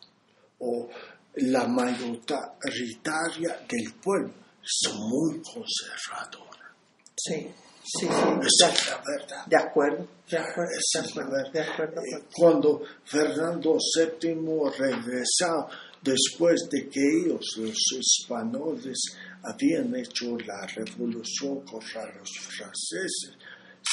o 0.59 0.87
la 1.35 1.67
mayoritaria 1.67 3.59
del 3.67 3.93
pueblo 4.01 4.33
es 4.63 4.93
muy 4.93 5.41
conservadora. 5.43 6.73
Sí. 7.13 7.47
Sí, 7.89 8.05
Esa 8.05 8.69
es 8.69 8.89
la 8.89 9.01
verdad. 9.05 9.45
De 9.45 9.55
acuerdo, 9.55 10.07
de 10.29 10.37
acuerdo. 10.37 10.71
Esa 10.77 11.05
es 11.05 11.15
la 11.15 11.23
verdad. 11.23 11.51
De 11.53 11.61
acuerdo. 11.61 12.01
Eh, 12.01 12.23
cuando 12.33 12.81
Fernando 13.05 13.77
VII 13.95 14.71
regresó, 14.77 15.69
después 16.01 16.67
de 16.69 16.89
que 16.89 16.99
ellos, 16.99 17.45
los 17.57 17.77
españoles, 17.97 18.99
habían 19.41 19.95
hecho 19.95 20.37
la 20.45 20.67
revolución 20.67 21.61
contra 21.61 22.13
los 22.13 22.29
franceses, 22.39 23.37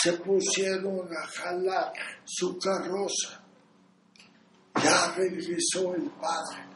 se 0.03 0.13
pusieron 0.15 1.09
a 1.17 1.27
jalar 1.29 1.93
su 2.25 2.59
carroza. 2.59 3.45
Ya 4.83 5.15
regresó 5.17 5.95
el 5.95 6.11
padre. 6.21 6.75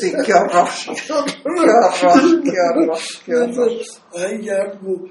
Sí, 0.00 0.12
qué 0.24 0.32
horror. 0.32 0.68
Qué 1.04 1.12
horror, 1.12 2.42
qué 2.42 2.60
horror, 2.60 2.98
qué 3.24 3.34
horror. 3.34 3.72
Hay 4.16 4.48
algo 4.48 5.08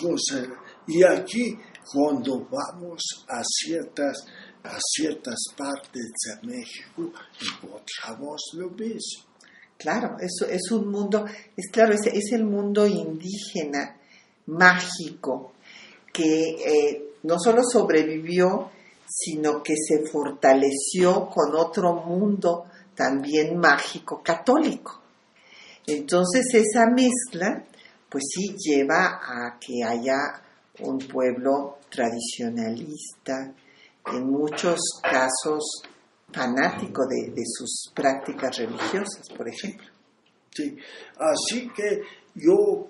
cosas. 0.00 0.48
Y 0.86 1.02
aquí, 1.04 1.56
cuando 1.92 2.48
vamos 2.50 3.02
a 3.28 3.42
ciertas, 3.44 4.24
a 4.62 4.78
ciertas 4.80 5.38
partes 5.56 6.02
de 6.24 6.48
México, 6.48 7.12
encontramos 7.40 8.42
lo 8.54 8.70
mismo. 8.70 9.24
Claro, 9.78 10.16
eso 10.20 10.50
es 10.50 10.72
un 10.72 10.88
mundo, 10.88 11.24
es 11.56 11.70
claro, 11.70 11.94
es, 11.94 12.32
el 12.32 12.44
mundo 12.44 12.84
indígena 12.84 13.96
mágico 14.46 15.52
que 16.12 16.50
eh, 16.50 17.14
no 17.22 17.38
solo 17.38 17.62
sobrevivió, 17.62 18.70
sino 19.08 19.62
que 19.62 19.74
se 19.76 20.04
fortaleció 20.10 21.28
con 21.28 21.54
otro 21.54 21.94
mundo 21.94 22.64
también 22.96 23.56
mágico 23.56 24.20
católico. 24.20 25.00
Entonces 25.86 26.44
esa 26.52 26.86
mezcla, 26.90 27.64
pues 28.08 28.24
sí 28.34 28.54
lleva 28.58 29.20
a 29.22 29.58
que 29.58 29.84
haya 29.84 30.16
un 30.80 30.98
pueblo 30.98 31.78
tradicionalista, 31.90 33.54
en 34.06 34.30
muchos 34.30 34.78
casos 35.02 35.82
fanático 36.32 37.06
de, 37.06 37.42
sus 37.44 37.92
prácticas 37.94 38.56
religiosas, 38.58 39.28
por 39.36 39.48
ejemplo. 39.48 39.86
Sí, 40.50 40.76
así 41.18 41.68
que 41.70 42.00
yo, 42.34 42.88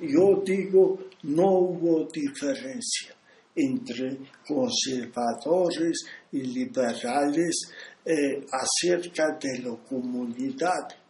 yo 0.00 0.42
digo, 0.44 0.98
no 1.24 1.50
hubo 1.50 2.08
diferencia 2.12 3.14
entre 3.54 4.18
conservadores 4.46 6.04
y 6.32 6.40
liberales 6.40 7.72
eh, 8.04 8.46
acerca 8.50 9.36
de 9.40 9.58
la 9.58 9.76
comunidad 9.76 11.01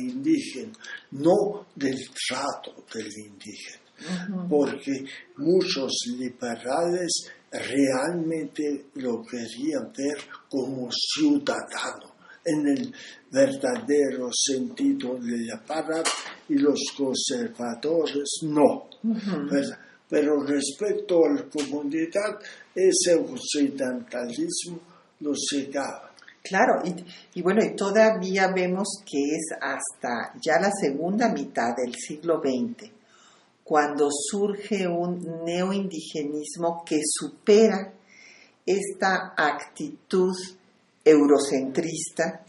indígena, 0.00 0.72
no 1.12 1.66
del 1.74 1.98
trato 2.28 2.84
del 2.92 3.06
indígena, 3.06 4.46
porque 4.48 5.04
muchos 5.36 5.92
liberales 6.18 7.30
realmente 7.50 8.86
lo 8.94 9.22
querían 9.24 9.92
ver 9.96 10.18
como 10.48 10.88
ciudadano 10.90 12.14
en 12.44 12.66
el 12.66 12.94
verdadero 13.30 14.30
sentido 14.32 15.18
de 15.18 15.46
la 15.46 15.62
palabra 15.64 16.02
y 16.48 16.54
los 16.56 16.80
conservadores 16.96 18.40
no. 18.42 18.88
Pero 20.08 20.42
respecto 20.42 21.26
a 21.26 21.34
la 21.34 21.42
comunidad, 21.48 22.38
ese 22.74 23.14
occidentalismo 23.14 24.80
lo 25.20 25.32
cegaba. 25.34 26.07
Claro, 26.42 26.82
y, 27.34 27.42
bueno, 27.42 27.62
y 27.62 27.74
todavía 27.74 28.48
vemos 28.54 29.02
que 29.04 29.18
es 29.18 29.52
hasta 29.60 30.32
ya 30.40 30.58
la 30.60 30.70
segunda 30.70 31.28
mitad 31.28 31.76
del 31.76 31.94
siglo 31.94 32.40
XX 32.40 32.90
cuando 33.68 34.08
surge 34.10 34.88
un 34.88 35.44
neoindigenismo 35.44 36.82
que 36.86 37.00
supera 37.04 37.92
esta 38.64 39.34
actitud 39.36 40.34
eurocentrista, 41.04 42.44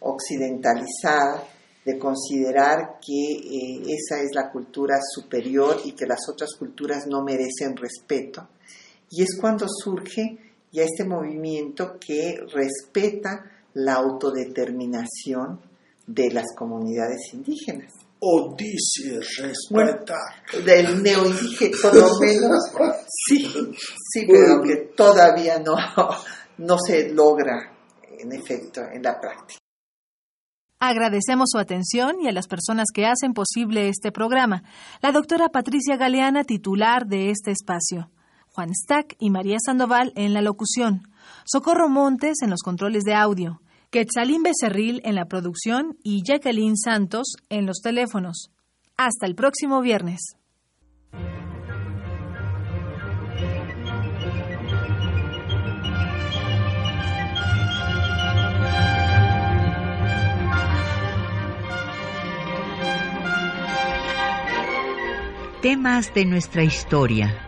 occidentalizada, 0.00 1.42
de 1.86 1.98
considerar 1.98 2.98
que 3.00 3.32
eh, 3.32 3.82
esa 3.86 4.20
es 4.20 4.28
la 4.34 4.50
cultura 4.50 4.98
superior 5.00 5.80
y 5.86 5.92
que 5.92 6.04
las 6.04 6.28
otras 6.28 6.50
culturas 6.58 7.06
no 7.06 7.24
merecen 7.24 7.74
respeto. 7.74 8.46
Y 9.10 9.22
es 9.22 9.38
cuando 9.40 9.66
surge 9.66 10.36
ya 10.72 10.84
este 10.84 11.04
movimiento 11.04 11.98
que 11.98 12.38
respeta 12.52 13.44
la 13.74 13.94
autodeterminación 13.94 15.60
de 16.06 16.30
las 16.30 16.46
comunidades 16.56 17.32
indígenas. 17.32 17.92
O 18.20 18.56
dice 18.56 19.20
respetar. 19.42 20.64
del 20.64 21.02
neoindígena, 21.02 21.76
por 21.80 21.94
lo 21.94 22.18
menos, 22.18 22.96
sí, 23.28 23.46
sí, 24.12 24.26
pero 24.26 24.60
que 24.62 24.92
todavía 24.96 25.60
no, 25.60 25.76
no 26.58 26.76
se 26.78 27.10
logra, 27.10 27.72
en 28.18 28.32
efecto, 28.32 28.80
en 28.92 29.02
la 29.02 29.20
práctica. 29.20 29.58
Agradecemos 30.80 31.50
su 31.50 31.58
atención 31.58 32.20
y 32.20 32.28
a 32.28 32.32
las 32.32 32.46
personas 32.46 32.86
que 32.94 33.06
hacen 33.06 33.34
posible 33.34 33.88
este 33.88 34.12
programa. 34.12 34.62
La 35.00 35.10
doctora 35.10 35.48
Patricia 35.48 35.96
Galeana, 35.96 36.44
titular 36.44 37.06
de 37.06 37.30
este 37.30 37.50
espacio. 37.50 38.10
Juan 38.58 38.74
Stack 38.74 39.14
y 39.20 39.30
María 39.30 39.58
Sandoval 39.64 40.12
en 40.16 40.34
la 40.34 40.42
locución. 40.42 41.02
Socorro 41.44 41.88
Montes 41.88 42.38
en 42.42 42.50
los 42.50 42.62
controles 42.62 43.04
de 43.04 43.14
audio. 43.14 43.62
Quetzalín 43.90 44.42
Becerril 44.42 45.00
en 45.04 45.14
la 45.14 45.26
producción 45.26 45.96
y 46.02 46.24
Jacqueline 46.26 46.76
Santos 46.76 47.36
en 47.50 47.66
los 47.66 47.78
teléfonos. 47.78 48.50
Hasta 48.96 49.26
el 49.26 49.36
próximo 49.36 49.80
viernes. 49.80 50.34
Temas 65.62 66.12
de 66.12 66.24
nuestra 66.24 66.64
historia. 66.64 67.47